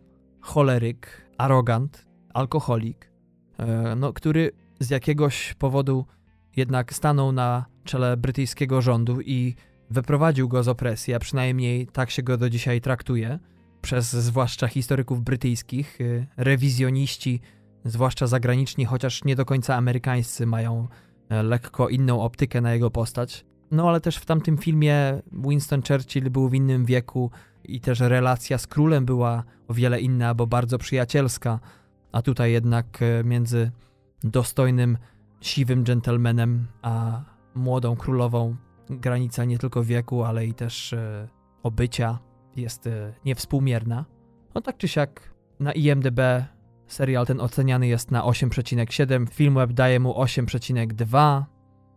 choleryk, 0.41 1.27
arogant, 1.37 2.05
alkoholik, 2.33 3.11
e, 3.57 3.95
no, 3.95 4.13
który 4.13 4.51
z 4.79 4.89
jakiegoś 4.89 5.53
powodu 5.53 6.05
jednak 6.55 6.93
stanął 6.93 7.31
na 7.31 7.65
czele 7.83 8.17
brytyjskiego 8.17 8.81
rządu 8.81 9.21
i 9.21 9.55
wyprowadził 9.89 10.49
go 10.49 10.63
z 10.63 10.67
opresji, 10.67 11.13
a 11.13 11.19
przynajmniej 11.19 11.87
tak 11.87 12.11
się 12.11 12.23
go 12.23 12.37
do 12.37 12.49
dzisiaj 12.49 12.81
traktuje, 12.81 13.39
przez 13.81 14.11
zwłaszcza 14.11 14.67
historyków 14.67 15.21
brytyjskich, 15.21 16.01
e, 16.01 16.27
rewizjoniści, 16.37 17.41
zwłaszcza 17.85 18.27
zagraniczni, 18.27 18.85
chociaż 18.85 19.23
nie 19.23 19.35
do 19.35 19.45
końca 19.45 19.75
amerykańscy, 19.75 20.45
mają 20.45 20.87
e, 21.29 21.43
lekko 21.43 21.89
inną 21.89 22.21
optykę 22.21 22.61
na 22.61 22.73
jego 22.73 22.91
postać. 22.91 23.45
No 23.71 23.89
ale 23.89 24.01
też 24.01 24.17
w 24.17 24.25
tamtym 24.25 24.57
filmie 24.57 25.21
Winston 25.31 25.81
Churchill 25.87 26.29
był 26.29 26.49
w 26.49 26.53
innym 26.53 26.85
wieku, 26.85 27.31
i 27.64 27.82
też 27.82 27.99
relacja 27.99 28.57
z 28.57 28.68
królem 28.68 29.05
była 29.05 29.43
o 29.68 29.74
wiele 29.74 30.01
inna, 30.01 30.34
bo 30.34 30.47
bardzo 30.47 30.78
przyjacielska, 30.78 31.59
a 32.12 32.22
tutaj 32.22 32.51
jednak 32.51 33.01
e, 33.01 33.24
między 33.24 33.72
dostojnym, 34.24 34.97
siwym 35.41 35.84
gentlemanem 35.84 36.68
a 36.82 37.22
młodą 37.55 37.95
królową 37.95 38.55
granica 38.89 39.45
nie 39.45 39.57
tylko 39.57 39.84
wieku, 39.84 40.24
ale 40.24 40.45
i 40.45 40.53
też 40.53 40.93
e, 40.93 41.28
obycia 41.64 42.20
jest 42.55 42.88
e, 42.88 43.14
niewspółmierna. 43.26 44.05
No 44.55 44.62
tak 44.62 44.78
czy 44.78 44.88
siak 44.88 45.34
na 45.59 45.72
IMDb 45.72 46.20
serial 46.88 47.26
ten 47.26 47.41
oceniany 47.41 47.88
jest 47.88 48.12
na 48.12 48.22
8,7, 48.22 49.30
Filmweb 49.30 49.74
daje 49.74 49.99
mu 49.99 50.14
8,2, 50.14 51.43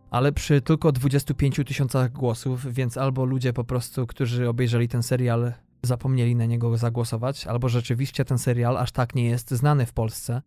ale 0.09 0.31
przy 0.31 0.61
tylko 0.61 0.91
25 0.91 1.61
tysiącach 1.65 2.11
głosów, 2.11 2.73
więc 2.73 2.97
albo 2.97 3.25
ludzie 3.25 3.53
po 3.53 3.63
prostu, 3.63 4.07
którzy 4.07 4.49
obejrzeli 4.49 4.87
ten 4.87 5.03
serial, 5.03 5.53
zapomnieli 5.83 6.35
na 6.35 6.45
niego 6.45 6.77
zagłosować, 6.77 7.47
albo 7.47 7.69
rzeczywiście 7.69 8.25
ten 8.25 8.37
serial 8.37 8.77
aż 8.77 8.91
tak 8.91 9.15
nie 9.15 9.25
jest 9.25 9.51
znany 9.51 9.85
w 9.85 9.93
Polsce. 9.93 10.41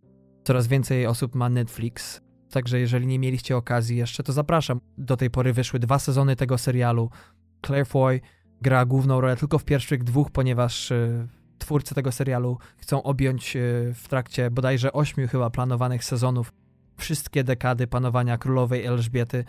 Coraz 0.45 0.67
więcej 0.67 1.07
osób 1.07 1.35
ma 1.35 1.49
Netflix, 1.49 2.21
także 2.51 2.81
jeżeli 2.81 3.07
nie 3.07 3.19
mieliście 3.19 3.57
okazji 3.57 3.97
jeszcze, 3.97 4.23
to 4.23 4.33
zapraszam. 4.33 4.81
Do 4.99 5.17
tej 5.17 5.31
pory 5.31 5.53
wyszły 5.53 5.79
dwa 5.79 5.99
sezony 5.99 6.37
tego 6.37 6.59
serialu. 6.59 7.11
Claire 7.67 7.87
Foy 7.87 8.21
gra 8.63 8.85
główną 8.85 9.21
rolę 9.21 9.37
tylko 9.37 9.59
w 9.59 9.65
pierwszych 9.65 10.05
dwóch, 10.05 10.31
ponieważ 10.31 10.91
y, 10.91 11.29
twórcy 11.59 11.95
tego 11.95 12.13
serialu 12.13 12.59
chcą 12.77 13.03
objąć 13.03 13.57
y, 13.57 13.93
w 13.95 14.09
trakcie 14.09 14.51
bodajże 14.51 14.93
ośmiu 14.93 15.29
chyba 15.29 15.51
planowanych 15.51 16.05
sezonów 16.05 16.53
wszystkie 16.99 17.45
dekady 17.45 17.87
panowania 17.87 18.39
królowej 18.39 18.85
Elżbiety. 18.85 19.45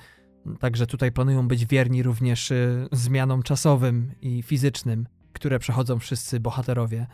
Także 0.59 0.87
tutaj 0.87 1.11
planują 1.11 1.47
być 1.47 1.65
wierni 1.65 2.03
również 2.03 2.51
y, 2.51 2.87
zmianom 2.91 3.43
czasowym 3.43 4.11
i 4.21 4.41
fizycznym, 4.41 5.07
które 5.33 5.59
przechodzą 5.59 5.99
wszyscy 5.99 6.39
bohaterowie. 6.39 7.07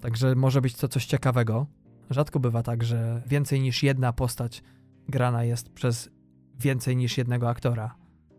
Także 0.00 0.34
może 0.34 0.60
być 0.60 0.76
to 0.76 0.88
coś 0.88 1.06
ciekawego. 1.06 1.66
Rzadko 2.10 2.40
bywa 2.40 2.62
tak, 2.62 2.84
że 2.84 3.22
więcej 3.26 3.60
niż 3.60 3.82
jedna 3.82 4.12
postać 4.12 4.62
grana 5.08 5.44
jest 5.44 5.70
przez 5.70 6.10
więcej 6.58 6.96
niż 6.96 7.18
jednego 7.18 7.48
aktora. 7.48 7.94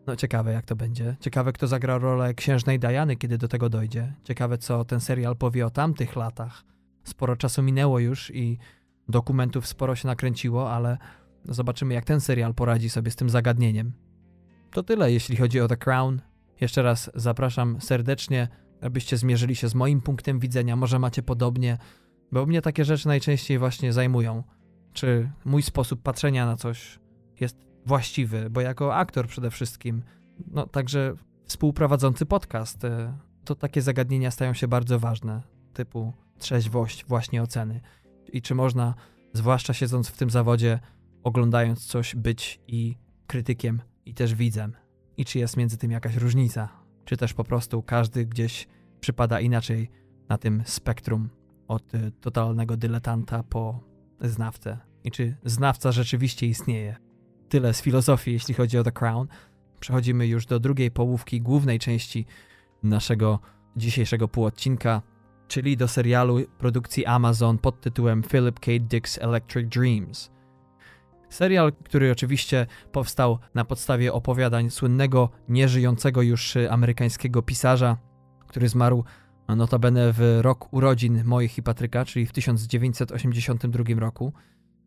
No 0.07 0.15
ciekawe 0.15 0.53
jak 0.53 0.65
to 0.65 0.75
będzie. 0.75 1.15
Ciekawe 1.19 1.53
kto 1.53 1.67
zagra 1.67 1.97
rolę 1.97 2.33
księżnej 2.33 2.79
Diany, 2.79 3.15
kiedy 3.15 3.37
do 3.37 3.47
tego 3.47 3.69
dojdzie. 3.69 4.13
Ciekawe 4.23 4.57
co 4.57 4.85
ten 4.85 4.99
serial 4.99 5.35
powie 5.35 5.65
o 5.65 5.69
tamtych 5.69 6.15
latach. 6.15 6.63
Sporo 7.03 7.35
czasu 7.35 7.63
minęło 7.63 7.99
już 7.99 8.31
i 8.35 8.57
dokumentów 9.09 9.67
sporo 9.67 9.95
się 9.95 10.07
nakręciło, 10.07 10.73
ale 10.73 10.97
Zobaczymy, 11.45 11.93
jak 11.93 12.05
ten 12.05 12.21
serial 12.21 12.53
poradzi 12.53 12.89
sobie 12.89 13.11
z 13.11 13.15
tym 13.15 13.29
zagadnieniem. 13.29 13.91
To 14.71 14.83
tyle, 14.83 15.11
jeśli 15.11 15.37
chodzi 15.37 15.61
o 15.61 15.67
The 15.67 15.77
Crown. 15.77 16.21
Jeszcze 16.61 16.81
raz 16.81 17.11
zapraszam 17.15 17.81
serdecznie, 17.81 18.47
abyście 18.81 19.17
zmierzyli 19.17 19.55
się 19.55 19.67
z 19.67 19.75
moim 19.75 20.01
punktem 20.01 20.39
widzenia. 20.39 20.75
Może 20.75 20.99
macie 20.99 21.23
podobnie, 21.23 21.77
bo 22.31 22.45
mnie 22.45 22.61
takie 22.61 22.85
rzeczy 22.85 23.07
najczęściej 23.07 23.59
właśnie 23.59 23.93
zajmują. 23.93 24.43
Czy 24.93 25.29
mój 25.45 25.61
sposób 25.61 26.01
patrzenia 26.01 26.45
na 26.45 26.55
coś 26.55 26.99
jest 27.39 27.57
właściwy, 27.85 28.49
bo 28.49 28.61
jako 28.61 28.95
aktor 28.95 29.27
przede 29.27 29.51
wszystkim, 29.51 30.03
no 30.47 30.67
także 30.67 31.13
współprowadzący 31.45 32.25
podcast, 32.25 32.85
e, 32.85 33.17
to 33.45 33.55
takie 33.55 33.81
zagadnienia 33.81 34.31
stają 34.31 34.53
się 34.53 34.67
bardzo 34.67 34.99
ważne, 34.99 35.41
typu 35.73 36.13
trzeźwość 36.39 37.05
właśnie 37.05 37.43
oceny. 37.43 37.81
I 38.33 38.41
czy 38.41 38.55
można, 38.55 38.95
zwłaszcza 39.33 39.73
siedząc 39.73 40.07
w 40.09 40.17
tym 40.17 40.29
zawodzie, 40.29 40.79
oglądając 41.23 41.85
coś 41.85 42.15
być 42.15 42.59
i 42.67 42.97
krytykiem 43.27 43.81
i 44.05 44.13
też 44.13 44.35
widzem. 44.35 44.73
I 45.17 45.25
czy 45.25 45.39
jest 45.39 45.57
między 45.57 45.77
tym 45.77 45.91
jakaś 45.91 46.15
różnica? 46.15 46.69
Czy 47.05 47.17
też 47.17 47.33
po 47.33 47.43
prostu 47.43 47.83
każdy 47.83 48.25
gdzieś 48.25 48.67
przypada 48.99 49.39
inaczej 49.39 49.89
na 50.29 50.37
tym 50.37 50.63
spektrum 50.65 51.29
od 51.67 51.95
y, 51.95 52.11
totalnego 52.11 52.77
dyletanta 52.77 53.43
po 53.43 53.83
znawcę? 54.21 54.77
I 55.03 55.11
czy 55.11 55.35
znawca 55.45 55.91
rzeczywiście 55.91 56.47
istnieje? 56.47 56.95
Tyle 57.49 57.73
z 57.73 57.81
filozofii, 57.81 58.31
jeśli 58.31 58.53
chodzi 58.53 58.77
o 58.77 58.83
The 58.83 58.91
Crown. 58.91 59.27
Przechodzimy 59.79 60.27
już 60.27 60.45
do 60.45 60.59
drugiej 60.59 60.91
połówki 60.91 61.41
głównej 61.41 61.79
części 61.79 62.25
naszego 62.83 63.39
dzisiejszego 63.75 64.27
półodcinka, 64.27 65.01
czyli 65.47 65.77
do 65.77 65.87
serialu 65.87 66.39
produkcji 66.57 67.05
Amazon 67.05 67.57
pod 67.57 67.81
tytułem 67.81 68.23
Philip 68.23 68.59
K. 68.59 68.71
Dick's 68.71 69.17
Electric 69.21 69.69
Dreams– 69.69 70.29
Serial, 71.33 71.73
który 71.73 72.11
oczywiście 72.11 72.65
powstał 72.91 73.39
na 73.53 73.65
podstawie 73.65 74.13
opowiadań 74.13 74.69
słynnego, 74.69 75.29
nieżyjącego 75.49 76.21
już 76.21 76.57
amerykańskiego 76.69 77.41
pisarza, 77.41 77.97
który 78.47 78.69
zmarł 78.69 79.03
notabene 79.47 80.13
w 80.13 80.39
rok 80.41 80.73
urodzin 80.73 81.23
moich 81.23 81.57
i 81.57 81.63
Patryka, 81.63 82.05
czyli 82.05 82.25
w 82.25 82.31
1982 82.31 83.83
roku, 83.99 84.33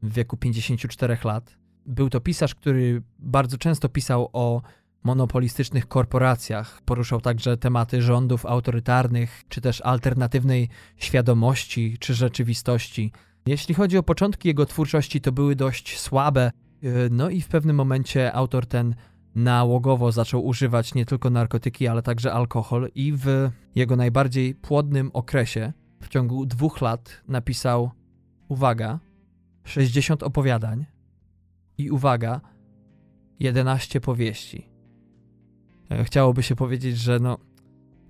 w 0.03 0.13
wieku 0.13 0.37
54 0.37 1.17
lat. 1.25 1.57
Był 1.87 2.11
to 2.11 2.21
pisarz, 2.21 2.55
który 2.55 3.03
bardzo 3.19 3.59
często 3.59 3.89
pisał 3.89 4.31
o 4.33 4.63
monopolistycznych 5.05 5.89
korporacjach. 5.89 6.83
Poruszał 6.85 7.21
także 7.21 7.57
tematy 7.57 8.03
rządów 8.03 8.47
autorytarnych, 8.47 9.43
czy 9.49 9.61
też 9.61 9.81
alternatywnej 9.81 10.69
świadomości 10.97 11.97
czy 12.01 12.15
rzeczywistości. 12.15 13.13
Jeśli 13.47 13.75
chodzi 13.75 13.99
o 13.99 14.03
początki 14.03 14.49
jego 14.49 14.67
twórczości, 14.67 15.21
to 15.21 15.33
były 15.33 15.57
dość 15.57 16.01
słabe, 16.01 16.51
y, 16.85 17.09
no 17.11 17.31
i 17.31 17.41
w 17.41 17.49
pewnym 17.49 17.77
momencie 17.77 18.33
autor 18.33 18.67
ten 18.67 18.95
nałogowo 19.35 20.13
zaczął 20.13 20.47
używać 20.47 20.95
nie 20.95 21.07
tylko 21.07 21.31
narkotyki, 21.31 21.89
ale 21.89 22.03
także 22.03 22.33
alkohol 22.33 22.91
i 22.95 23.13
w 23.13 23.51
jego 23.75 23.97
najbardziej 23.97 24.55
płodnym 24.55 25.11
okresie, 25.13 25.73
w 26.03 26.09
ciągu 26.09 26.47
dwóch 26.47 26.81
lat, 26.81 27.23
napisał, 27.29 27.91
uwaga, 28.49 29.01
60 29.65 30.23
opowiadań 30.23 30.87
i 31.79 31.91
uwaga, 31.91 32.41
11 33.41 34.01
powieści. 34.01 34.69
E, 35.91 36.05
chciałoby 36.05 36.43
się 36.43 36.57
powiedzieć, 36.57 36.99
że 36.99 37.19
no, 37.21 37.39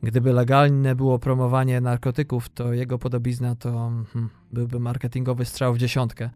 Gdyby 0.07 0.33
legalne 0.33 0.95
było 0.95 1.19
promowanie 1.19 1.81
narkotyków, 1.81 2.49
to 2.49 2.73
jego 2.73 2.99
podobizna 2.99 3.55
to 3.55 3.71
hmm, 4.13 4.31
byłby 4.53 4.81
marketingowy 4.81 5.45
strzał 5.45 5.75
w 5.75 5.79
dziesiątkę. 5.79 6.31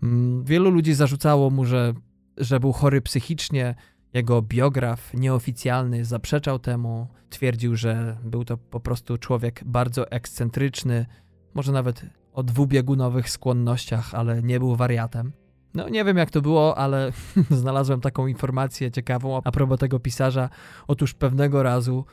Hmm, 0.00 0.44
wielu 0.44 0.70
ludzi 0.70 0.94
zarzucało 0.94 1.50
mu, 1.50 1.64
że, 1.64 1.94
że 2.36 2.60
był 2.60 2.72
chory 2.72 3.00
psychicznie. 3.00 3.74
Jego 4.14 4.42
biograf 4.42 5.14
nieoficjalny 5.14 6.04
zaprzeczał 6.04 6.58
temu. 6.58 7.08
Twierdził, 7.30 7.76
że 7.76 8.16
był 8.24 8.44
to 8.44 8.56
po 8.56 8.80
prostu 8.80 9.18
człowiek 9.18 9.62
bardzo 9.64 10.10
ekscentryczny, 10.10 11.06
może 11.54 11.72
nawet 11.72 12.06
o 12.32 12.42
dwubiegunowych 12.42 13.30
skłonnościach, 13.30 14.14
ale 14.14 14.42
nie 14.42 14.58
był 14.58 14.76
wariatem. 14.76 15.32
No 15.74 15.88
nie 15.88 16.04
wiem 16.04 16.16
jak 16.16 16.30
to 16.30 16.40
było, 16.40 16.78
ale 16.78 17.12
znalazłem 17.50 18.00
taką 18.00 18.26
informację 18.26 18.90
ciekawą 18.90 19.40
a 19.44 19.52
propos 19.52 19.78
tego 19.78 20.00
pisarza. 20.00 20.48
Otóż 20.88 21.14
pewnego 21.14 21.62
razu 21.62 22.04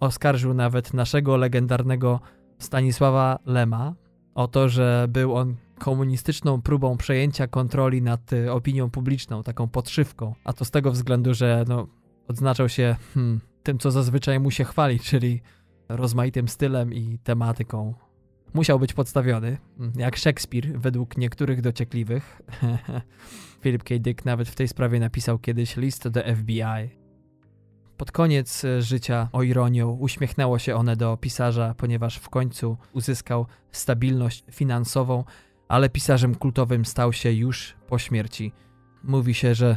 Oskarżył 0.00 0.54
nawet 0.54 0.94
naszego 0.94 1.36
legendarnego 1.36 2.20
Stanisława 2.58 3.38
Lema 3.46 3.94
o 4.36 4.48
to, 4.48 4.68
że 4.68 5.06
był 5.08 5.36
on 5.36 5.56
komunistyczną 5.78 6.62
próbą 6.62 6.96
przejęcia 6.96 7.46
kontroli 7.46 8.02
nad 8.02 8.32
y, 8.32 8.52
opinią 8.52 8.90
publiczną, 8.90 9.42
taką 9.42 9.68
podszywką. 9.68 10.34
A 10.44 10.52
to 10.52 10.64
z 10.64 10.70
tego 10.70 10.92
względu, 10.92 11.34
że 11.34 11.64
no, 11.68 11.86
odznaczał 12.28 12.68
się 12.68 12.96
hmm, 13.14 13.40
tym, 13.62 13.78
co 13.78 13.90
zazwyczaj 13.90 14.40
mu 14.40 14.50
się 14.50 14.64
chwali, 14.64 15.00
czyli 15.00 15.40
rozmaitym 15.88 16.48
stylem 16.48 16.94
i 16.94 17.18
tematyką. 17.18 17.94
musiał 18.54 18.78
być 18.78 18.92
podstawiony, 18.92 19.58
jak 19.96 20.16
Szekspir 20.16 20.80
według 20.80 21.16
niektórych 21.16 21.60
dociekliwych. 21.60 22.42
Philip 23.62 23.84
K. 23.84 23.94
Dick 23.98 24.24
nawet 24.24 24.48
w 24.48 24.54
tej 24.54 24.68
sprawie 24.68 25.00
napisał 25.00 25.38
kiedyś 25.38 25.76
list 25.76 26.08
do 26.08 26.22
FBI. 26.36 27.05
Pod 27.96 28.12
koniec 28.12 28.64
e, 28.64 28.82
życia, 28.82 29.28
o 29.32 29.42
ironię, 29.42 29.86
uśmiechnęło 29.86 30.58
się 30.58 30.74
one 30.74 30.96
do 30.96 31.16
pisarza, 31.16 31.74
ponieważ 31.76 32.16
w 32.16 32.28
końcu 32.28 32.76
uzyskał 32.92 33.46
stabilność 33.72 34.44
finansową, 34.50 35.24
ale 35.68 35.88
pisarzem 35.90 36.34
kultowym 36.34 36.84
stał 36.84 37.12
się 37.12 37.32
już 37.32 37.76
po 37.86 37.98
śmierci. 37.98 38.52
Mówi 39.04 39.34
się, 39.34 39.54
że 39.54 39.76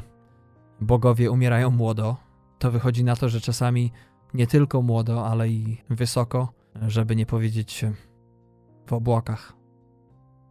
bogowie 0.81 1.31
umierają 1.31 1.69
młodo. 1.69 2.17
To 2.59 2.71
wychodzi 2.71 3.03
na 3.03 3.15
to, 3.15 3.29
że 3.29 3.41
czasami 3.41 3.91
nie 4.33 4.47
tylko 4.47 4.81
młodo, 4.81 5.27
ale 5.27 5.49
i 5.49 5.77
wysoko, 5.89 6.53
żeby 6.87 7.15
nie 7.15 7.25
powiedzieć 7.25 7.85
w 8.87 8.93
obłokach. 8.93 9.53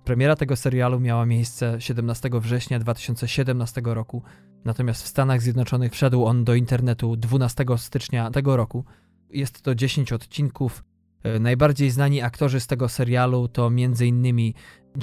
Premiera 0.04 0.36
tego 0.36 0.56
serialu 0.56 1.00
miała 1.00 1.26
miejsce 1.26 1.80
17 1.80 2.30
września 2.32 2.78
2017 2.78 3.80
roku, 3.84 4.22
natomiast 4.64 5.02
w 5.02 5.06
Stanach 5.06 5.42
Zjednoczonych 5.42 5.92
wszedł 5.92 6.24
on 6.24 6.44
do 6.44 6.54
internetu 6.54 7.16
12 7.16 7.64
stycznia 7.76 8.30
tego 8.30 8.56
roku. 8.56 8.84
Jest 9.30 9.62
to 9.62 9.74
10 9.74 10.12
odcinków. 10.12 10.84
E, 11.22 11.38
najbardziej 11.38 11.90
znani 11.90 12.22
aktorzy 12.22 12.60
z 12.60 12.66
tego 12.66 12.88
serialu 12.88 13.48
to 13.48 13.66
m.in. 13.66 14.52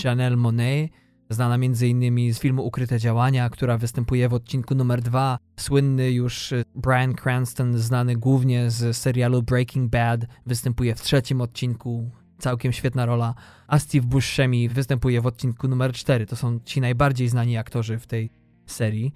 Janelle 0.03 0.37
Monet, 0.37 0.91
znana 1.29 1.55
m.in. 1.55 2.33
z 2.33 2.39
filmu 2.39 2.65
Ukryte 2.65 2.99
Działania, 2.99 3.49
która 3.49 3.77
występuje 3.77 4.29
w 4.29 4.33
odcinku 4.33 4.75
numer 4.75 5.01
2. 5.01 5.37
Słynny 5.59 6.11
już 6.11 6.51
e, 6.51 6.63
Brian 6.75 7.13
Cranston, 7.13 7.77
znany 7.77 8.15
głównie 8.15 8.71
z 8.71 8.97
serialu 8.97 9.43
Breaking 9.43 9.91
Bad, 9.91 10.21
występuje 10.45 10.95
w 10.95 11.01
trzecim 11.01 11.41
odcinku 11.41 12.11
całkiem 12.37 12.73
świetna 12.73 13.05
rola, 13.05 13.33
a 13.67 13.79
Steve 13.79 14.07
Buscemi 14.07 14.69
występuje 14.69 15.21
w 15.21 15.25
odcinku 15.25 15.67
numer 15.67 15.93
4. 15.93 16.25
To 16.25 16.35
są 16.35 16.59
ci 16.59 16.81
najbardziej 16.81 17.29
znani 17.29 17.57
aktorzy 17.57 17.99
w 17.99 18.07
tej 18.07 18.31
serii. 18.65 19.13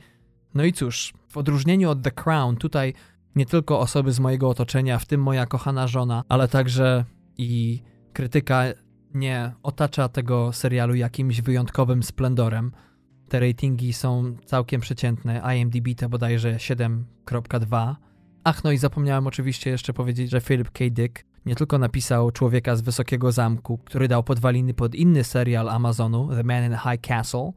No 0.54 0.64
i 0.64 0.74
cóż, 0.74 1.14
w 1.30 1.38
odróżnieniu 1.38 1.90
od 1.90 2.02
The 2.02 2.12
Crown, 2.12 2.56
tutaj 2.56 2.94
nie 3.36 3.46
tylko 3.46 3.80
osoby 3.80 4.12
z 4.12 4.20
mojego 4.20 4.50
otoczenia, 4.50 5.00
w 5.00 5.06
tym 5.06 5.22
moja 5.22 5.46
kochana 5.46 5.88
żona, 5.88 6.24
ale 6.30 6.48
także 6.48 7.06
i 7.38 7.82
krytyka 8.14 8.64
nie 9.14 9.54
otacza 9.64 10.10
tego 10.10 10.54
serialu 10.54 10.96
jakimś 10.96 11.42
wyjątkowym 11.42 12.04
splendorem. 12.04 12.72
Te 13.30 13.40
ratingi 13.40 13.94
są 13.94 14.36
całkiem 14.46 14.82
przeciętne. 14.82 15.42
IMDb 15.58 15.88
to 15.98 16.10
bodajże 16.10 16.56
7.2. 16.56 17.96
Ach, 18.44 18.64
no 18.64 18.72
i 18.72 18.78
zapomniałem 18.78 19.28
oczywiście 19.28 19.70
jeszcze 19.70 19.94
powiedzieć, 19.94 20.30
że 20.30 20.42
Philip 20.42 20.72
K. 20.72 20.86
Dick 20.92 21.26
nie 21.46 21.56
tylko 21.56 21.78
napisał 21.78 22.32
Człowieka 22.32 22.76
z 22.76 22.82
Wysokiego 22.82 23.32
Zamku, 23.32 23.78
który 23.78 24.08
dał 24.08 24.24
podwaliny 24.24 24.74
pod 24.74 24.96
inny 24.96 25.24
serial 25.24 25.70
Amazonu, 25.70 26.30
The 26.36 26.44
Man 26.44 26.66
in 26.66 26.78
High 26.78 27.02
Castle, 27.02 27.52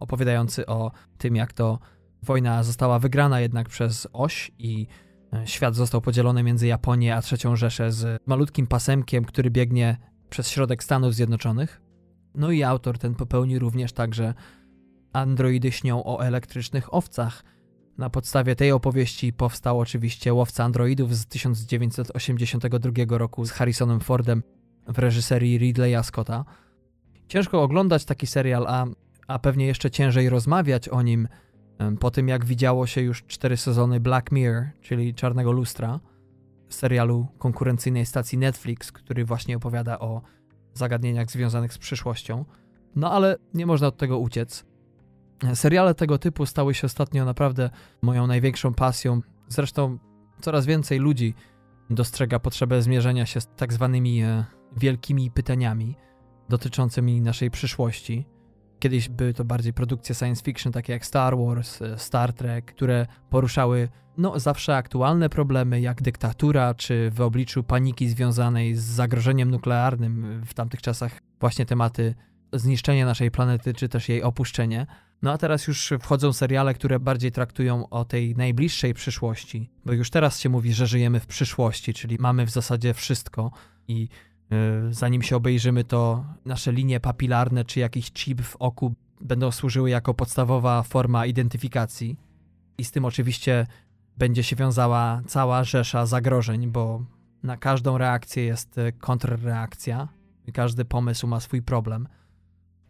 opowiadający 0.00 0.66
o 0.66 0.90
tym, 1.18 1.36
jak 1.36 1.52
to 1.52 1.78
wojna 2.22 2.62
została 2.62 2.98
wygrana 2.98 3.40
jednak 3.40 3.68
przez 3.68 4.08
oś 4.12 4.52
i 4.58 4.86
e, 5.32 5.46
świat 5.46 5.74
został 5.74 6.00
podzielony 6.00 6.42
między 6.42 6.66
Japonię 6.66 7.16
a 7.16 7.22
Trzecią 7.22 7.56
Rzeszę 7.56 7.92
z 7.92 8.22
malutkim 8.26 8.66
pasemkiem, 8.66 9.24
który 9.24 9.50
biegnie 9.50 9.96
przez 10.30 10.48
środek 10.48 10.84
Stanów 10.84 11.14
Zjednoczonych. 11.14 11.80
No 12.34 12.50
i 12.50 12.62
autor 12.62 12.98
ten 12.98 13.14
popełnił 13.14 13.58
również 13.58 13.92
także 13.92 14.34
Androidy 15.12 15.72
śnią 15.72 16.04
o 16.04 16.26
elektrycznych 16.26 16.94
owcach, 16.94 17.42
na 17.98 18.10
podstawie 18.10 18.56
tej 18.56 18.72
opowieści 18.72 19.32
powstał 19.32 19.80
oczywiście 19.80 20.34
Łowca 20.34 20.64
Androidów 20.64 21.16
z 21.16 21.26
1982 21.26 23.18
roku 23.18 23.44
z 23.44 23.50
Harrisonem 23.50 24.00
Fordem 24.00 24.42
w 24.88 24.98
reżyserii 24.98 25.58
Ridleya 25.58 26.02
Scotta. 26.04 26.44
Ciężko 27.28 27.62
oglądać 27.62 28.04
taki 28.04 28.26
serial, 28.26 28.66
a, 28.66 28.86
a 29.28 29.38
pewnie 29.38 29.66
jeszcze 29.66 29.90
ciężej 29.90 30.28
rozmawiać 30.28 30.88
o 30.88 31.02
nim 31.02 31.28
po 32.00 32.10
tym, 32.10 32.28
jak 32.28 32.44
widziało 32.44 32.86
się 32.86 33.00
już 33.00 33.24
cztery 33.26 33.56
sezony 33.56 34.00
Black 34.00 34.32
Mirror, 34.32 34.66
czyli 34.80 35.14
Czarnego 35.14 35.52
Lustra, 35.52 36.00
serialu 36.68 37.26
konkurencyjnej 37.38 38.06
stacji 38.06 38.38
Netflix, 38.38 38.92
który 38.92 39.24
właśnie 39.24 39.56
opowiada 39.56 39.98
o 39.98 40.22
zagadnieniach 40.74 41.30
związanych 41.30 41.72
z 41.72 41.78
przyszłością. 41.78 42.44
No 42.96 43.12
ale 43.12 43.36
nie 43.54 43.66
można 43.66 43.86
od 43.86 43.96
tego 43.96 44.18
uciec. 44.18 44.64
Seriale 45.54 45.94
tego 45.94 46.18
typu 46.18 46.46
stały 46.46 46.74
się 46.74 46.86
ostatnio 46.86 47.24
naprawdę 47.24 47.70
moją 48.02 48.26
największą 48.26 48.74
pasją. 48.74 49.20
Zresztą 49.48 49.98
coraz 50.40 50.66
więcej 50.66 50.98
ludzi 50.98 51.34
dostrzega 51.90 52.38
potrzebę 52.38 52.82
zmierzenia 52.82 53.26
się 53.26 53.40
z 53.40 53.46
tak 53.56 53.72
zwanymi 53.72 54.22
e, 54.22 54.44
wielkimi 54.76 55.30
pytaniami 55.30 55.96
dotyczącymi 56.48 57.20
naszej 57.20 57.50
przyszłości. 57.50 58.26
Kiedyś 58.78 59.08
były 59.08 59.34
to 59.34 59.44
bardziej 59.44 59.72
produkcje 59.72 60.14
science 60.14 60.42
fiction, 60.42 60.72
takie 60.72 60.92
jak 60.92 61.06
Star 61.06 61.38
Wars, 61.38 61.82
e, 61.82 61.98
Star 61.98 62.32
Trek, 62.32 62.64
które 62.64 63.06
poruszały 63.30 63.88
no, 64.18 64.40
zawsze 64.40 64.76
aktualne 64.76 65.28
problemy, 65.28 65.80
jak 65.80 66.02
dyktatura, 66.02 66.74
czy 66.74 67.10
w 67.10 67.20
obliczu 67.20 67.62
paniki 67.62 68.08
związanej 68.08 68.74
z 68.74 68.82
zagrożeniem 68.82 69.50
nuklearnym 69.50 70.42
w 70.46 70.54
tamtych 70.54 70.82
czasach, 70.82 71.20
właśnie 71.40 71.66
tematy 71.66 72.14
zniszczenia 72.52 73.06
naszej 73.06 73.30
planety, 73.30 73.74
czy 73.74 73.88
też 73.88 74.08
jej 74.08 74.22
opuszczenie. 74.22 74.86
No 75.22 75.32
a 75.32 75.38
teraz 75.38 75.66
już 75.66 75.92
wchodzą 76.00 76.32
seriale, 76.32 76.74
które 76.74 77.00
bardziej 77.00 77.32
traktują 77.32 77.88
o 77.88 78.04
tej 78.04 78.36
najbliższej 78.36 78.94
przyszłości, 78.94 79.70
bo 79.84 79.92
już 79.92 80.10
teraz 80.10 80.40
się 80.40 80.48
mówi, 80.48 80.72
że 80.72 80.86
żyjemy 80.86 81.20
w 81.20 81.26
przyszłości, 81.26 81.94
czyli 81.94 82.16
mamy 82.20 82.46
w 82.46 82.50
zasadzie 82.50 82.94
wszystko 82.94 83.50
i 83.88 84.08
zanim 84.90 85.22
się 85.22 85.36
obejrzymy, 85.36 85.84
to 85.84 86.24
nasze 86.44 86.72
linie 86.72 87.00
papilarne 87.00 87.64
czy 87.64 87.80
jakiś 87.80 88.12
chip 88.12 88.42
w 88.42 88.56
oku 88.56 88.94
będą 89.20 89.50
służyły 89.50 89.90
jako 89.90 90.14
podstawowa 90.14 90.82
forma 90.82 91.26
identyfikacji. 91.26 92.16
I 92.78 92.84
z 92.84 92.90
tym 92.90 93.04
oczywiście 93.04 93.66
będzie 94.16 94.42
się 94.42 94.56
wiązała 94.56 95.22
cała 95.26 95.64
rzesza 95.64 96.06
zagrożeń, 96.06 96.70
bo 96.70 97.04
na 97.42 97.56
każdą 97.56 97.98
reakcję 97.98 98.44
jest 98.44 98.78
e, 98.78 98.92
kontrreakcja 98.92 100.08
i 100.46 100.52
każdy 100.52 100.84
pomysł 100.84 101.26
ma 101.26 101.40
swój 101.40 101.62
problem. 101.62 102.08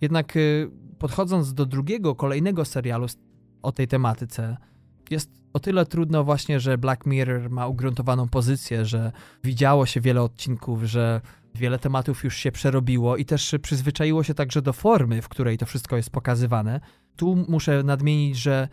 Jednak 0.00 0.36
y, 0.36 0.70
podchodząc 0.98 1.54
do 1.54 1.66
drugiego, 1.66 2.14
kolejnego 2.14 2.64
serialu 2.64 3.06
o 3.62 3.72
tej 3.72 3.88
tematyce, 3.88 4.56
jest 5.11 5.30
o 5.52 5.61
tyle 5.61 5.86
trudno 5.86 6.24
właśnie, 6.24 6.61
że 6.61 6.78
Black 6.78 7.06
Mirror 7.06 7.50
ma 7.50 7.66
ugruntowaną 7.66 8.28
pozycję, 8.28 8.84
że 8.84 9.12
widziało 9.44 9.86
się 9.86 10.00
wiele 10.00 10.22
odcinków, 10.22 10.82
że 10.82 11.20
wiele 11.59 11.78
tematów 11.78 12.24
już 12.24 12.36
się 12.36 12.52
przerobiło 12.52 13.16
i 13.16 13.24
też 13.24 13.54
przyzwyczaiło 13.62 14.22
się 14.22 14.34
także 14.34 14.62
do 14.62 14.72
formy, 14.72 15.22
w 15.22 15.28
której 15.28 15.59
to 15.59 15.66
wszystko 15.66 15.96
jest 15.96 16.11
pokazywane. 16.11 16.80
Tu 17.16 17.44
muszę 17.48 17.82
nadmienić, 17.82 18.36
że 18.36 18.68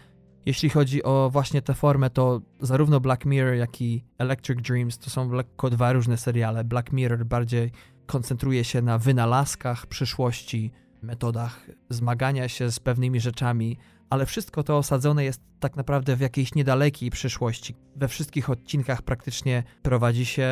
jeśli 0.46 0.70
chodzi 0.70 1.04
o 1.04 1.30
właśnie 1.32 1.62
tę 1.62 1.74
formę, 1.74 2.10
to 2.10 2.42
zarówno 2.60 3.00
Black 3.00 3.26
Mirror, 3.26 3.56
jak 3.56 3.82
i 3.82 4.04
Electric 4.18 4.62
Dreams 4.62 4.98
to 4.98 5.10
są 5.10 5.32
lekko 5.32 5.70
dwa 5.70 5.94
różne 5.94 6.18
seriale. 6.18 6.64
Black 6.64 6.92
Mirror 6.92 7.26
bardziej 7.26 7.72
koncentruje 8.06 8.64
się 8.64 8.82
na 8.82 8.98
wynalazkach 8.98 9.88
przyszłości, 9.88 10.72
metodach 11.02 11.66
zmagania 11.90 12.48
się 12.48 12.72
z 12.72 12.80
pewnymi 12.80 13.20
rzeczami, 13.20 13.78
ale 14.10 14.26
wszystko 14.26 14.64
to 14.64 14.78
osadzone 14.78 15.24
jest 15.24 15.42
tak 15.60 15.76
naprawdę 15.76 16.16
w 16.16 16.20
jakiejś 16.20 16.56
niedalekiej 16.56 17.10
przyszłości. 17.10 17.76
We 17.96 18.08
wszystkich 18.08 18.50
odcinkach 18.50 19.02
praktycznie 19.02 19.64
prowadzi 19.82 20.26
się 20.26 20.48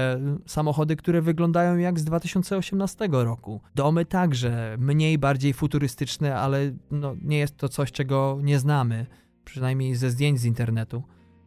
samochody, 0.46 0.96
które 0.96 1.22
wyglądają 1.22 1.78
jak 1.78 2.00
z 2.00 2.04
2018 2.04 3.10
roku. 3.12 3.62
Domy 3.76 4.06
także, 4.06 4.76
mniej 4.80 5.18
bardziej 5.18 5.54
futurystyczne, 5.54 6.36
ale 6.36 6.72
no, 6.92 7.16
nie 7.22 7.38
jest 7.38 7.58
to 7.58 7.70
coś, 7.70 7.92
czego 7.92 8.40
nie 8.42 8.60
znamy, 8.60 9.06
przynajmniej 9.46 9.96
ze 9.96 10.10
zdjęć 10.10 10.40
z 10.40 10.46
internetu 10.46 11.04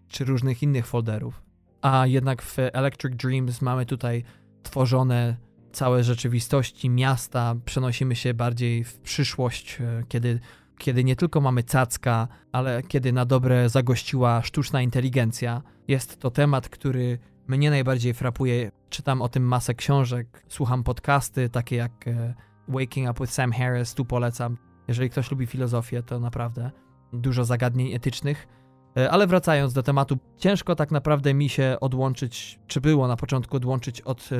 czy 0.08 0.24
różnych 0.24 0.62
innych 0.62 0.86
folderów. 0.86 1.42
A 1.82 2.06
jednak 2.06 2.42
w 2.42 2.56
Electric 2.58 3.16
Dreams 3.16 3.62
mamy 3.62 3.86
tutaj 3.86 4.24
tworzone 4.62 5.36
całe 5.72 6.04
rzeczywistości 6.04 6.90
miasta, 6.90 7.54
przenosimy 7.64 8.16
się 8.16 8.34
bardziej 8.34 8.84
w 8.84 8.98
przyszłość, 8.98 9.78
e, 9.80 10.04
kiedy, 10.08 10.40
kiedy 10.78 11.04
nie 11.04 11.16
tylko 11.16 11.40
mamy 11.40 11.62
cacka, 11.62 12.28
ale 12.52 12.82
kiedy 12.82 13.12
na 13.12 13.24
dobre 13.24 13.68
zagościła 13.68 14.42
sztuczna 14.42 14.82
inteligencja. 14.82 15.62
Jest 15.88 16.20
to 16.20 16.30
temat, 16.30 16.68
który 16.68 17.18
mnie 17.48 17.70
najbardziej 17.70 18.14
frapuje. 18.14 18.70
Czytam 18.90 19.22
o 19.22 19.28
tym 19.28 19.42
masę 19.42 19.74
książek, 19.74 20.44
słucham 20.48 20.82
podcasty, 20.84 21.48
takie 21.48 21.76
jak 21.76 22.08
e, 22.08 22.34
Waking 22.68 23.10
Up 23.10 23.20
with 23.20 23.32
Sam 23.32 23.52
Harris, 23.52 23.94
tu 23.94 24.04
polecam. 24.04 24.56
Jeżeli 24.88 25.10
ktoś 25.10 25.30
lubi 25.30 25.46
filozofię, 25.46 26.02
to 26.02 26.20
naprawdę 26.20 26.70
dużo 27.12 27.44
zagadnień 27.44 27.92
etycznych. 27.92 28.48
E, 28.96 29.10
ale 29.10 29.26
wracając 29.26 29.72
do 29.72 29.82
tematu, 29.82 30.18
ciężko 30.38 30.74
tak 30.74 30.90
naprawdę 30.90 31.34
mi 31.34 31.48
się 31.48 31.76
odłączyć, 31.80 32.58
czy 32.66 32.80
było 32.80 33.08
na 33.08 33.16
początku 33.16 33.56
odłączyć 33.56 34.00
od 34.00 34.30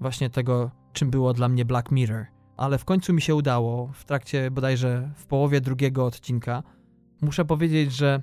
właśnie 0.00 0.30
tego, 0.30 0.70
czym 0.92 1.10
było 1.10 1.32
dla 1.32 1.48
mnie 1.48 1.64
Black 1.64 1.90
Mirror. 1.90 2.39
Ale 2.60 2.78
w 2.78 2.84
końcu 2.84 3.12
mi 3.12 3.22
się 3.22 3.34
udało, 3.34 3.90
w 3.92 4.04
trakcie 4.04 4.50
bodajże 4.50 5.10
w 5.16 5.26
połowie 5.26 5.60
drugiego 5.60 6.06
odcinka. 6.06 6.62
Muszę 7.20 7.44
powiedzieć, 7.44 7.92
że 7.92 8.22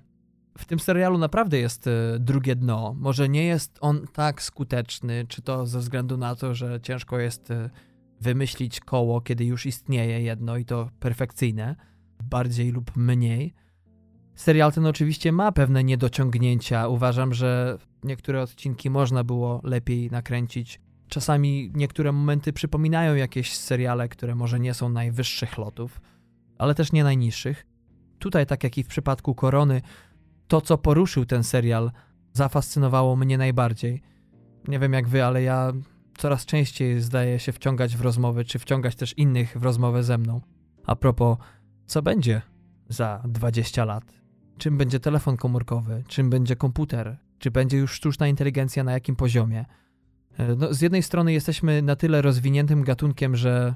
w 0.58 0.66
tym 0.66 0.80
serialu 0.80 1.18
naprawdę 1.18 1.58
jest 1.58 1.88
e, 1.88 1.92
drugie 2.20 2.56
dno. 2.56 2.96
Może 2.98 3.30
nie 3.30 3.46
jest 3.46 3.78
on 3.82 4.08
tak 4.14 4.42
skuteczny, 4.42 5.26
czy 5.28 5.42
to 5.42 5.66
ze 5.66 5.80
względu 5.80 6.18
na 6.18 6.36
to, 6.36 6.56
że 6.56 6.82
ciężko 6.82 7.20
jest 7.20 7.52
e, 7.52 7.70
wymyślić 8.22 8.80
koło, 8.80 9.22
kiedy 9.22 9.46
już 9.46 9.66
istnieje 9.66 10.22
jedno 10.22 10.58
i 10.58 10.66
to 10.66 10.90
perfekcyjne, 11.00 11.76
bardziej 12.24 12.72
lub 12.72 12.96
mniej. 12.96 13.54
Serial 14.36 14.72
ten 14.74 14.86
oczywiście 14.86 15.32
ma 15.32 15.52
pewne 15.52 15.84
niedociągnięcia. 15.84 16.88
Uważam, 16.88 17.34
że 17.34 17.78
niektóre 18.04 18.42
odcinki 18.42 18.90
można 18.90 19.24
było 19.24 19.62
lepiej 19.64 20.12
nakręcić. 20.12 20.80
Czasami 21.08 21.72
niektóre 21.74 22.12
momenty 22.12 22.54
przypominają 22.54 23.16
jakieś 23.16 23.58
seriale, 23.58 24.10
które 24.10 24.36
może 24.36 24.60
nie 24.60 24.74
są 24.74 24.90
najwyższych 24.90 25.58
lotów, 25.58 26.02
ale 26.58 26.76
też 26.76 26.92
nie 26.92 27.04
najniższych. 27.04 27.66
Tutaj, 28.20 28.46
tak 28.46 28.64
jak 28.64 28.78
i 28.78 28.84
w 28.84 28.88
przypadku 28.88 29.36
Korony, 29.36 29.82
to 30.48 30.62
co 30.62 30.78
poruszył 30.78 31.26
ten 31.26 31.44
serial 31.44 31.92
zafascynowało 32.34 33.16
mnie 33.16 33.38
najbardziej. 33.38 34.02
Nie 34.68 34.80
wiem 34.80 34.94
jak 34.94 35.08
wy, 35.08 35.24
ale 35.24 35.44
ja 35.44 35.74
coraz 36.18 36.46
częściej 36.46 37.02
zdaję 37.02 37.40
się 37.40 37.52
wciągać 37.52 37.98
w 37.98 38.02
rozmowy, 38.02 38.46
czy 38.46 38.60
wciągać 38.60 38.96
też 38.96 39.18
innych 39.18 39.58
w 39.58 39.64
rozmowę 39.64 40.04
ze 40.04 40.18
mną. 40.18 40.42
A 40.86 40.96
propos, 40.96 41.38
co 41.86 42.02
będzie 42.02 42.42
za 42.90 43.24
20 43.28 43.86
lat? 43.86 44.04
Czym 44.58 44.78
będzie 44.78 45.00
telefon 45.00 45.38
komórkowy? 45.38 46.04
Czym 46.08 46.30
będzie 46.30 46.56
komputer? 46.56 47.18
Czy 47.40 47.52
będzie 47.52 47.78
już 47.78 47.92
sztuczna 47.92 48.28
inteligencja 48.28 48.84
na 48.84 48.92
jakim 48.92 49.16
poziomie? 49.16 49.66
E, 50.38 50.56
no, 50.56 50.74
z 50.74 50.82
jednej 50.82 51.04
strony 51.04 51.34
jesteśmy 51.34 51.82
na 51.82 51.96
tyle 51.96 52.22
rozwiniętym 52.22 52.84
gatunkiem, 52.84 53.36
że 53.36 53.76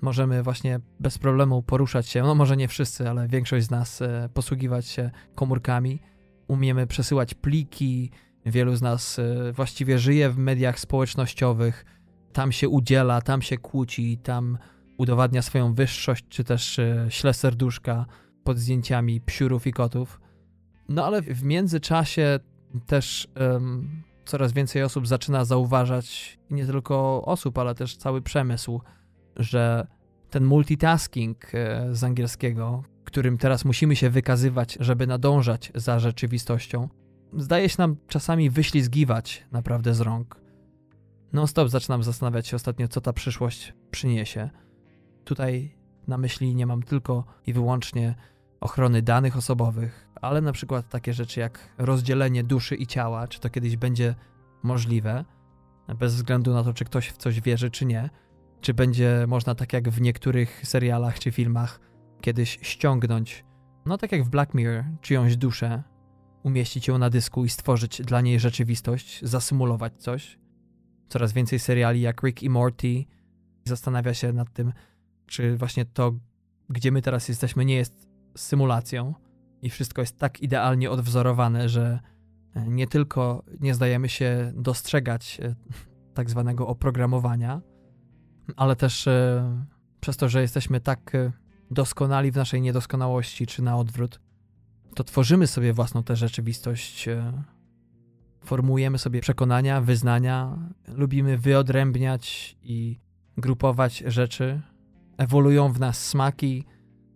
możemy 0.00 0.42
właśnie 0.42 0.80
bez 1.00 1.18
problemu 1.18 1.62
poruszać 1.62 2.08
się, 2.08 2.22
no 2.22 2.34
może 2.34 2.56
nie 2.56 2.68
wszyscy, 2.68 3.10
ale 3.10 3.28
większość 3.28 3.66
z 3.66 3.70
nas 3.70 4.02
e, 4.02 4.28
posługiwać 4.34 4.86
się 4.86 5.10
komórkami. 5.34 6.00
Umiemy 6.48 6.86
przesyłać 6.86 7.34
pliki, 7.34 8.10
wielu 8.46 8.76
z 8.76 8.82
nas 8.82 9.18
e, 9.18 9.52
właściwie 9.52 9.98
żyje 9.98 10.30
w 10.30 10.38
mediach 10.38 10.80
społecznościowych, 10.80 11.84
tam 12.32 12.52
się 12.52 12.68
udziela, 12.68 13.20
tam 13.20 13.42
się 13.42 13.58
kłóci, 13.58 14.18
tam 14.18 14.58
udowadnia 14.98 15.42
swoją 15.42 15.74
wyższość, 15.74 16.24
czy 16.28 16.44
też 16.44 16.80
śle 17.08 17.34
serduszka 17.34 18.06
pod 18.44 18.58
zdjęciami 18.58 19.20
psiurów 19.20 19.66
i 19.66 19.72
kotów. 19.72 20.20
No 20.88 21.06
ale 21.06 21.22
w 21.22 21.42
międzyczasie 21.42 22.40
też 22.86 23.28
coraz 24.32 24.52
więcej 24.52 24.82
osób 24.82 25.06
zaczyna 25.06 25.44
zauważać, 25.44 26.38
nie 26.50 26.66
tylko 26.66 27.24
osób, 27.24 27.58
ale 27.58 27.74
też 27.74 27.96
cały 27.96 28.22
przemysł, 28.22 28.80
że 29.36 29.86
ten 30.30 30.44
multitasking 30.44 31.54
e, 31.54 31.88
z 31.94 32.04
angielskiego, 32.04 32.82
którym 33.04 33.38
teraz 33.38 33.64
musimy 33.64 33.96
się 33.96 34.10
wykazywać, 34.10 34.78
żeby 34.80 35.06
nadążać 35.06 35.72
za 35.74 35.98
rzeczywistością, 35.98 36.88
zdaje 37.36 37.68
się 37.68 37.76
nam 37.78 37.96
czasami 38.08 38.50
wyślizgiwać 38.50 39.46
naprawdę 39.52 39.94
z 39.94 40.00
rąk. 40.00 40.40
Non-stop 41.32 41.68
zaczynam 41.68 42.02
zastanawiać 42.02 42.46
się 42.46 42.56
ostatnio, 42.56 42.88
co 42.88 43.00
ta 43.00 43.12
przyszłość 43.12 43.74
przyniesie. 43.90 44.50
Tutaj 45.24 45.76
na 46.06 46.18
myśli 46.18 46.54
nie 46.54 46.66
mam 46.66 46.82
tylko 46.82 47.24
i 47.46 47.52
wyłącznie 47.52 48.14
ochrony 48.62 49.02
danych 49.02 49.36
osobowych, 49.36 50.08
ale 50.14 50.40
na 50.40 50.52
przykład 50.52 50.88
takie 50.88 51.12
rzeczy 51.12 51.40
jak 51.40 51.74
rozdzielenie 51.78 52.44
duszy 52.44 52.74
i 52.74 52.86
ciała, 52.86 53.28
czy 53.28 53.40
to 53.40 53.50
kiedyś 53.50 53.76
będzie 53.76 54.14
możliwe, 54.62 55.24
bez 55.98 56.14
względu 56.14 56.52
na 56.52 56.64
to, 56.64 56.74
czy 56.74 56.84
ktoś 56.84 57.08
w 57.08 57.16
coś 57.16 57.40
wierzy, 57.40 57.70
czy 57.70 57.86
nie, 57.86 58.10
czy 58.60 58.74
będzie 58.74 59.24
można, 59.28 59.54
tak 59.54 59.72
jak 59.72 59.88
w 59.88 60.00
niektórych 60.00 60.60
serialach 60.64 61.18
czy 61.18 61.30
filmach, 61.30 61.80
kiedyś 62.20 62.58
ściągnąć, 62.62 63.44
no 63.86 63.98
tak 63.98 64.12
jak 64.12 64.24
w 64.24 64.28
Black 64.28 64.54
Mirror, 64.54 64.84
czyjąś 65.00 65.36
duszę, 65.36 65.82
umieścić 66.42 66.88
ją 66.88 66.98
na 66.98 67.10
dysku 67.10 67.44
i 67.44 67.48
stworzyć 67.48 68.02
dla 68.02 68.20
niej 68.20 68.40
rzeczywistość, 68.40 69.20
zasymulować 69.22 69.92
coś. 69.98 70.38
Coraz 71.08 71.32
więcej 71.32 71.58
seriali 71.58 72.00
jak 72.00 72.22
Rick 72.22 72.42
i 72.42 72.50
Morty 72.50 73.04
zastanawia 73.64 74.14
się 74.14 74.32
nad 74.32 74.52
tym, 74.52 74.72
czy 75.26 75.56
właśnie 75.56 75.84
to, 75.84 76.12
gdzie 76.68 76.92
my 76.92 77.02
teraz 77.02 77.28
jesteśmy, 77.28 77.64
nie 77.64 77.74
jest 77.74 78.11
symulacją 78.36 79.14
i 79.62 79.70
wszystko 79.70 80.00
jest 80.00 80.18
tak 80.18 80.40
idealnie 80.40 80.90
odwzorowane, 80.90 81.68
że 81.68 82.00
e, 82.54 82.68
nie 82.68 82.86
tylko 82.86 83.44
nie 83.60 83.74
zdajemy 83.74 84.08
się 84.08 84.52
dostrzegać 84.54 85.40
e, 85.42 85.54
tak 86.14 86.30
zwanego 86.30 86.66
oprogramowania, 86.66 87.60
ale 88.56 88.76
też 88.76 89.06
e, 89.06 89.64
przez 90.00 90.16
to, 90.16 90.28
że 90.28 90.40
jesteśmy 90.40 90.80
tak 90.80 91.16
doskonali 91.70 92.32
w 92.32 92.36
naszej 92.36 92.60
niedoskonałości, 92.60 93.46
czy 93.46 93.62
na 93.62 93.76
odwrót, 93.76 94.20
to 94.94 95.04
tworzymy 95.04 95.46
sobie 95.46 95.72
własną 95.72 96.02
tę 96.02 96.16
rzeczywistość, 96.16 97.08
formułujemy 98.44 98.98
sobie 98.98 99.20
przekonania, 99.20 99.80
wyznania, 99.80 100.58
lubimy 100.88 101.38
wyodrębniać 101.38 102.56
i 102.62 102.98
grupować 103.36 104.02
rzeczy, 104.06 104.60
ewoluują 105.18 105.72
w 105.72 105.80
nas 105.80 106.08
smaki, 106.08 106.64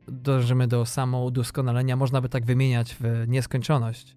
dążymy 0.09 0.67
do 0.67 0.87
samoudoskonalenia, 0.87 1.97
można 1.97 2.21
by 2.21 2.29
tak 2.29 2.45
wymieniać 2.45 2.97
w 3.01 3.25
nieskończoność. 3.29 4.17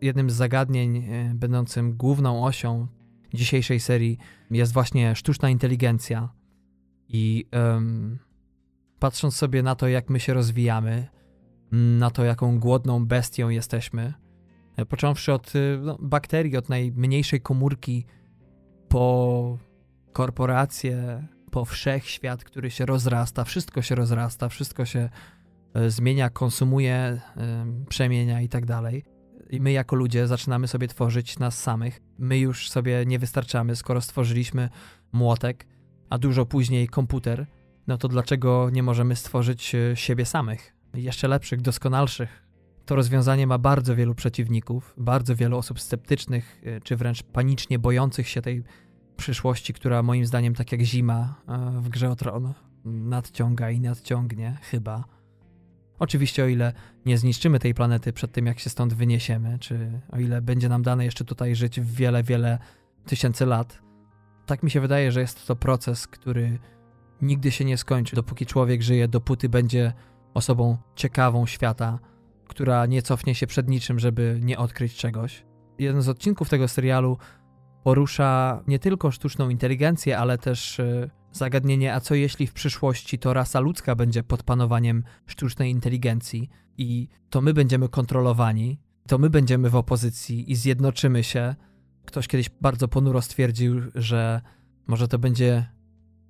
Jednym 0.00 0.30
z 0.30 0.34
zagadnień 0.34 0.96
e, 0.96 1.32
będącym 1.34 1.96
główną 1.96 2.44
osią 2.44 2.86
dzisiejszej 3.34 3.80
serii 3.80 4.18
jest 4.50 4.72
właśnie 4.72 5.14
sztuczna 5.14 5.50
inteligencja. 5.50 6.28
I 7.08 7.46
um, 7.52 8.18
patrząc 8.98 9.36
sobie 9.36 9.62
na 9.62 9.74
to, 9.74 9.88
jak 9.88 10.10
my 10.10 10.20
się 10.20 10.34
rozwijamy, 10.34 11.08
na 11.72 12.10
to, 12.10 12.24
jaką 12.24 12.60
głodną 12.60 13.06
bestią 13.06 13.48
jesteśmy, 13.48 14.14
e, 14.76 14.86
począwszy 14.86 15.32
od 15.32 15.52
e, 15.56 15.78
no, 15.78 15.98
bakterii, 16.00 16.56
od 16.56 16.68
najmniejszej 16.68 17.40
komórki, 17.40 18.06
po 18.88 19.58
korporacje, 20.12 21.26
po 21.50 21.64
wszechświat, 21.64 22.44
który 22.44 22.70
się 22.70 22.86
rozrasta, 22.86 23.44
wszystko 23.44 23.82
się 23.82 23.94
rozrasta, 23.94 24.48
wszystko 24.48 24.84
się 24.84 25.08
e, 25.74 25.90
zmienia, 25.90 26.30
konsumuje, 26.30 26.94
e, 26.94 27.20
przemienia 27.88 28.40
i 28.40 28.48
tak 28.48 28.66
dalej. 28.66 29.04
I 29.50 29.60
my 29.60 29.72
jako 29.72 29.96
ludzie 29.96 30.26
zaczynamy 30.26 30.68
sobie 30.68 30.88
tworzyć 30.88 31.38
nas 31.38 31.62
samych. 31.62 32.00
My 32.18 32.38
już 32.38 32.70
sobie 32.70 33.04
nie 33.06 33.18
wystarczamy, 33.18 33.76
skoro 33.76 34.00
stworzyliśmy 34.00 34.68
młotek, 35.12 35.66
a 36.10 36.18
dużo 36.18 36.46
później 36.46 36.88
komputer, 36.88 37.46
no 37.86 37.98
to 37.98 38.08
dlaczego 38.08 38.70
nie 38.72 38.82
możemy 38.82 39.16
stworzyć 39.16 39.74
e, 39.74 39.96
siebie 39.96 40.26
samych? 40.26 40.74
Jeszcze 40.94 41.28
lepszych, 41.28 41.60
doskonalszych. 41.60 42.46
To 42.86 42.96
rozwiązanie 42.96 43.46
ma 43.46 43.58
bardzo 43.58 43.96
wielu 43.96 44.14
przeciwników, 44.14 44.94
bardzo 44.98 45.36
wielu 45.36 45.58
osób 45.58 45.80
sceptycznych, 45.80 46.62
czy 46.84 46.96
wręcz 46.96 47.22
panicznie 47.22 47.78
bojących 47.78 48.28
się 48.28 48.42
tej 48.42 48.64
przyszłości, 49.20 49.72
która 49.72 50.02
moim 50.02 50.26
zdaniem, 50.26 50.54
tak 50.54 50.72
jak 50.72 50.80
zima 50.80 51.34
e, 51.48 51.80
w 51.80 51.88
grze 51.88 52.10
o 52.10 52.16
tron, 52.16 52.54
nadciąga 52.84 53.70
i 53.70 53.80
nadciągnie, 53.80 54.58
chyba. 54.62 55.04
Oczywiście, 55.98 56.44
o 56.44 56.46
ile 56.46 56.72
nie 57.06 57.18
zniszczymy 57.18 57.58
tej 57.58 57.74
planety 57.74 58.12
przed 58.12 58.32
tym, 58.32 58.46
jak 58.46 58.58
się 58.58 58.70
stąd 58.70 58.94
wyniesiemy, 58.94 59.58
czy 59.58 60.00
o 60.12 60.18
ile 60.18 60.42
będzie 60.42 60.68
nam 60.68 60.82
dane 60.82 61.04
jeszcze 61.04 61.24
tutaj 61.24 61.56
żyć 61.56 61.80
w 61.80 61.94
wiele, 61.94 62.22
wiele 62.22 62.58
tysięcy 63.06 63.46
lat, 63.46 63.82
tak 64.46 64.62
mi 64.62 64.70
się 64.70 64.80
wydaje, 64.80 65.12
że 65.12 65.20
jest 65.20 65.46
to 65.46 65.56
proces, 65.56 66.06
który 66.06 66.58
nigdy 67.22 67.50
się 67.50 67.64
nie 67.64 67.76
skończy. 67.76 68.16
Dopóki 68.16 68.46
człowiek 68.46 68.82
żyje, 68.82 69.08
dopóty 69.08 69.48
będzie 69.48 69.92
osobą 70.34 70.76
ciekawą 70.96 71.46
świata, 71.46 71.98
która 72.48 72.86
nie 72.86 73.02
cofnie 73.02 73.34
się 73.34 73.46
przed 73.46 73.68
niczym, 73.68 73.98
żeby 73.98 74.40
nie 74.42 74.58
odkryć 74.58 74.96
czegoś. 74.96 75.44
Jeden 75.78 76.02
z 76.02 76.08
odcinków 76.08 76.48
tego 76.48 76.68
serialu 76.68 77.18
porusza 77.84 78.62
nie 78.66 78.78
tylko 78.78 79.10
sztuczną 79.10 79.48
inteligencję, 79.48 80.18
ale 80.18 80.38
też 80.38 80.80
e, 80.80 81.10
zagadnienie, 81.32 81.94
a 81.94 82.00
co 82.00 82.14
jeśli 82.14 82.46
w 82.46 82.52
przyszłości 82.52 83.18
to 83.18 83.32
rasa 83.32 83.60
ludzka 83.60 83.94
będzie 83.94 84.22
pod 84.22 84.42
panowaniem 84.42 85.04
sztucznej 85.26 85.70
inteligencji 85.70 86.50
i 86.78 87.08
to 87.30 87.40
my 87.40 87.54
będziemy 87.54 87.88
kontrolowani, 87.88 88.80
to 89.08 89.18
my 89.18 89.30
będziemy 89.30 89.70
w 89.70 89.76
opozycji 89.76 90.52
i 90.52 90.56
zjednoczymy 90.56 91.24
się. 91.24 91.54
Ktoś 92.04 92.28
kiedyś 92.28 92.50
bardzo 92.60 92.88
ponuro 92.88 93.22
stwierdził, 93.22 93.80
że 93.94 94.40
może 94.86 95.08
to 95.08 95.18
będzie 95.18 95.66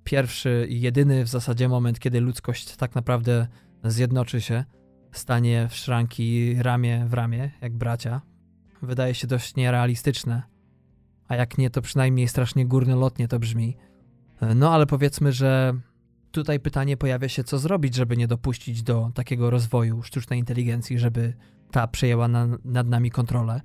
pierwszy 0.03 0.67
i 0.69 0.81
jedyny 0.81 1.23
w 1.23 1.27
zasadzie 1.27 1.69
moment, 1.69 1.99
kiedy 1.99 2.21
ludzkość 2.21 2.75
tak 2.75 2.95
naprawdę 2.95 3.47
zjednoczy 3.83 4.41
się, 4.41 4.65
stanie 5.11 5.67
w 5.69 5.75
szranki 5.75 6.55
ramię 6.59 7.05
w 7.07 7.13
ramię, 7.13 7.51
jak 7.61 7.77
bracia. 7.77 8.21
Wydaje 8.81 9.13
się 9.13 9.27
dość 9.27 9.55
nierealistyczne, 9.55 10.50
a 11.31 11.35
jak 11.35 11.57
nie, 11.57 11.69
to 11.69 11.81
przynajmniej 11.81 12.27
strasznie 12.27 12.65
górnolotnie 12.65 13.27
to 13.27 13.39
brzmi. 13.39 13.77
E, 14.41 14.55
no 14.55 14.73
ale 14.73 14.85
powiedzmy, 14.85 15.31
że 15.31 15.73
tutaj 16.31 16.59
pytanie 16.59 16.97
pojawia 16.97 17.29
się, 17.29 17.43
co 17.43 17.59
zrobić, 17.59 17.95
żeby 17.95 18.17
nie 18.17 18.27
dopuścić 18.27 18.83
do 18.83 19.11
takiego 19.13 19.49
rozwoju 19.49 20.03
sztucznej 20.03 20.39
inteligencji, 20.39 20.99
żeby 20.99 21.33
ta 21.71 21.87
przejęła 21.87 22.27
na, 22.27 22.47
nad 22.65 22.87
nami 22.87 23.11
kontrolę. 23.11 23.61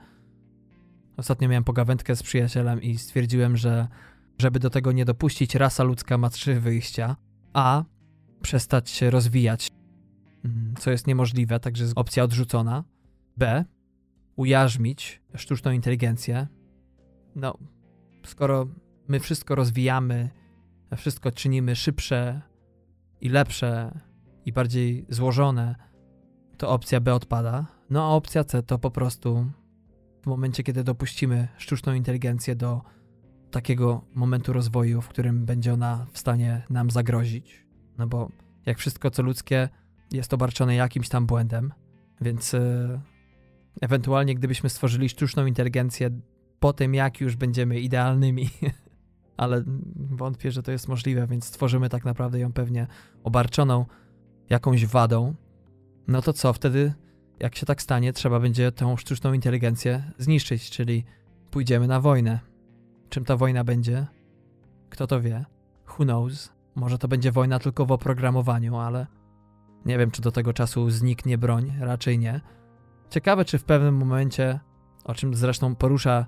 Ostatnio 1.16 1.48
miałem 1.48 1.64
pogawędkę 1.64 2.16
z 2.16 2.22
przyjacielem 2.22 2.82
i 2.82 2.98
stwierdziłem, 2.98 3.56
że 3.56 3.88
żeby 4.38 4.58
do 4.58 4.70
tego 4.70 4.92
nie 4.92 5.04
dopuścić, 5.04 5.54
rasa 5.54 5.84
ludzka 5.84 6.18
ma 6.18 6.30
trzy 6.30 6.60
wyjścia. 6.60 7.16
A. 7.52 7.84
Przestać 8.42 8.90
się 8.90 9.10
rozwijać, 9.10 9.68
mm, 10.44 10.74
co 10.78 10.90
jest 10.90 11.06
niemożliwe, 11.06 11.60
także 11.60 11.84
jest 11.84 11.98
opcja 11.98 12.24
odrzucona. 12.24 12.84
B. 13.36 13.64
Ujarzmić 14.36 15.22
sztuczną 15.34 15.70
inteligencję, 15.70 16.46
no, 17.36 17.58
skoro 18.24 18.66
my 19.08 19.20
wszystko 19.20 19.54
rozwijamy 19.54 20.30
wszystko 20.96 21.32
czynimy 21.32 21.76
szybsze 21.76 22.42
i 23.20 23.28
lepsze 23.28 24.00
i 24.44 24.52
bardziej 24.52 25.06
złożone, 25.08 25.74
to 26.58 26.70
opcja 26.70 27.00
B 27.00 27.14
odpada. 27.14 27.66
No 27.90 28.04
a 28.04 28.08
opcja 28.08 28.44
C 28.44 28.62
to 28.62 28.78
po 28.78 28.90
prostu 28.90 29.50
w 30.22 30.26
momencie, 30.26 30.62
kiedy 30.62 30.84
dopuścimy 30.84 31.48
sztuczną 31.56 31.94
inteligencję 31.94 32.56
do 32.56 32.82
takiego 33.50 34.04
momentu 34.14 34.52
rozwoju, 34.52 35.02
w 35.02 35.08
którym 35.08 35.46
będzie 35.46 35.72
ona 35.72 36.06
w 36.12 36.18
stanie 36.18 36.62
nam 36.70 36.90
zagrozić. 36.90 37.66
No 37.98 38.06
bo 38.06 38.30
jak 38.66 38.78
wszystko 38.78 39.10
co 39.10 39.22
ludzkie 39.22 39.68
jest 40.12 40.34
obarczone 40.34 40.74
jakimś 40.74 41.08
tam 41.08 41.26
błędem, 41.26 41.72
więc 42.20 42.52
yy, 42.52 43.00
ewentualnie 43.80 44.34
gdybyśmy 44.34 44.70
stworzyli 44.70 45.08
sztuczną 45.08 45.46
inteligencję 45.46 46.10
po 46.60 46.72
tym, 46.72 46.94
jak 46.94 47.20
już 47.20 47.36
będziemy 47.36 47.80
idealnymi, 47.80 48.48
ale 49.36 49.64
wątpię, 49.96 50.50
że 50.50 50.62
to 50.62 50.72
jest 50.72 50.88
możliwe, 50.88 51.26
więc 51.26 51.44
stworzymy 51.44 51.88
tak 51.88 52.04
naprawdę 52.04 52.38
ją 52.38 52.52
pewnie 52.52 52.86
obarczoną 53.24 53.86
jakąś 54.50 54.86
wadą, 54.86 55.34
no 56.08 56.22
to 56.22 56.32
co 56.32 56.52
wtedy, 56.52 56.94
jak 57.40 57.56
się 57.56 57.66
tak 57.66 57.82
stanie, 57.82 58.12
trzeba 58.12 58.40
będzie 58.40 58.72
tę 58.72 58.96
sztuczną 58.98 59.32
inteligencję 59.32 60.12
zniszczyć, 60.18 60.70
czyli 60.70 61.04
pójdziemy 61.50 61.86
na 61.86 62.00
wojnę. 62.00 62.40
Czym 63.08 63.24
ta 63.24 63.36
wojna 63.36 63.64
będzie? 63.64 64.06
Kto 64.90 65.06
to 65.06 65.20
wie? 65.20 65.44
Who 65.88 66.04
knows? 66.04 66.52
Może 66.74 66.98
to 66.98 67.08
będzie 67.08 67.32
wojna 67.32 67.58
tylko 67.58 67.86
w 67.86 67.92
oprogramowaniu, 67.92 68.76
ale 68.76 69.06
nie 69.84 69.98
wiem, 69.98 70.10
czy 70.10 70.22
do 70.22 70.32
tego 70.32 70.52
czasu 70.52 70.90
zniknie 70.90 71.38
broń, 71.38 71.72
raczej 71.80 72.18
nie. 72.18 72.40
Ciekawe, 73.10 73.44
czy 73.44 73.58
w 73.58 73.64
pewnym 73.64 73.96
momencie, 73.96 74.60
o 75.04 75.14
czym 75.14 75.34
zresztą 75.34 75.74
porusza 75.74 76.26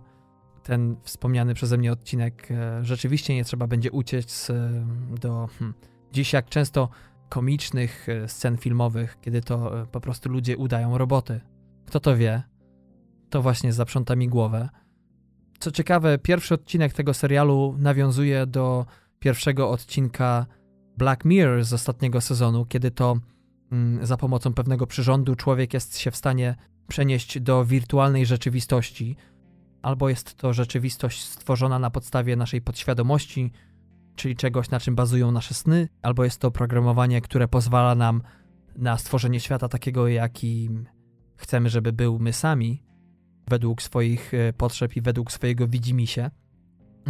ten 0.68 0.96
wspomniany 1.02 1.54
przeze 1.54 1.78
mnie 1.78 1.92
odcinek, 1.92 2.48
e, 2.50 2.84
rzeczywiście 2.84 3.34
nie 3.34 3.44
trzeba 3.44 3.66
będzie 3.66 3.90
uciec 3.90 4.48
do. 5.20 5.48
Hmm, 5.58 5.74
dziś, 6.12 6.32
jak 6.32 6.48
często 6.48 6.88
komicznych 7.28 8.08
e, 8.08 8.28
scen 8.28 8.56
filmowych, 8.56 9.16
kiedy 9.20 9.40
to 9.40 9.82
e, 9.82 9.86
po 9.86 10.00
prostu 10.00 10.28
ludzie 10.28 10.56
udają 10.56 10.98
roboty. 10.98 11.40
Kto 11.86 12.00
to 12.00 12.16
wie? 12.16 12.42
To 13.30 13.42
właśnie 13.42 13.72
zaprząta 13.72 14.16
mi 14.16 14.28
głowę. 14.28 14.68
Co 15.58 15.70
ciekawe, 15.70 16.18
pierwszy 16.18 16.54
odcinek 16.54 16.92
tego 16.92 17.14
serialu 17.14 17.74
nawiązuje 17.78 18.46
do 18.46 18.86
pierwszego 19.18 19.70
odcinka 19.70 20.46
Black 20.96 21.24
Mirror 21.24 21.64
z 21.64 21.72
ostatniego 21.72 22.20
sezonu, 22.20 22.66
kiedy 22.66 22.90
to 22.90 23.16
mm, 23.72 24.06
za 24.06 24.16
pomocą 24.16 24.54
pewnego 24.54 24.86
przyrządu 24.86 25.34
człowiek 25.34 25.74
jest 25.74 25.98
się 25.98 26.10
w 26.10 26.16
stanie 26.16 26.56
przenieść 26.88 27.40
do 27.40 27.64
wirtualnej 27.64 28.26
rzeczywistości, 28.26 29.16
albo 29.82 30.08
jest 30.08 30.34
to 30.34 30.52
rzeczywistość 30.52 31.22
stworzona 31.24 31.78
na 31.78 31.90
podstawie 31.90 32.36
naszej 32.36 32.60
podświadomości, 32.60 33.52
czyli 34.16 34.36
czegoś, 34.36 34.70
na 34.70 34.80
czym 34.80 34.94
bazują 34.94 35.32
nasze 35.32 35.54
sny, 35.54 35.88
albo 36.02 36.24
jest 36.24 36.40
to 36.40 36.48
oprogramowanie, 36.48 37.20
które 37.20 37.48
pozwala 37.48 37.94
nam 37.94 38.22
na 38.76 38.98
stworzenie 38.98 39.40
świata 39.40 39.68
takiego, 39.68 40.08
jakim 40.08 40.86
chcemy, 41.36 41.70
żeby 41.70 41.92
był 41.92 42.18
my 42.18 42.32
sami, 42.32 42.82
według 43.48 43.82
swoich 43.82 44.34
e, 44.34 44.52
potrzeb 44.52 44.96
i 44.96 45.00
według 45.00 45.32
swojego 45.32 45.68
widzimisię. 45.68 46.30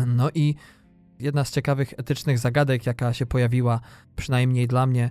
No 0.06 0.30
i 0.34 0.54
jedna 1.18 1.44
z 1.44 1.52
ciekawych 1.52 1.94
etycznych 1.96 2.38
zagadek, 2.38 2.86
jaka 2.86 3.12
się 3.12 3.26
pojawiła, 3.26 3.80
przynajmniej 4.16 4.68
dla 4.68 4.86
mnie, 4.86 5.10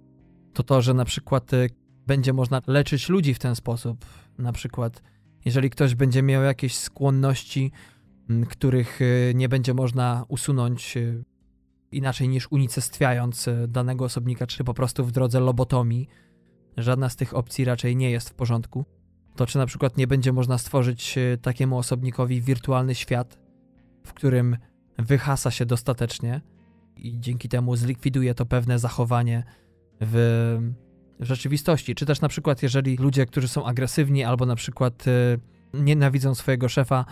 to 0.54 0.64
to, 0.64 0.82
że 0.82 0.94
na 0.94 1.06
przykład 1.06 1.54
e, 1.54 1.68
będzie 2.08 2.34
można 2.34 2.62
leczyć 2.68 3.10
ludzi 3.10 3.34
w 3.34 3.40
ten 3.40 3.56
sposób. 3.56 4.06
Na 4.38 4.52
przykład, 4.52 5.02
jeżeli 5.48 5.70
ktoś 5.70 5.96
będzie 5.96 6.24
miał 6.24 6.44
jakieś 6.44 6.76
skłonności, 6.76 7.72
których 8.50 9.00
e, 9.02 9.34
nie 9.34 9.50
będzie 9.50 9.74
można 9.74 10.26
usunąć 10.28 10.98
inaczej 11.92 12.30
niż 12.30 12.52
unicestwiając 12.52 13.48
e, 13.48 13.68
danego 13.68 14.06
osobnika, 14.06 14.48
czy 14.48 14.64
po 14.64 14.74
prostu 14.74 15.06
w 15.06 15.12
drodze 15.12 15.40
lobotomii. 15.40 16.08
Żadna 16.78 17.10
z 17.10 17.16
tych 17.16 17.36
opcji 17.36 17.66
raczej 17.66 17.96
nie 17.96 18.12
jest 18.12 18.30
w 18.30 18.34
porządku. 18.34 18.86
To 19.36 19.46
czy 19.46 19.58
na 19.58 19.66
przykład 19.66 19.98
nie 19.98 20.08
będzie 20.08 20.34
można 20.34 20.58
stworzyć 20.58 21.18
e, 21.18 21.38
takiemu 21.38 21.78
osobnikowi 21.78 22.42
wirtualny 22.42 22.96
świat, 22.96 23.40
w 24.04 24.14
którym 24.14 24.58
wyhasa 24.98 25.52
się 25.52 25.66
dostatecznie 25.66 26.42
i 26.98 27.20
dzięki 27.20 27.50
temu 27.50 27.76
zlikwiduje 27.76 28.34
to 28.36 28.46
pewne 28.46 28.80
zachowanie 28.80 29.44
w 30.02 30.58
rzeczywistości. 31.20 31.96
Czy 31.96 32.06
też 32.06 32.22
na 32.22 32.28
przykład, 32.28 32.64
jeżeli 32.64 32.98
ludzie, 32.98 33.26
którzy 33.26 33.48
są 33.48 33.66
agresywni 33.66 34.24
albo 34.24 34.46
na 34.46 34.56
przykład 34.56 35.06
e, 35.08 35.38
nienawidzą 35.74 36.36
swojego 36.36 36.70
szefa, 36.70 37.06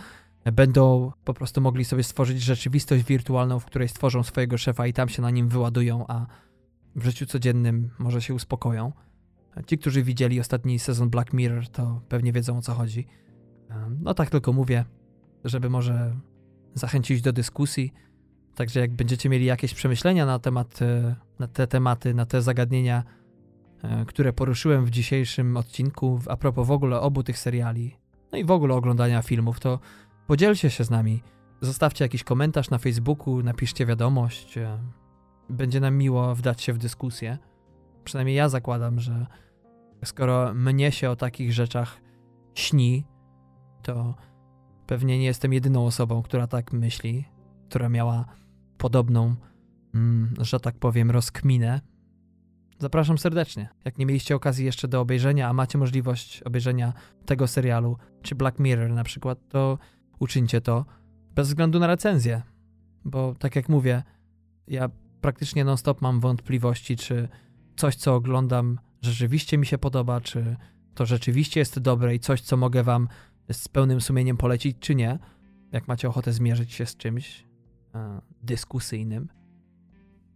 będą 0.52 1.12
po 1.24 1.34
prostu 1.34 1.60
mogli 1.60 1.84
sobie 1.84 2.02
stworzyć 2.02 2.42
rzeczywistość 2.42 3.04
wirtualną, 3.04 3.60
w 3.60 3.64
której 3.64 3.88
stworzą 3.88 4.22
swojego 4.22 4.58
szefa 4.58 4.86
i 4.86 4.92
tam 4.92 5.08
się 5.08 5.22
na 5.22 5.30
nim 5.30 5.48
wyładują, 5.48 6.04
a 6.08 6.26
w 6.96 7.04
życiu 7.04 7.26
codziennym 7.26 7.90
może 7.98 8.22
się 8.22 8.34
uspokoją. 8.34 8.92
Ci, 9.66 9.78
którzy 9.78 10.02
widzieli 10.02 10.40
ostatni 10.40 10.78
sezon 10.78 11.10
Black 11.10 11.32
Mirror, 11.32 11.68
to 11.68 12.00
pewnie 12.08 12.32
wiedzą 12.32 12.58
o 12.58 12.62
co 12.62 12.74
chodzi. 12.74 13.06
No 14.00 14.14
tak 14.14 14.30
tylko 14.30 14.52
mówię, 14.52 14.84
żeby 15.44 15.70
może 15.70 16.16
zachęcić 16.74 17.22
do 17.22 17.32
dyskusji. 17.32 17.92
Także 18.54 18.80
jak 18.80 18.92
będziecie 18.92 19.28
mieli 19.28 19.44
jakieś 19.44 19.74
przemyślenia 19.74 20.26
na 20.26 20.38
temat, 20.38 20.82
e, 20.82 21.14
na 21.38 21.48
te 21.48 21.66
tematy, 21.66 22.14
na 22.14 22.26
te 22.26 22.42
zagadnienia, 22.42 23.04
które 24.06 24.32
poruszyłem 24.32 24.84
w 24.84 24.90
dzisiejszym 24.90 25.56
odcinku, 25.56 26.20
a 26.28 26.36
propos 26.36 26.66
w 26.66 26.70
ogóle 26.70 27.00
obu 27.00 27.22
tych 27.22 27.38
seriali, 27.38 27.96
no 28.32 28.38
i 28.38 28.44
w 28.44 28.50
ogóle 28.50 28.74
oglądania 28.74 29.22
filmów, 29.22 29.60
to 29.60 29.78
Podzielcie 30.26 30.70
się 30.70 30.84
z 30.84 30.90
nami. 30.90 31.22
Zostawcie 31.60 32.04
jakiś 32.04 32.24
komentarz 32.24 32.70
na 32.70 32.78
Facebooku, 32.78 33.42
napiszcie 33.42 33.86
wiadomość. 33.86 34.58
E, 34.58 34.78
będzie 35.50 35.80
nam 35.80 35.96
miło 35.96 36.34
wdać 36.34 36.62
się 36.62 36.72
w 36.72 36.78
dyskusję. 36.78 37.38
Przynajmniej 38.04 38.36
ja 38.36 38.48
zakładam, 38.48 39.00
że 39.00 39.26
skoro 40.04 40.54
mnie 40.54 40.92
się 40.92 41.10
o 41.10 41.16
takich 41.16 41.52
rzeczach 41.52 42.00
śni, 42.54 43.06
to 43.82 44.14
pewnie 44.86 45.18
nie 45.18 45.24
jestem 45.24 45.52
jedyną 45.52 45.86
osobą, 45.86 46.22
która 46.22 46.46
tak 46.46 46.72
myśli, 46.72 47.24
która 47.68 47.88
miała 47.88 48.24
podobną, 48.78 49.34
mm, 49.94 50.34
że 50.40 50.60
tak 50.60 50.78
powiem, 50.78 51.10
rozkminę. 51.10 51.80
Zapraszam 52.78 53.18
serdecznie. 53.18 53.68
Jak 53.84 53.98
nie 53.98 54.06
mieliście 54.06 54.36
okazji 54.36 54.64
jeszcze 54.64 54.88
do 54.88 55.00
obejrzenia, 55.00 55.48
a 55.48 55.52
macie 55.52 55.78
możliwość 55.78 56.42
obejrzenia 56.42 56.92
tego 57.26 57.46
serialu, 57.46 57.96
czy 58.22 58.34
Black 58.34 58.58
Mirror 58.58 58.90
na 58.90 59.04
przykład, 59.04 59.38
to 59.48 59.78
uczyńcie 60.18 60.60
to 60.60 60.84
bez 61.34 61.48
względu 61.48 61.78
na 61.78 61.86
recenzję. 61.86 62.42
Bo 63.04 63.34
tak 63.34 63.56
jak 63.56 63.68
mówię, 63.68 64.02
ja 64.68 64.88
praktycznie 65.20 65.64
non-stop 65.64 66.02
mam 66.02 66.20
wątpliwości, 66.20 66.96
czy 66.96 67.28
coś, 67.76 67.96
co 67.96 68.14
oglądam, 68.14 68.78
rzeczywiście 69.02 69.58
mi 69.58 69.66
się 69.66 69.78
podoba, 69.78 70.20
czy 70.20 70.56
to 70.94 71.06
rzeczywiście 71.06 71.60
jest 71.60 71.78
dobre 71.78 72.14
i 72.14 72.20
coś, 72.20 72.40
co 72.40 72.56
mogę 72.56 72.82
wam 72.82 73.08
z 73.52 73.68
pełnym 73.68 74.00
sumieniem 74.00 74.36
polecić, 74.36 74.76
czy 74.80 74.94
nie. 74.94 75.18
Jak 75.72 75.88
macie 75.88 76.08
ochotę 76.08 76.32
zmierzyć 76.32 76.72
się 76.72 76.86
z 76.86 76.96
czymś 76.96 77.44
e, 77.94 78.20
dyskusyjnym, 78.42 79.28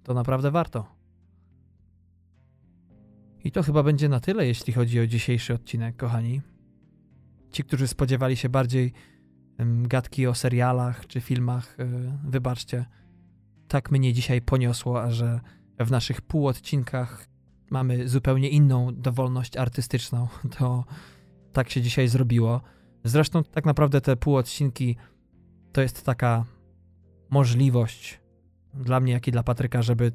to 0.03 0.14
naprawdę 0.14 0.51
warto. 0.51 0.99
I 3.45 3.53
to 3.53 3.62
chyba 3.62 3.82
będzie 3.82 4.09
na 4.09 4.20
tyle, 4.20 4.47
jeśli 4.47 4.72
chodzi 4.72 5.01
o 5.01 5.07
dzisiejszy 5.07 5.55
odcinek, 5.55 5.97
kochani. 5.97 6.41
Ci, 7.51 7.64
którzy 7.64 7.88
spodziewali 7.88 8.36
się 8.36 8.49
bardziej 8.49 8.93
gadki 9.82 10.26
o 10.26 10.34
serialach 10.34 11.07
czy 11.07 11.20
filmach, 11.20 11.76
e, 11.80 11.86
wybaczcie, 12.24 12.84
tak 13.68 13.91
mnie 13.91 14.12
dzisiaj 14.12 14.43
poniosło, 14.43 15.03
a 15.03 15.11
że 15.11 15.41
w 15.78 15.91
naszych 15.91 16.20
półodcinkach 16.20 17.26
mamy 17.70 18.09
zupełnie 18.09 18.49
inną 18.49 18.95
dowolność 18.95 19.57
artystyczną, 19.57 20.28
to 20.59 20.84
tak 21.53 21.70
się 21.70 21.82
dzisiaj 21.82 22.09
zrobiło. 22.09 22.61
Zresztą 23.05 23.45
tak 23.45 23.66
naprawdę 23.66 24.01
te 24.01 24.16
półodcinki 24.16 24.97
to 25.72 25.80
jest 25.80 26.05
taka 26.05 26.45
możliwość 27.30 28.20
dla 28.74 29.01
mnie, 29.01 29.12
jak 29.12 29.28
i 29.28 29.32
dla 29.32 29.43
Patryka, 29.43 29.82
żeby 29.82 30.12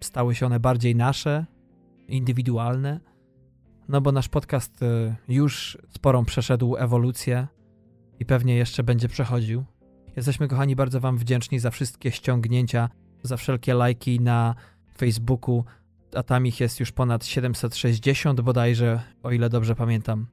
stały 0.00 0.34
się 0.34 0.46
one 0.46 0.60
bardziej 0.60 0.96
nasze, 0.96 1.46
indywidualne. 2.08 3.00
No 3.88 4.00
bo 4.00 4.12
nasz 4.12 4.28
podcast 4.28 4.82
e, 4.82 5.16
już 5.28 5.78
sporą 5.90 6.24
przeszedł 6.24 6.76
ewolucję 6.76 7.46
i 8.20 8.24
pewnie 8.24 8.56
jeszcze 8.56 8.82
będzie 8.82 9.08
przechodził. 9.08 9.64
Jesteśmy, 10.16 10.48
kochani, 10.48 10.76
bardzo 10.76 11.00
Wam 11.00 11.18
wdzięczni 11.18 11.58
za 11.58 11.70
wszystkie 11.70 12.10
ściągnięcia, 12.10 12.88
za 13.22 13.36
wszelkie 13.36 13.74
lajki 13.74 14.20
na 14.20 14.54
Facebooku, 14.98 15.64
a 16.14 16.22
tam 16.22 16.46
ich 16.46 16.60
jest 16.60 16.80
już 16.80 16.92
ponad 16.92 17.26
760 17.26 18.40
bodajże, 18.40 19.00
o 19.22 19.30
ile 19.30 19.48
dobrze 19.48 19.74
pamiętam. 19.74 20.26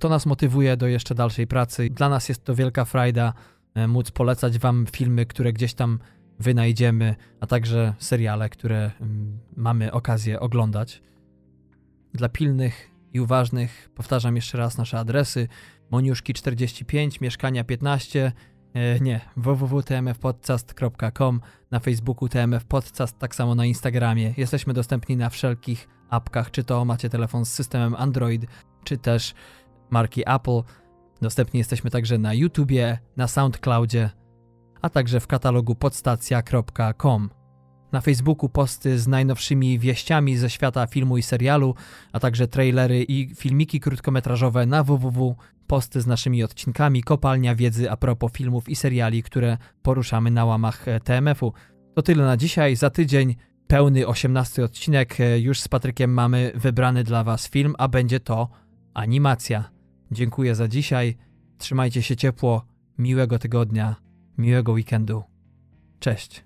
To 0.00 0.08
nas 0.08 0.26
motywuje 0.26 0.76
do 0.76 0.86
jeszcze 0.86 1.14
dalszej 1.14 1.46
pracy. 1.46 1.90
Dla 1.90 2.08
nas 2.08 2.28
jest 2.28 2.44
to 2.44 2.54
wielka 2.54 2.84
frajda 2.84 3.32
e, 3.74 3.88
móc 3.88 4.10
polecać 4.10 4.58
Wam 4.58 4.86
filmy, 4.92 5.26
które 5.26 5.52
gdzieś 5.52 5.74
tam 5.74 5.98
wynajdziemy, 6.38 7.14
a 7.40 7.46
także 7.46 7.94
seriale, 7.98 8.48
które 8.48 8.90
mm, 9.00 9.38
mamy 9.56 9.92
okazję 9.92 10.40
oglądać. 10.40 11.02
Dla 12.14 12.28
pilnych 12.28 12.90
i 13.12 13.20
uważnych 13.20 13.90
powtarzam 13.94 14.36
jeszcze 14.36 14.58
raz 14.58 14.78
nasze 14.78 14.98
adresy 14.98 15.48
Moniuszki 15.90 16.34
45, 16.34 17.20
mieszkania 17.20 17.64
15, 17.64 18.32
E, 18.76 19.00
nie, 19.00 19.20
www.tmfpodcast.com, 19.36 21.40
na 21.70 21.80
Facebooku 21.80 22.28
TMF 22.28 22.64
Podcast, 22.64 23.18
tak 23.18 23.34
samo 23.34 23.54
na 23.54 23.66
Instagramie. 23.66 24.34
Jesteśmy 24.36 24.74
dostępni 24.74 25.16
na 25.16 25.30
wszelkich 25.30 25.88
apkach, 26.10 26.50
czy 26.50 26.64
to 26.64 26.84
macie 26.84 27.10
telefon 27.10 27.44
z 27.44 27.52
systemem 27.52 27.94
Android, 27.94 28.46
czy 28.84 28.98
też 28.98 29.34
marki 29.90 30.22
Apple. 30.26 30.62
Dostępni 31.20 31.58
jesteśmy 31.58 31.90
także 31.90 32.18
na 32.18 32.34
YouTubie, 32.34 32.98
na 33.16 33.28
SoundCloudzie, 33.28 34.10
a 34.82 34.90
także 34.90 35.20
w 35.20 35.26
katalogu 35.26 35.74
podstacja.com. 35.74 37.30
Na 37.92 38.00
Facebooku 38.00 38.48
posty 38.48 38.98
z 38.98 39.08
najnowszymi 39.08 39.78
wieściami 39.78 40.36
ze 40.36 40.50
świata 40.50 40.86
filmu 40.86 41.18
i 41.18 41.22
serialu, 41.22 41.74
a 42.12 42.20
także 42.20 42.48
trailery 42.48 43.02
i 43.02 43.34
filmiki 43.34 43.80
krótkometrażowe 43.80 44.66
na 44.66 44.84
www. 44.84 45.36
Posty 45.66 46.00
z 46.00 46.06
naszymi 46.06 46.44
odcinkami, 46.44 47.02
kopalnia 47.02 47.54
wiedzy 47.54 47.90
a 47.90 47.96
propos 47.96 48.32
filmów 48.32 48.68
i 48.68 48.76
seriali, 48.76 49.22
które 49.22 49.58
poruszamy 49.82 50.30
na 50.30 50.44
łamach 50.44 50.88
e, 50.88 51.00
TMF-u. 51.00 51.52
To 51.94 52.02
tyle 52.02 52.24
na 52.24 52.36
dzisiaj. 52.36 52.76
Za 52.76 52.90
tydzień 52.90 53.34
pełny 53.66 54.06
18 54.06 54.64
odcinek. 54.64 55.20
E, 55.20 55.40
już 55.40 55.60
z 55.60 55.68
Patrykiem 55.68 56.12
mamy 56.12 56.52
wybrany 56.54 57.04
dla 57.04 57.24
Was 57.24 57.48
film, 57.48 57.74
a 57.78 57.88
będzie 57.88 58.20
to 58.20 58.48
animacja. 58.94 59.70
Dziękuję 60.10 60.54
za 60.54 60.68
dzisiaj. 60.68 61.16
Trzymajcie 61.58 62.02
się 62.02 62.16
ciepło. 62.16 62.66
Miłego 62.98 63.38
tygodnia, 63.38 63.96
miłego 64.38 64.72
weekendu. 64.72 65.22
Cześć. 66.00 66.45